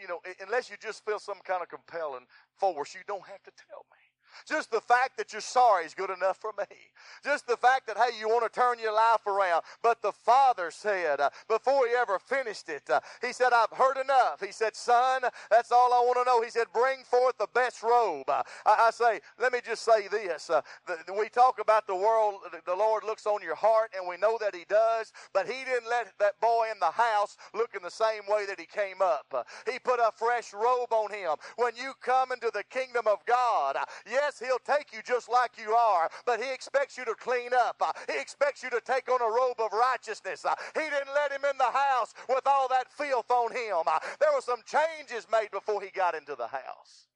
you 0.00 0.08
know, 0.08 0.20
unless 0.40 0.70
you 0.70 0.76
just 0.80 1.04
feel 1.04 1.18
some 1.18 1.38
kind 1.44 1.62
of 1.62 1.68
compelling 1.68 2.26
force, 2.56 2.94
you 2.94 3.00
don't 3.06 3.26
have 3.26 3.42
to 3.44 3.52
tell 3.68 3.84
me. 3.90 4.07
Just 4.46 4.70
the 4.70 4.80
fact 4.80 5.16
that 5.16 5.32
you're 5.32 5.40
sorry 5.40 5.84
is 5.84 5.94
good 5.94 6.10
enough 6.10 6.38
for 6.38 6.52
me. 6.58 6.76
Just 7.24 7.46
the 7.46 7.56
fact 7.56 7.86
that, 7.86 7.96
hey, 7.96 8.18
you 8.18 8.28
want 8.28 8.50
to 8.50 8.60
turn 8.60 8.78
your 8.78 8.94
life 8.94 9.26
around. 9.26 9.62
But 9.82 10.02
the 10.02 10.12
father 10.12 10.70
said, 10.70 11.20
uh, 11.20 11.30
before 11.48 11.86
he 11.86 11.94
ever 11.94 12.18
finished 12.18 12.68
it, 12.68 12.88
uh, 12.90 13.00
he 13.22 13.32
said, 13.32 13.52
I've 13.52 13.70
heard 13.76 13.96
enough. 13.96 14.40
He 14.44 14.52
said, 14.52 14.76
son, 14.76 15.22
that's 15.50 15.72
all 15.72 15.92
I 15.92 16.00
want 16.00 16.18
to 16.18 16.24
know. 16.24 16.42
He 16.42 16.50
said, 16.50 16.66
bring 16.72 17.02
forth 17.04 17.38
the 17.38 17.48
best 17.54 17.82
robe. 17.82 18.28
Uh, 18.28 18.42
I, 18.66 18.86
I, 18.88 18.90
say, 18.90 19.20
let 19.38 19.52
me 19.52 19.60
just 19.64 19.84
say 19.84 20.08
this. 20.08 20.50
Uh, 20.50 20.60
the, 20.86 21.12
we 21.12 21.28
talk 21.28 21.60
about 21.60 21.86
the 21.86 21.96
world, 21.96 22.40
the 22.66 22.74
Lord 22.74 23.04
looks 23.04 23.26
on 23.26 23.42
your 23.42 23.54
heart, 23.54 23.92
and 23.96 24.08
we 24.08 24.16
know 24.16 24.38
that 24.40 24.54
he 24.54 24.64
does, 24.68 25.12
but 25.32 25.46
he 25.46 25.64
didn't 25.64 25.88
let 25.88 26.12
that 26.18 26.40
boy 26.40 26.66
in 26.72 26.78
the 26.80 26.90
house 26.90 27.36
look 27.54 27.74
in 27.74 27.82
the 27.82 27.90
same 27.90 28.22
way 28.28 28.46
that 28.46 28.58
he 28.58 28.66
came 28.66 29.02
up. 29.02 29.26
Uh, 29.32 29.42
he 29.70 29.78
put 29.78 30.00
a 30.00 30.10
fresh 30.14 30.52
robe 30.52 30.92
on 30.92 31.10
him. 31.12 31.36
When 31.56 31.74
you 31.76 31.92
come 32.00 32.32
into 32.32 32.50
the 32.52 32.64
kingdom 32.64 33.06
of 33.06 33.24
God, 33.26 33.76
uh, 33.76 33.84
Yes, 34.18 34.40
He'll 34.40 34.58
take 34.58 34.92
you 34.92 34.98
just 35.06 35.28
like 35.30 35.52
you 35.62 35.72
are, 35.74 36.10
but 36.26 36.42
He 36.42 36.52
expects 36.52 36.98
you 36.98 37.04
to 37.04 37.14
clean 37.14 37.50
up. 37.54 37.76
Uh, 37.80 37.92
he 38.08 38.20
expects 38.20 38.64
you 38.64 38.70
to 38.70 38.80
take 38.80 39.08
on 39.08 39.22
a 39.22 39.30
robe 39.30 39.60
of 39.60 39.72
righteousness. 39.72 40.44
Uh, 40.44 40.54
he 40.74 40.80
didn't 40.80 41.14
let 41.14 41.30
him 41.30 41.44
in 41.48 41.56
the 41.56 41.70
house 41.70 42.14
with 42.28 42.46
all 42.46 42.66
that 42.68 42.90
filth 42.90 43.30
on 43.30 43.52
him. 43.52 43.86
Uh, 43.86 43.98
there 44.18 44.32
were 44.34 44.40
some 44.40 44.60
changes 44.66 45.26
made 45.30 45.50
before 45.52 45.80
he 45.80 45.90
got 45.90 46.16
into 46.16 46.34
the 46.34 46.48
house. 46.48 47.06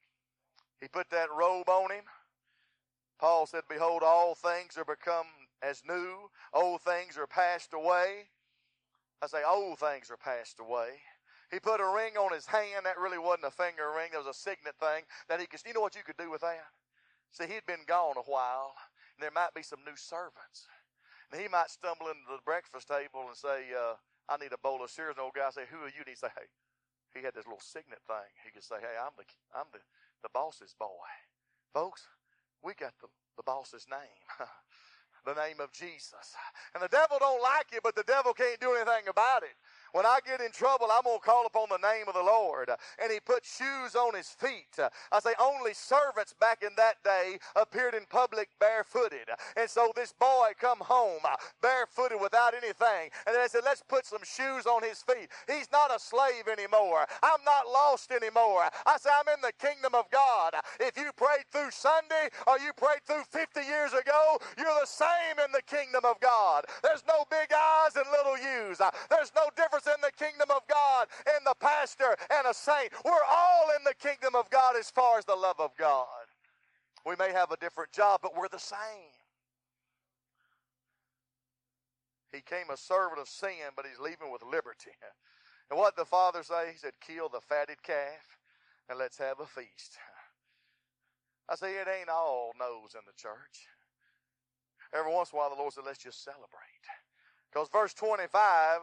He 0.81 0.87
put 0.87 1.11
that 1.11 1.29
robe 1.37 1.69
on 1.69 1.91
him. 1.91 2.05
Paul 3.19 3.47
said, 3.47 3.63
Behold, 3.69 4.03
all 4.05 4.35
things 4.35 4.77
are 4.77 4.85
become 4.85 5.27
as 5.63 5.83
new, 5.87 6.31
old 6.53 6.83
things 6.83 7.17
are 7.19 7.27
passed 7.27 7.73
away. 7.73 8.29
I 9.23 9.27
say, 9.27 9.43
old 9.49 9.79
things 9.79 10.11
are 10.11 10.17
passed 10.17 10.59
away. 10.61 10.99
He 11.53 11.61
put 11.61 11.81
a 11.81 11.87
ring 11.87 12.17
on 12.17 12.33
his 12.33 12.47
hand. 12.47 12.85
That 12.85 12.99
really 12.99 13.19
wasn't 13.19 13.47
a 13.47 13.51
finger 13.51 13.93
ring. 13.95 14.11
That 14.13 14.25
was 14.25 14.27
a 14.27 14.35
signet 14.35 14.75
thing 14.81 15.05
that 15.29 15.39
he 15.39 15.47
could. 15.47 15.61
You 15.67 15.75
know 15.75 15.81
what 15.81 15.95
you 15.95 16.03
could 16.03 16.17
do 16.17 16.31
with 16.31 16.41
that? 16.41 16.65
See, 17.33 17.49
he'd 17.49 17.67
been 17.67 17.89
gone 17.89 18.21
a 18.21 18.29
while, 18.29 18.77
and 19.17 19.25
there 19.25 19.33
might 19.35 19.57
be 19.57 19.65
some 19.65 19.81
new 19.85 19.97
servants. 19.97 20.69
And 21.33 21.41
he 21.41 21.49
might 21.49 21.73
stumble 21.73 22.13
into 22.13 22.29
the 22.29 22.45
breakfast 22.45 22.89
table 22.89 23.25
and 23.27 23.37
say, 23.37 23.73
uh, 23.73 23.97
I 24.29 24.37
need 24.37 24.53
a 24.53 24.61
bowl 24.61 24.85
of 24.85 24.91
cereal. 24.91 25.17
And 25.17 25.19
the 25.19 25.27
old 25.27 25.35
guy 25.35 25.49
say, 25.51 25.65
Who 25.73 25.81
are 25.81 25.93
you? 25.93 26.05
And 26.05 26.13
he'd 26.13 26.21
say, 26.21 26.29
Hey, 26.37 26.49
he 27.17 27.25
had 27.25 27.35
this 27.35 27.49
little 27.49 27.65
signet 27.65 28.05
thing. 28.07 28.31
He 28.45 28.53
could 28.53 28.63
say, 28.63 28.77
Hey, 28.81 29.01
I'm 29.01 29.17
the 29.17 29.25
I'm 29.57 29.69
the, 29.73 29.81
the 30.23 30.33
boss's 30.33 30.77
boy. 30.79 31.09
Folks, 31.73 32.07
we 32.63 32.75
got 32.75 32.93
the, 33.01 33.09
the 33.37 33.43
boss's 33.43 33.87
name. 33.89 34.21
the 35.25 35.35
name 35.35 35.61
of 35.61 35.73
Jesus. 35.73 36.37
And 36.75 36.83
the 36.83 36.93
devil 36.93 37.17
don't 37.19 37.43
like 37.43 37.73
you, 37.73 37.81
but 37.83 37.97
the 37.97 38.07
devil 38.07 38.33
can't 38.33 38.61
do 38.61 38.75
anything 38.75 39.09
about 39.09 39.43
it. 39.43 39.57
When 39.93 40.07
I 40.07 40.21
get 40.25 40.41
in 40.41 40.51
trouble, 40.51 40.89
I'm 40.91 41.05
going 41.05 41.19
to 41.21 41.25
call 41.25 41.47
upon 41.47 41.69
the 41.69 41.77
name 41.79 42.09
of 42.09 42.15
the 42.15 42.23
Lord. 42.23 42.71
And 43.03 43.13
he 43.13 43.21
put 43.21 43.45
shoes 43.45 43.95
on 43.95 44.15
his 44.17 44.29
feet. 44.29 44.79
I 45.13 45.21
say, 45.21 45.33
only 45.41 45.75
servants 45.75 46.35
back 46.39 46.63
in 46.63 46.71
that 46.77 47.03
day 47.05 47.39
appeared 47.57 47.95
in 47.95 48.05
public 48.09 48.49
barefooted. 48.59 49.29
And 49.57 49.69
so 49.69 49.93
this 49.95 50.13
boy 50.13 50.53
come 50.59 50.79
home 50.81 51.21
uh, 51.25 51.37
barefooted 51.61 52.21
without 52.21 52.55
anything. 52.55 53.13
And 53.27 53.35
then 53.37 53.43
I 53.43 53.49
said, 53.49 53.63
let's 53.65 53.83
put 53.87 54.07
some 54.07 54.25
shoes 54.25 54.67
on 54.67 54.83
his 54.83 55.03
feet. 55.03 55.29
He's 55.47 55.71
not 55.71 55.95
a 55.95 55.99
slave 56.01 56.49
anymore. 56.49 57.07
I'm 57.23 57.45
not 57.45 57.69
lost 57.69 58.13
anymore. 58.13 58.65
I 58.87 58.97
say, 58.99 59.11
I'm 59.13 59.29
in 59.35 59.43
the 59.43 59.53
kingdom 59.61 59.95
of 59.95 60.11
God. 60.11 60.55
If 60.81 60.97
you 60.97 61.13
prayed 61.17 61.45
through 61.53 61.71
Sunday 61.71 62.33
or 62.47 62.59
you 62.59 62.73
prayed 62.77 63.05
through 63.07 63.25
50 63.29 63.61
years 63.61 63.93
ago, 63.93 64.39
you're 64.57 64.81
the 64.81 64.87
same 64.89 65.37
in 65.45 65.53
the 65.53 65.63
kingdom 65.69 66.05
of 66.05 66.19
God. 66.21 66.65
There's 66.83 67.05
no 67.07 67.25
big 67.31 67.53
eyes 67.53 67.97
and 67.97 68.07
little 68.09 68.39
U's. 68.39 68.81
There's 69.11 69.33
no 69.37 69.53
difference 69.57 69.82
in 69.87 70.01
the 70.01 70.13
kingdom 70.13 70.49
of 70.55 70.63
God 70.69 71.09
and 71.27 71.47
the 71.47 71.55
pastor 71.61 72.17
and 72.31 72.47
a 72.49 72.55
saint. 72.55 72.93
We're 73.05 73.27
all 73.29 73.67
in 73.77 73.85
the 73.85 73.95
kingdom 73.95 74.35
of 74.35 74.51
God 74.51 74.77
as 74.77 74.91
far 74.91 75.19
as 75.19 75.25
the 75.25 75.37
love 75.37 75.61
of 75.61 75.77
God. 75.77 76.07
We 77.05 77.17
may 77.19 77.33
have 77.33 77.51
a 77.51 77.57
different 77.57 77.93
job, 77.93 78.21
but 78.23 78.37
we're 78.37 78.49
the 78.49 78.59
same. 78.59 79.11
He 82.33 82.41
came 82.41 82.71
a 82.73 82.77
servant 82.77 83.21
of 83.21 83.29
sin, 83.29 83.75
but 83.77 83.87
he's 83.87 84.01
leaving 84.01 84.33
with 84.33 84.43
liberty. 84.43 84.93
And 85.71 85.79
what 85.79 85.97
the 85.97 86.05
father 86.05 86.43
say? 86.43 86.71
He 86.71 86.77
said, 86.77 86.93
kill 87.01 87.31
the 87.31 87.41
fatted 87.41 87.83
calf 87.83 88.37
and 88.91 88.99
let's 88.99 89.17
have 89.17 89.41
a 89.41 89.47
feast. 89.47 89.97
I 91.49 91.55
say, 91.55 91.77
it 91.77 91.89
ain't 91.89 92.11
all 92.11 92.53
no's 92.61 92.95
in 92.95 93.01
the 93.07 93.17
church. 93.17 93.69
Every 94.93 95.11
once 95.11 95.33
in 95.33 95.39
a 95.39 95.41
while, 95.41 95.49
the 95.49 95.57
Lord 95.57 95.73
said, 95.73 95.85
let's 95.87 96.03
just 96.03 96.23
celebrate. 96.23 96.85
Because 97.51 97.71
verse 97.71 97.95
25 97.95 98.81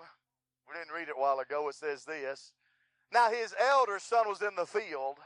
we 0.69 0.77
didn't 0.77 0.93
read 0.93 1.09
it 1.09 1.17
a 1.17 1.19
while 1.19 1.39
ago. 1.39 1.67
It 1.69 1.75
says 1.75 2.05
this 2.05 2.51
Now 3.11 3.31
his 3.31 3.55
elder 3.59 3.99
son 3.99 4.27
was 4.29 4.41
in 4.41 4.55
the 4.55 4.65
field, 4.65 5.17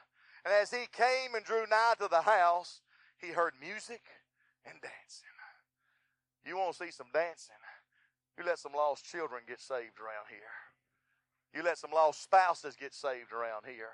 and 0.45 0.53
as 0.53 0.71
he 0.71 0.87
came 0.91 1.35
and 1.35 1.43
drew 1.43 1.67
nigh 1.69 1.95
to 1.99 2.07
the 2.09 2.21
house, 2.21 2.81
he 3.17 3.29
heard 3.29 3.53
music 3.59 4.01
and 4.65 4.75
dancing. 4.81 5.35
You 6.45 6.57
want 6.57 6.75
to 6.75 6.85
see 6.85 6.91
some 6.91 7.07
dancing? 7.13 7.55
You 8.37 8.43
let 8.45 8.59
some 8.59 8.73
lost 8.73 9.05
children 9.05 9.43
get 9.47 9.61
saved 9.61 9.99
around 9.99 10.27
here. 10.29 10.51
You 11.53 11.63
let 11.63 11.77
some 11.77 11.91
lost 11.91 12.23
spouses 12.23 12.75
get 12.75 12.93
saved 12.93 13.31
around 13.31 13.63
here. 13.65 13.93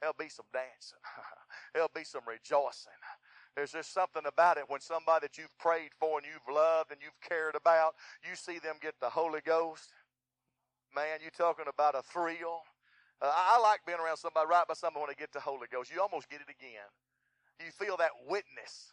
There'll 0.00 0.14
be 0.18 0.28
some 0.28 0.46
dancing. 0.52 1.00
There'll 1.74 1.90
be 1.94 2.04
some 2.04 2.22
rejoicing. 2.26 3.00
There's 3.56 3.72
just 3.72 3.92
something 3.92 4.22
about 4.26 4.58
it 4.58 4.64
when 4.68 4.80
somebody 4.80 5.26
that 5.26 5.36
you've 5.36 5.56
prayed 5.58 5.90
for 5.98 6.18
and 6.18 6.26
you've 6.26 6.54
loved 6.54 6.92
and 6.92 7.00
you've 7.02 7.20
cared 7.20 7.56
about, 7.56 7.94
you 8.22 8.36
see 8.36 8.58
them 8.58 8.76
get 8.80 8.94
the 9.00 9.10
Holy 9.10 9.40
Ghost. 9.40 9.92
Man, 10.94 11.18
you're 11.22 11.30
talking 11.30 11.66
about 11.68 11.94
a 11.94 12.02
thrill. 12.02 12.62
Uh, 13.22 13.30
I 13.30 13.60
like 13.60 13.80
being 13.86 13.98
around 14.00 14.16
somebody, 14.16 14.48
right 14.48 14.66
by 14.66 14.74
somebody 14.74 15.02
when 15.02 15.10
they 15.10 15.20
get 15.20 15.32
the 15.32 15.40
Holy 15.40 15.68
Ghost. 15.70 15.92
You 15.92 16.00
almost 16.00 16.28
get 16.28 16.40
it 16.40 16.50
again. 16.50 16.88
You 17.60 17.70
feel 17.70 17.96
that 17.98 18.10
witness. 18.28 18.92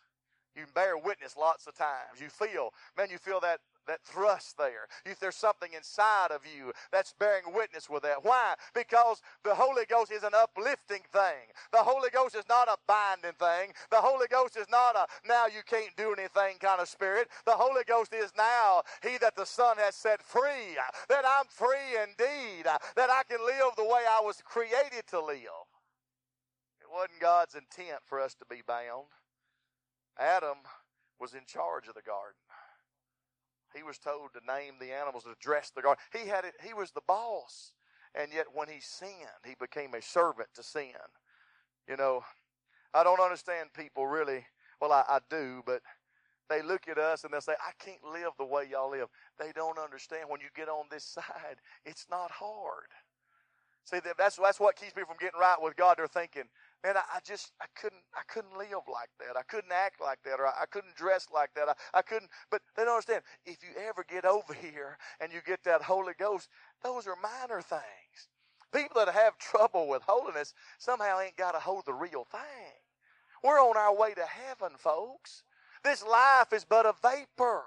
You 0.57 0.65
bear 0.73 0.97
witness 0.97 1.37
lots 1.37 1.67
of 1.67 1.75
times. 1.75 2.19
You 2.19 2.29
feel, 2.29 2.73
man, 2.97 3.09
you 3.11 3.19
feel 3.19 3.39
that 3.41 3.59
that 3.87 4.03
thrust 4.03 4.57
there. 4.57 4.87
If 5.05 5.19
there's 5.19 5.35
something 5.35 5.71
inside 5.73 6.31
of 6.31 6.41
you 6.45 6.73
that's 6.91 7.13
bearing 7.17 7.53
witness 7.53 7.89
with 7.89 8.03
that. 8.03 8.23
Why? 8.23 8.55
Because 8.75 9.21
the 9.43 9.55
Holy 9.55 9.85
Ghost 9.85 10.11
is 10.11 10.23
an 10.23 10.33
uplifting 10.35 11.03
thing. 11.11 11.55
The 11.71 11.79
Holy 11.79 12.09
Ghost 12.09 12.35
is 12.35 12.43
not 12.47 12.67
a 12.67 12.77
binding 12.85 13.37
thing. 13.39 13.71
The 13.89 14.01
Holy 14.01 14.27
Ghost 14.29 14.57
is 14.57 14.67
not 14.69 14.95
a 14.95 15.07
now 15.25 15.45
you 15.47 15.61
can't 15.65 15.95
do 15.95 16.13
anything 16.13 16.59
kind 16.59 16.81
of 16.81 16.89
spirit. 16.89 17.29
The 17.45 17.55
Holy 17.55 17.83
Ghost 17.87 18.13
is 18.13 18.31
now 18.37 18.83
he 19.01 19.17
that 19.19 19.35
the 19.35 19.45
Son 19.45 19.77
has 19.77 19.95
set 19.95 20.21
free. 20.21 20.75
That 21.09 21.23
I'm 21.25 21.45
free 21.49 21.95
indeed. 22.03 22.65
That 22.65 23.09
I 23.09 23.23
can 23.29 23.39
live 23.45 23.75
the 23.77 23.83
way 23.83 24.03
I 24.09 24.21
was 24.23 24.41
created 24.43 25.07
to 25.11 25.23
live. 25.23 25.65
It 26.81 26.91
wasn't 26.91 27.19
God's 27.19 27.55
intent 27.55 27.99
for 28.05 28.19
us 28.19 28.33
to 28.35 28.45
be 28.45 28.61
bound. 28.65 29.07
Adam 30.19 30.57
was 31.19 31.33
in 31.33 31.45
charge 31.45 31.87
of 31.87 31.95
the 31.95 32.01
garden. 32.01 32.39
He 33.75 33.83
was 33.83 33.97
told 33.97 34.33
to 34.33 34.41
name 34.45 34.75
the 34.79 34.93
animals, 34.93 35.23
to 35.23 35.35
dress 35.39 35.71
the 35.75 35.81
garden. 35.81 36.01
He 36.13 36.27
had 36.27 36.45
it, 36.45 36.55
he 36.65 36.73
was 36.73 36.91
the 36.91 37.01
boss. 37.07 37.73
And 38.15 38.31
yet 38.33 38.47
when 38.53 38.67
he 38.67 38.79
sinned, 38.79 39.43
he 39.45 39.55
became 39.59 39.93
a 39.93 40.01
servant 40.01 40.49
to 40.55 40.63
sin. 40.63 40.93
You 41.87 41.97
know, 41.97 42.23
I 42.93 43.03
don't 43.03 43.19
understand 43.19 43.69
people 43.73 44.07
really. 44.07 44.45
Well, 44.81 44.91
I, 44.91 45.03
I 45.07 45.19
do, 45.29 45.61
but 45.65 45.81
they 46.49 46.61
look 46.61 46.87
at 46.87 46.97
us 46.97 47.23
and 47.23 47.33
they'll 47.33 47.41
say, 47.41 47.53
I 47.53 47.71
can't 47.83 48.03
live 48.03 48.31
the 48.37 48.45
way 48.45 48.67
y'all 48.69 48.91
live. 48.91 49.07
They 49.37 49.51
don't 49.53 49.77
understand 49.77 50.29
when 50.29 50.39
you 50.39 50.47
get 50.55 50.69
on 50.69 50.85
this 50.89 51.03
side, 51.15 51.57
it's 51.85 52.07
not 52.09 52.31
hard. 52.31 52.87
See, 53.87 53.99
that's, 54.17 54.35
that's 54.35 54.59
what 54.59 54.75
keeps 54.75 54.97
me 54.97 55.03
from 55.07 55.15
getting 55.17 55.39
right 55.39 55.55
with 55.61 55.77
God. 55.77 55.95
They're 55.97 56.07
thinking, 56.07 56.43
man, 56.83 56.97
I, 56.97 57.03
I, 57.15 57.19
just 57.25 57.53
I 57.61 57.67
couldn't 57.79 58.01
I 58.13 58.21
couldn't 58.27 58.57
live 58.57 58.83
like 58.91 59.07
that. 59.19 59.39
I 59.39 59.43
couldn't 59.43 59.71
act 59.71 60.01
like 60.01 60.19
that, 60.25 60.41
or 60.41 60.47
I, 60.47 60.63
I 60.63 60.65
couldn't 60.65 60.93
dress 60.97 61.27
like 61.33 61.51
that. 61.55 61.69
I, 61.69 61.99
I 61.99 62.01
couldn't. 62.01 62.29
But 62.51 62.61
they 62.75 62.83
don't 62.83 62.95
understand. 62.95 63.23
If 63.45 63.59
you 63.63 63.69
ever 63.87 64.03
get 64.03 64.25
over 64.25 64.53
here 64.53 64.97
and 65.21 65.31
you 65.31 65.39
get 65.47 65.63
that 65.63 65.83
Holy 65.83 66.11
Ghost, 66.19 66.49
those 66.83 67.07
are 67.07 67.15
minor 67.23 67.61
things. 67.61 68.27
People 68.73 69.05
that 69.05 69.13
have 69.13 69.37
trouble 69.37 69.87
with 69.87 70.01
holiness 70.01 70.53
somehow 70.79 71.21
ain't 71.21 71.37
got 71.37 71.53
to 71.53 71.59
hold 71.59 71.85
the 71.85 71.93
real 71.93 72.25
thing. 72.25 72.75
We're 73.41 73.61
on 73.61 73.77
our 73.77 73.95
way 73.95 74.13
to 74.15 74.25
heaven, 74.25 74.75
folks. 74.77 75.43
This 75.85 76.05
life 76.05 76.51
is 76.51 76.65
but 76.65 76.85
a 76.85 76.93
vapor. 77.01 77.63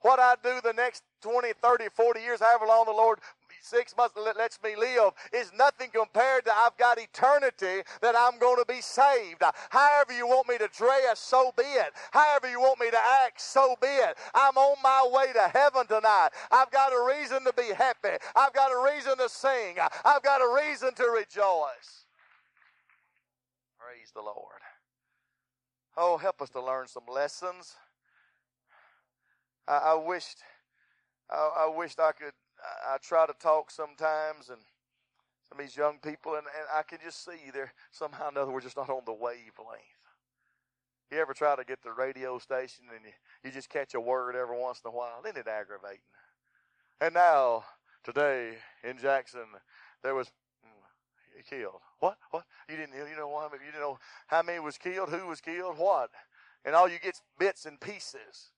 What 0.00 0.18
I 0.18 0.34
do 0.42 0.60
the 0.62 0.72
next 0.72 1.04
20, 1.22 1.52
30, 1.62 1.84
40 1.94 2.20
years, 2.20 2.40
however 2.40 2.66
long 2.66 2.84
the 2.86 2.92
Lord 2.92 3.20
six 3.64 3.96
months 3.96 4.14
lets 4.36 4.62
me 4.62 4.76
live 4.76 5.12
is 5.32 5.50
nothing 5.56 5.90
compared 5.92 6.44
to 6.44 6.52
I've 6.54 6.76
got 6.76 6.98
eternity 6.98 7.82
that 8.02 8.14
I'm 8.16 8.38
going 8.38 8.58
to 8.58 8.64
be 8.66 8.80
saved. 8.80 9.42
However 9.70 10.12
you 10.12 10.26
want 10.26 10.48
me 10.48 10.58
to 10.58 10.68
dress, 10.68 11.18
so 11.18 11.52
be 11.56 11.64
it. 11.64 11.92
However 12.10 12.50
you 12.50 12.60
want 12.60 12.80
me 12.80 12.90
to 12.90 12.98
act, 13.24 13.40
so 13.40 13.74
be 13.80 13.88
it. 13.88 14.16
I'm 14.34 14.56
on 14.56 14.76
my 14.82 15.08
way 15.10 15.32
to 15.32 15.48
heaven 15.48 15.86
tonight. 15.86 16.30
I've 16.50 16.70
got 16.70 16.92
a 16.92 17.04
reason 17.18 17.44
to 17.44 17.52
be 17.52 17.72
happy. 17.74 18.16
I've 18.36 18.52
got 18.52 18.70
a 18.70 18.94
reason 18.94 19.16
to 19.18 19.28
sing. 19.28 19.76
I've 20.04 20.22
got 20.22 20.40
a 20.40 20.54
reason 20.54 20.94
to 20.94 21.04
rejoice. 21.04 22.06
Praise 23.78 24.12
the 24.14 24.22
Lord. 24.22 24.60
Oh, 25.96 26.16
help 26.16 26.42
us 26.42 26.50
to 26.50 26.60
learn 26.60 26.88
some 26.88 27.04
lessons. 27.10 27.76
I, 29.68 29.76
I 29.76 29.94
wished, 29.94 30.38
I, 31.30 31.50
I 31.60 31.72
wished 31.74 32.00
I 32.00 32.12
could 32.12 32.32
I, 32.64 32.94
I 32.94 32.98
try 32.98 33.26
to 33.26 33.34
talk 33.34 33.70
sometimes, 33.70 34.48
and 34.48 34.60
some 35.48 35.58
of 35.58 35.64
these 35.64 35.76
young 35.76 35.98
people, 35.98 36.34
and, 36.34 36.46
and 36.46 36.66
I 36.72 36.82
can 36.82 36.98
just 37.04 37.24
see 37.24 37.50
they're 37.52 37.72
somehow 37.92 38.26
or 38.26 38.30
another 38.30 38.52
we're 38.52 38.60
just 38.60 38.76
not 38.76 38.90
on 38.90 39.02
the 39.04 39.12
wavelength. 39.12 40.00
You 41.10 41.18
ever 41.20 41.34
try 41.34 41.54
to 41.54 41.64
get 41.64 41.82
the 41.82 41.92
radio 41.92 42.38
station 42.38 42.86
and 42.94 43.04
you, 43.04 43.12
you 43.44 43.50
just 43.50 43.68
catch 43.68 43.94
a 43.94 44.00
word 44.00 44.34
every 44.34 44.58
once 44.58 44.80
in 44.84 44.90
a 44.90 44.92
while? 44.94 45.22
Isn't 45.24 45.36
it 45.36 45.46
aggravating? 45.46 46.00
And 47.00 47.14
now, 47.14 47.64
today 48.02 48.54
in 48.82 48.98
Jackson, 48.98 49.46
there 50.02 50.14
was 50.14 50.28
mm, 50.64 51.48
killed. 51.48 51.80
What? 52.00 52.16
What? 52.30 52.44
You 52.68 52.76
didn't 52.76 52.94
you 52.94 53.16
know 53.16 53.28
why? 53.28 53.48
You 53.52 53.58
didn't 53.66 53.80
know 53.80 53.98
how 54.26 54.42
many 54.42 54.58
was 54.58 54.78
killed, 54.78 55.10
who 55.10 55.26
was 55.26 55.40
killed, 55.40 55.78
what? 55.78 56.10
And 56.64 56.74
all 56.74 56.88
you 56.88 56.98
get 56.98 57.20
bits 57.38 57.66
and 57.66 57.78
pieces. 57.78 58.50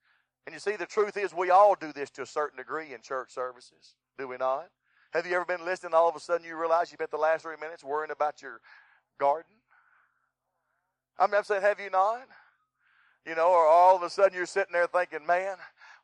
And 0.46 0.54
you 0.54 0.60
see, 0.60 0.76
the 0.76 0.86
truth 0.86 1.16
is, 1.16 1.34
we 1.34 1.50
all 1.50 1.74
do 1.74 1.92
this 1.92 2.08
to 2.10 2.22
a 2.22 2.26
certain 2.26 2.56
degree 2.56 2.94
in 2.94 3.00
church 3.02 3.32
services, 3.32 3.94
do 4.16 4.28
we 4.28 4.36
not? 4.36 4.68
Have 5.12 5.26
you 5.26 5.34
ever 5.34 5.44
been 5.44 5.64
listening? 5.64 5.94
All 5.94 6.08
of 6.08 6.14
a 6.14 6.20
sudden, 6.20 6.46
you 6.46 6.56
realize 6.56 6.90
you 6.90 6.96
spent 6.96 7.10
the 7.10 7.16
last 7.16 7.42
three 7.42 7.56
minutes 7.60 7.82
worrying 7.82 8.10
about 8.12 8.42
your 8.42 8.60
garden. 9.18 9.50
I 11.18 11.26
mean, 11.26 11.34
I'm 11.36 11.44
saying, 11.44 11.62
have 11.62 11.80
you 11.80 11.90
not? 11.90 12.26
You 13.26 13.34
know, 13.34 13.48
or 13.48 13.66
all 13.66 13.96
of 13.96 14.02
a 14.02 14.10
sudden 14.10 14.36
you're 14.36 14.46
sitting 14.46 14.72
there 14.72 14.86
thinking, 14.86 15.26
man, 15.26 15.56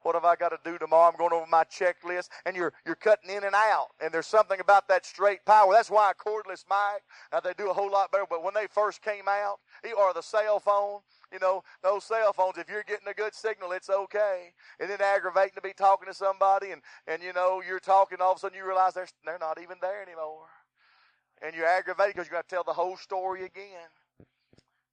what 0.04 0.14
have 0.14 0.24
I 0.24 0.36
got 0.36 0.50
to 0.50 0.58
do 0.64 0.78
tomorrow? 0.78 1.10
I'm 1.10 1.18
going 1.18 1.32
over 1.32 1.46
my 1.50 1.64
checklist, 1.64 2.28
and 2.46 2.56
you're 2.56 2.72
you're 2.86 2.94
cutting 2.94 3.30
in 3.30 3.44
and 3.44 3.54
out. 3.54 3.88
And 4.02 4.12
there's 4.12 4.26
something 4.26 4.60
about 4.60 4.88
that 4.88 5.06
straight 5.06 5.44
power. 5.44 5.72
That's 5.72 5.90
why 5.90 6.10
a 6.10 6.14
cordless 6.14 6.64
mic, 6.68 7.02
now 7.32 7.40
they 7.40 7.52
do 7.56 7.70
a 7.70 7.74
whole 7.74 7.90
lot 7.90 8.12
better. 8.12 8.24
But 8.28 8.42
when 8.42 8.54
they 8.54 8.66
first 8.70 9.02
came 9.02 9.28
out, 9.28 9.58
or 9.96 10.12
the 10.14 10.22
cell 10.22 10.60
phone, 10.60 11.00
you 11.32 11.38
know, 11.40 11.62
those 11.82 12.04
cell 12.04 12.32
phones, 12.32 12.58
if 12.58 12.68
you're 12.68 12.84
getting 12.84 13.08
a 13.08 13.14
good 13.14 13.34
signal, 13.34 13.72
it's 13.72 13.90
okay. 13.90 14.52
Isn't 14.78 15.00
aggravating 15.00 15.54
to 15.56 15.62
be 15.62 15.72
talking 15.72 16.06
to 16.06 16.14
somebody 16.14 16.70
and, 16.70 16.82
and 17.06 17.22
you 17.22 17.32
know, 17.32 17.62
you're 17.66 17.80
talking, 17.80 18.18
all 18.20 18.32
of 18.32 18.36
a 18.36 18.40
sudden 18.40 18.58
you 18.58 18.66
realize 18.66 18.94
they're, 18.94 19.08
they're 19.24 19.38
not 19.38 19.60
even 19.60 19.78
there 19.80 20.02
anymore. 20.02 20.46
And 21.44 21.54
you're 21.56 21.66
aggravated 21.66 22.14
because 22.14 22.28
you 22.28 22.32
got 22.32 22.48
to 22.48 22.54
tell 22.54 22.64
the 22.64 22.72
whole 22.72 22.96
story 22.96 23.44
again. 23.44 23.88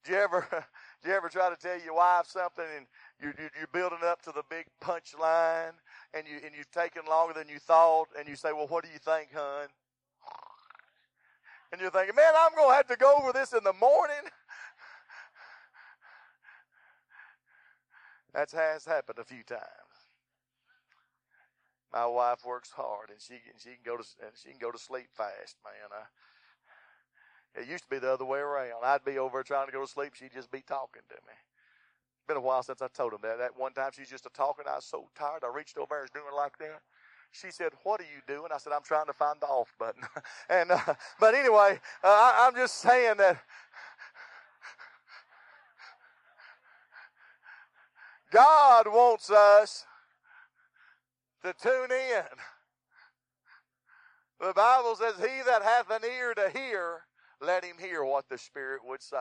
Do 0.06 0.14
you 0.14 0.18
ever, 0.18 0.48
do 1.02 1.10
you 1.10 1.16
ever 1.16 1.30
try 1.30 1.50
to 1.50 1.56
tell 1.56 1.80
your 1.80 1.96
wife 1.96 2.28
something 2.28 2.66
and 2.76 2.86
you're, 3.22 3.34
you're 3.38 3.68
building 3.72 4.00
up 4.04 4.22
to 4.24 4.32
the 4.32 4.44
big 4.50 4.66
punch 4.82 5.14
line 5.20 5.74
and 6.14 6.28
you, 6.28 6.40
and 6.46 6.54
you've 6.58 6.72
taken 6.72 7.04
longer 7.08 7.34
than 7.34 7.48
you 7.48 7.60
thought 7.60 8.08
and 8.18 8.28
you 8.28 8.36
say, 8.36 8.52
well, 8.52 8.68
what 8.68 8.84
do 8.84 8.90
you 8.92 9.00
think, 9.00 9.30
hon? 9.34 9.68
And 11.72 11.80
you're 11.80 11.92
thinking, 11.92 12.16
man, 12.16 12.34
I'm 12.38 12.56
going 12.56 12.70
to 12.70 12.76
have 12.76 12.88
to 12.88 12.98
go 12.98 13.16
over 13.16 13.32
this 13.32 13.54
in 13.54 13.64
the 13.64 13.74
morning. 13.74 14.30
That 18.34 18.52
has 18.52 18.86
happened 18.86 19.20
a 19.20 19.24
few 19.24 19.44
times. 19.44 19.62
My 21.92 22.06
wife 22.06 22.46
works 22.46 22.70
hard, 22.70 23.10
and 23.10 23.20
she 23.20 23.34
she 23.58 23.70
can 23.70 23.84
go 23.84 23.98
to 23.98 24.04
and 24.22 24.32
she 24.36 24.50
can 24.50 24.60
go 24.60 24.72
to 24.72 24.78
sleep 24.78 25.08
fast, 25.12 25.58
man. 25.66 25.90
I, 25.92 26.06
it 27.56 27.68
used 27.68 27.84
to 27.86 27.90
be 27.90 28.00
the 28.00 28.12
other 28.12 28.26
way 28.26 28.40
around. 28.40 28.84
I'd 28.84 29.06
be 29.06 29.18
over 29.18 29.44
trying 29.44 29.68
to 29.68 29.72
go 29.72 29.82
to 29.82 29.88
sleep, 29.88 30.14
she'd 30.14 30.34
just 30.34 30.52
be 30.52 30.62
talking 30.62 31.04
to 31.10 31.16
me. 31.28 31.34
Been 32.28 32.38
a 32.38 32.42
while 32.42 32.62
since 32.64 32.82
I 32.82 32.88
told 32.88 33.14
him 33.14 33.20
that. 33.24 33.40
That 33.40 33.58
one 33.58 33.74
time 33.74 33.92
she's 33.94 34.10
just 34.10 34.26
a 34.26 34.30
talking. 34.30 34.66
I 34.70 34.76
was 34.76 34.86
so 34.86 35.10
tired. 35.16 35.44
I 35.44 35.48
reached 35.56 35.78
over 35.78 35.96
and 35.96 36.04
was 36.04 36.12
doing 36.12 36.36
like 36.36 36.58
that. 36.60 36.82
She 37.32 37.52
said, 37.52 37.72
"What 37.84 38.00
are 38.02 38.04
you 38.04 38.22
doing?" 38.28 38.52
I 38.54 38.58
said, 38.60 38.72
"I'm 38.74 38.84
trying 38.84 39.08
to 39.08 39.14
find 39.14 39.40
the 39.40 39.48
off 39.48 39.74
button." 39.80 40.04
and 40.50 40.72
uh, 40.72 40.94
but 41.20 41.34
anyway, 41.34 41.80
uh, 42.04 42.08
I, 42.08 42.48
I'm 42.48 42.56
just 42.56 42.76
saying 42.76 43.18
that 43.18 43.42
God 48.32 48.88
wants 48.88 49.30
us 49.32 49.86
to 51.44 51.54
tune 51.54 51.92
in. 51.92 52.24
The 54.40 54.54
Bible 54.54 54.96
says, 54.96 55.16
He 55.18 55.42
that 55.46 55.64
hath 55.64 55.90
an 55.90 56.02
ear 56.06 56.34
to 56.34 56.50
hear, 56.50 57.02
let 57.42 57.64
him 57.64 57.76
hear 57.80 58.04
what 58.04 58.30
the 58.30 58.38
Spirit 58.38 58.82
would 58.86 59.02
say. 59.02 59.18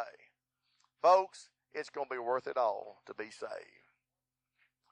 Folks, 1.02 1.50
it's 1.72 1.90
going 1.90 2.08
to 2.08 2.14
be 2.14 2.18
worth 2.18 2.46
it 2.46 2.56
all 2.56 2.98
to 3.06 3.14
be 3.14 3.30
saved. 3.30 3.52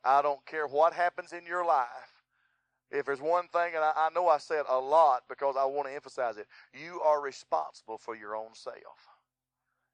I 0.04 0.22
don't 0.22 0.44
care 0.46 0.66
what 0.66 0.92
happens 0.92 1.32
in 1.32 1.46
your 1.46 1.64
life. 1.64 2.22
If 2.90 3.06
there's 3.06 3.20
one 3.20 3.48
thing, 3.48 3.74
and 3.74 3.82
I, 3.82 3.92
I 3.96 4.08
know 4.14 4.28
I 4.28 4.38
said 4.38 4.64
a 4.68 4.78
lot 4.78 5.22
because 5.28 5.56
I 5.58 5.64
want 5.64 5.88
to 5.88 5.94
emphasize 5.94 6.36
it, 6.36 6.46
you 6.72 7.00
are 7.00 7.20
responsible 7.20 7.98
for 7.98 8.14
your 8.14 8.36
own 8.36 8.54
self. 8.54 8.76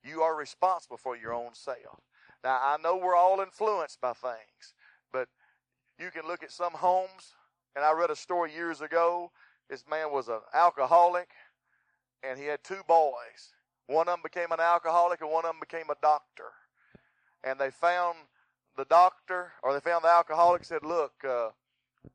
You 0.05 0.21
are 0.21 0.37
responsible 0.37 0.99
for 0.99 1.17
your 1.17 1.33
own 1.33 1.55
self. 1.55 2.01
Now, 2.45 2.59
I 2.61 2.77
know 2.83 2.97
we're 2.97 3.17
all 3.17 3.41
influenced 3.41 4.01
by 4.01 4.13
things, 4.13 4.75
but 5.13 5.29
you 5.99 6.11
can 6.11 6.27
look 6.27 6.43
at 6.43 6.51
some 6.51 6.73
homes, 6.73 7.35
and 7.75 7.85
I 7.85 7.93
read 7.93 8.11
a 8.11 8.17
story 8.17 8.53
years 8.53 8.81
ago. 8.83 9.31
This 9.71 9.85
man 9.89 10.13
was 10.13 10.29
an 10.29 10.41
alcoholic, 10.53 11.31
and 12.23 12.39
he 12.39 12.47
had 12.47 12.63
two 12.65 12.83
boys. 12.87 13.55
One 13.87 14.09
of 14.09 14.15
them 14.15 14.21
became 14.23 14.53
an 14.53 14.61
alcoholic, 14.61 15.21
and 15.21 15.31
one 15.31 15.45
of 15.45 15.53
them 15.53 15.61
became 15.61 15.91
a 15.91 15.97
doctor. 16.01 16.53
And 17.45 17.59
they 17.59 17.71
found 17.71 18.17
the 18.77 18.85
doctor, 18.85 19.53
or 19.63 19.73
they 19.75 19.81
found 19.81 20.05
the 20.05 20.09
alcoholic, 20.09 20.65
said, 20.65 20.85
Look, 20.85 21.13
uh, 21.29 21.51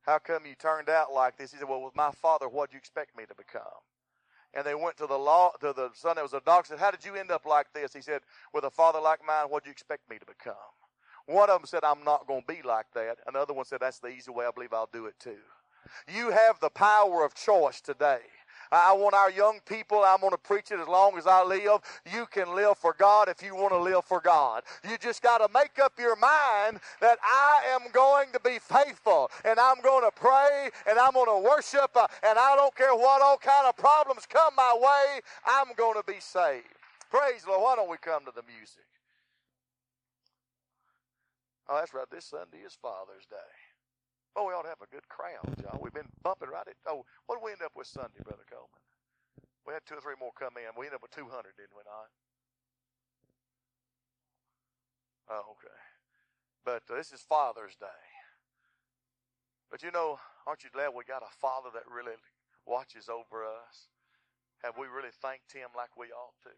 how 0.03 0.19
come 0.19 0.45
you 0.45 0.55
turned 0.55 0.89
out 0.89 1.13
like 1.13 1.37
this? 1.37 1.51
He 1.51 1.57
said, 1.57 1.67
Well, 1.69 1.81
with 1.81 1.95
my 1.95 2.11
father, 2.11 2.47
what 2.47 2.69
do 2.69 2.75
you 2.75 2.79
expect 2.79 3.17
me 3.17 3.25
to 3.25 3.35
become? 3.35 3.83
and 4.53 4.65
they 4.65 4.75
went 4.75 4.97
to 4.97 5.07
the 5.07 5.17
law 5.17 5.51
to 5.61 5.73
the 5.73 5.89
son 5.93 6.15
that 6.15 6.23
was 6.23 6.33
a 6.33 6.41
doctor. 6.41 6.69
Said, 6.69 6.79
"How 6.79 6.91
did 6.91 7.05
you 7.05 7.15
end 7.15 7.31
up 7.31 7.45
like 7.45 7.71
this?" 7.73 7.93
He 7.93 8.01
said, 8.01 8.21
"With 8.53 8.63
a 8.63 8.71
father 8.71 8.99
like 8.99 9.23
mine, 9.25 9.49
what 9.49 9.63
do 9.63 9.69
you 9.69 9.71
expect 9.71 10.09
me 10.09 10.17
to 10.17 10.25
become?" 10.25 10.55
One 11.25 11.49
of 11.49 11.61
them 11.61 11.67
said, 11.67 11.83
"I'm 11.83 12.03
not 12.03 12.27
going 12.27 12.41
to 12.41 12.47
be 12.47 12.61
like 12.63 12.91
that." 12.93 13.19
Another 13.27 13.53
one 13.53 13.65
said, 13.65 13.81
"That's 13.81 13.99
the 13.99 14.07
easy 14.07 14.31
way. 14.31 14.45
I 14.45 14.51
believe 14.51 14.73
I'll 14.73 14.89
do 14.91 15.05
it 15.05 15.19
too." 15.19 15.41
You 16.07 16.31
have 16.31 16.59
the 16.59 16.69
power 16.69 17.23
of 17.23 17.33
choice 17.35 17.81
today. 17.81 18.21
I 18.71 18.93
want 18.93 19.15
our 19.15 19.31
young 19.31 19.59
people, 19.65 20.03
I'm 20.05 20.19
going 20.19 20.31
to 20.31 20.37
preach 20.37 20.71
it 20.71 20.79
as 20.79 20.87
long 20.87 21.17
as 21.17 21.27
I 21.27 21.43
live. 21.43 21.81
You 22.11 22.25
can 22.31 22.55
live 22.55 22.77
for 22.77 22.95
God 22.97 23.29
if 23.29 23.41
you 23.41 23.55
want 23.55 23.71
to 23.71 23.79
live 23.79 24.05
for 24.05 24.19
God. 24.19 24.63
You 24.89 24.97
just 24.97 25.21
got 25.21 25.39
to 25.39 25.49
make 25.53 25.79
up 25.79 25.93
your 25.99 26.15
mind 26.15 26.79
that 27.01 27.17
I 27.23 27.63
am 27.73 27.91
going 27.93 28.27
to 28.33 28.39
be 28.39 28.59
faithful 28.59 29.31
and 29.45 29.59
I'm 29.59 29.81
going 29.81 30.03
to 30.03 30.11
pray 30.11 30.69
and 30.89 30.99
I'm 30.99 31.13
going 31.13 31.27
to 31.41 31.49
worship 31.49 31.91
uh, 31.95 32.07
and 32.23 32.37
I 32.37 32.55
don't 32.55 32.75
care 32.75 32.95
what 32.95 33.21
all 33.21 33.37
kind 33.37 33.67
of 33.67 33.77
problems 33.77 34.25
come 34.27 34.53
my 34.55 34.75
way, 34.79 35.21
I'm 35.45 35.73
going 35.75 35.95
to 35.95 36.03
be 36.05 36.19
saved. 36.19 36.65
Praise 37.09 37.43
the 37.43 37.51
Lord. 37.51 37.63
Why 37.63 37.75
don't 37.75 37.89
we 37.89 37.97
come 37.97 38.25
to 38.25 38.31
the 38.35 38.43
music? 38.43 38.83
Oh, 41.69 41.75
that's 41.77 41.93
right. 41.93 42.09
This 42.11 42.25
Sunday 42.25 42.59
is 42.65 42.77
Father's 42.81 43.25
Day. 43.29 43.66
Oh, 44.37 44.45
we 44.45 44.53
ought 44.53 44.69
to 44.69 44.69
have 44.69 44.85
a 44.85 44.93
good 44.93 45.09
crowd, 45.09 45.49
John. 45.57 45.81
We've 45.81 45.97
been 45.97 46.13
bumping 46.21 46.53
right 46.53 46.69
at. 46.69 46.77
Oh, 46.85 47.01
what 47.25 47.41
did 47.41 47.43
we 47.43 47.57
end 47.57 47.65
up 47.65 47.73
with 47.73 47.89
Sunday, 47.89 48.21
Brother 48.21 48.45
Coleman? 48.45 48.85
We 49.65 49.73
had 49.73 49.81
two 49.89 49.97
or 49.97 50.03
three 50.05 50.13
more 50.13 50.29
come 50.37 50.61
in. 50.61 50.69
We 50.77 50.85
ended 50.85 51.01
up 51.01 51.09
with 51.09 51.17
200, 51.17 51.57
didn't 51.57 51.73
we 51.73 51.81
not? 51.89 52.13
Oh, 55.33 55.57
okay. 55.57 55.81
But 56.61 56.85
uh, 56.85 57.01
this 57.01 57.09
is 57.09 57.25
Father's 57.25 57.73
Day. 57.81 58.05
But 59.73 59.81
you 59.81 59.89
know, 59.89 60.21
aren't 60.45 60.61
you 60.61 60.69
glad 60.69 60.93
we 60.93 61.01
got 61.03 61.25
a 61.25 61.33
Father 61.41 61.73
that 61.73 61.89
really 61.89 62.15
watches 62.69 63.09
over 63.09 63.41
us? 63.41 63.89
Have 64.61 64.77
we 64.77 64.85
really 64.85 65.11
thanked 65.17 65.49
Him 65.51 65.73
like 65.73 65.97
we 65.97 66.13
ought 66.13 66.37
to? 66.45 66.53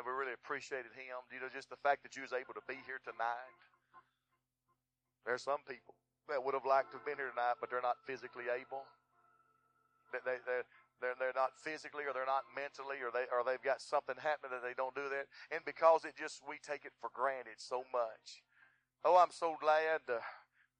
Have 0.00 0.08
we 0.08 0.16
really 0.16 0.32
appreciated 0.32 0.96
Him? 0.96 1.20
You 1.28 1.44
know, 1.44 1.52
just 1.52 1.68
the 1.68 1.78
fact 1.84 2.08
that 2.08 2.16
you 2.16 2.24
was 2.24 2.32
able 2.32 2.56
to 2.56 2.64
be 2.64 2.80
here 2.88 3.04
tonight. 3.04 3.60
There 5.28 5.36
are 5.36 5.38
some 5.38 5.60
people 5.68 5.94
that 6.30 6.42
would 6.42 6.54
have 6.54 6.66
liked 6.66 6.94
to 6.94 6.98
have 6.98 7.06
been 7.06 7.18
here 7.18 7.30
tonight, 7.30 7.58
but 7.60 7.70
they're 7.70 7.84
not 7.84 7.98
physically 8.06 8.46
able. 8.50 8.86
They, 10.10 10.22
they, 10.26 10.38
they're, 10.42 10.66
they're, 10.98 11.16
they're 11.18 11.38
not 11.38 11.56
physically 11.56 12.04
or 12.04 12.12
they're 12.12 12.28
not 12.28 12.44
mentally 12.52 13.00
or, 13.00 13.14
they, 13.14 13.30
or 13.30 13.42
they've 13.46 13.62
got 13.62 13.80
something 13.80 14.18
happening 14.20 14.52
that 14.52 14.64
they 14.66 14.76
don't 14.76 14.94
do 14.94 15.08
that. 15.08 15.30
And 15.48 15.64
because 15.64 16.04
it 16.04 16.14
just, 16.14 16.42
we 16.44 16.60
take 16.60 16.84
it 16.84 16.92
for 17.00 17.08
granted 17.12 17.58
so 17.58 17.82
much. 17.90 18.44
Oh, 19.04 19.16
I'm 19.16 19.32
so 19.32 19.56
glad 19.56 20.04
uh, 20.08 20.20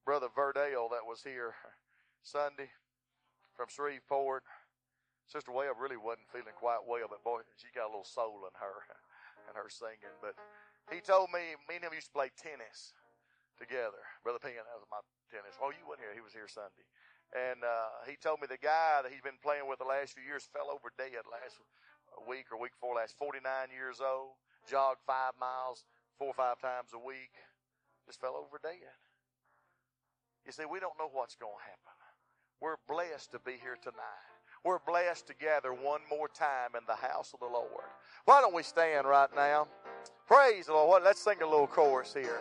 Brother 0.05 0.28
Verdale 0.28 0.92
that 0.92 1.09
was 1.09 1.24
here 1.24 1.57
Sunday 2.22 2.68
from 3.57 3.72
Shreveport. 3.72 4.44
Sister 5.30 5.55
Webb 5.55 5.78
really 5.80 5.96
wasn't 5.96 6.28
feeling 6.28 6.59
quite 6.59 6.82
well, 6.84 7.07
but 7.09 7.22
boy, 7.22 7.40
she 7.57 7.70
got 7.72 7.86
a 7.86 7.92
little 7.94 8.05
soul 8.05 8.44
in 8.44 8.55
her 8.59 8.82
and 9.48 9.55
her 9.57 9.70
singing. 9.70 10.12
But 10.20 10.34
he 10.90 11.01
told 11.01 11.30
me, 11.32 11.55
me 11.70 11.78
and 11.78 11.86
him 11.86 11.94
used 11.94 12.11
to 12.11 12.18
play 12.18 12.34
tennis 12.34 12.92
together. 13.61 14.00
Brother 14.24 14.40
Penn, 14.40 14.56
that 14.56 14.80
was 14.80 14.88
my 14.88 15.04
tennis. 15.28 15.54
Oh, 15.61 15.68
you 15.70 15.84
weren't 15.84 16.00
here. 16.00 16.16
He 16.16 16.24
was 16.24 16.32
here 16.32 16.48
Sunday. 16.48 16.88
And 17.30 17.62
uh, 17.62 18.02
he 18.08 18.18
told 18.18 18.40
me 18.40 18.50
the 18.50 18.58
guy 18.58 19.04
that 19.04 19.12
he's 19.12 19.22
been 19.22 19.38
playing 19.38 19.68
with 19.68 19.78
the 19.78 19.86
last 19.86 20.16
few 20.16 20.24
years 20.24 20.48
fell 20.50 20.72
over 20.72 20.90
dead 20.98 21.22
last 21.28 21.61
week 22.26 22.50
or 22.50 22.58
week 22.58 22.74
before 22.74 22.98
last. 22.98 23.14
49 23.20 23.44
years 23.70 24.02
old, 24.02 24.34
jogged 24.66 25.04
five 25.06 25.36
miles 25.38 25.86
four 26.18 26.28
or 26.28 26.34
five 26.34 26.61
times 26.61 26.92
a 26.92 26.98
week, 26.98 27.32
just 28.04 28.20
fell 28.20 28.36
over 28.36 28.61
dead. 28.62 28.92
You 30.44 30.52
see, 30.52 30.64
we 30.64 30.80
don't 30.80 30.98
know 30.98 31.08
what's 31.12 31.34
going 31.34 31.56
to 31.56 31.64
happen. 31.64 31.96
We're 32.61 32.76
blessed 32.88 33.32
to 33.32 33.38
be 33.38 33.52
here 33.52 33.78
tonight. 33.80 34.28
We're 34.62 34.78
blessed 34.86 35.26
to 35.28 35.34
gather 35.34 35.72
one 35.72 36.02
more 36.11 36.28
time 36.28 36.76
in 36.76 36.82
the 36.86 36.94
house 36.94 37.32
of 37.32 37.40
the 37.40 37.46
Lord. 37.46 37.88
Why 38.26 38.42
don't 38.42 38.54
we 38.54 38.62
stand 38.62 39.06
right 39.06 39.30
now? 39.34 39.68
Praise 40.26 40.66
the 40.66 40.74
Lord. 40.74 41.02
Let's 41.02 41.22
sing 41.22 41.40
a 41.40 41.46
little 41.46 41.66
chorus 41.66 42.12
here. 42.12 42.40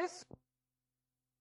This 0.00 0.24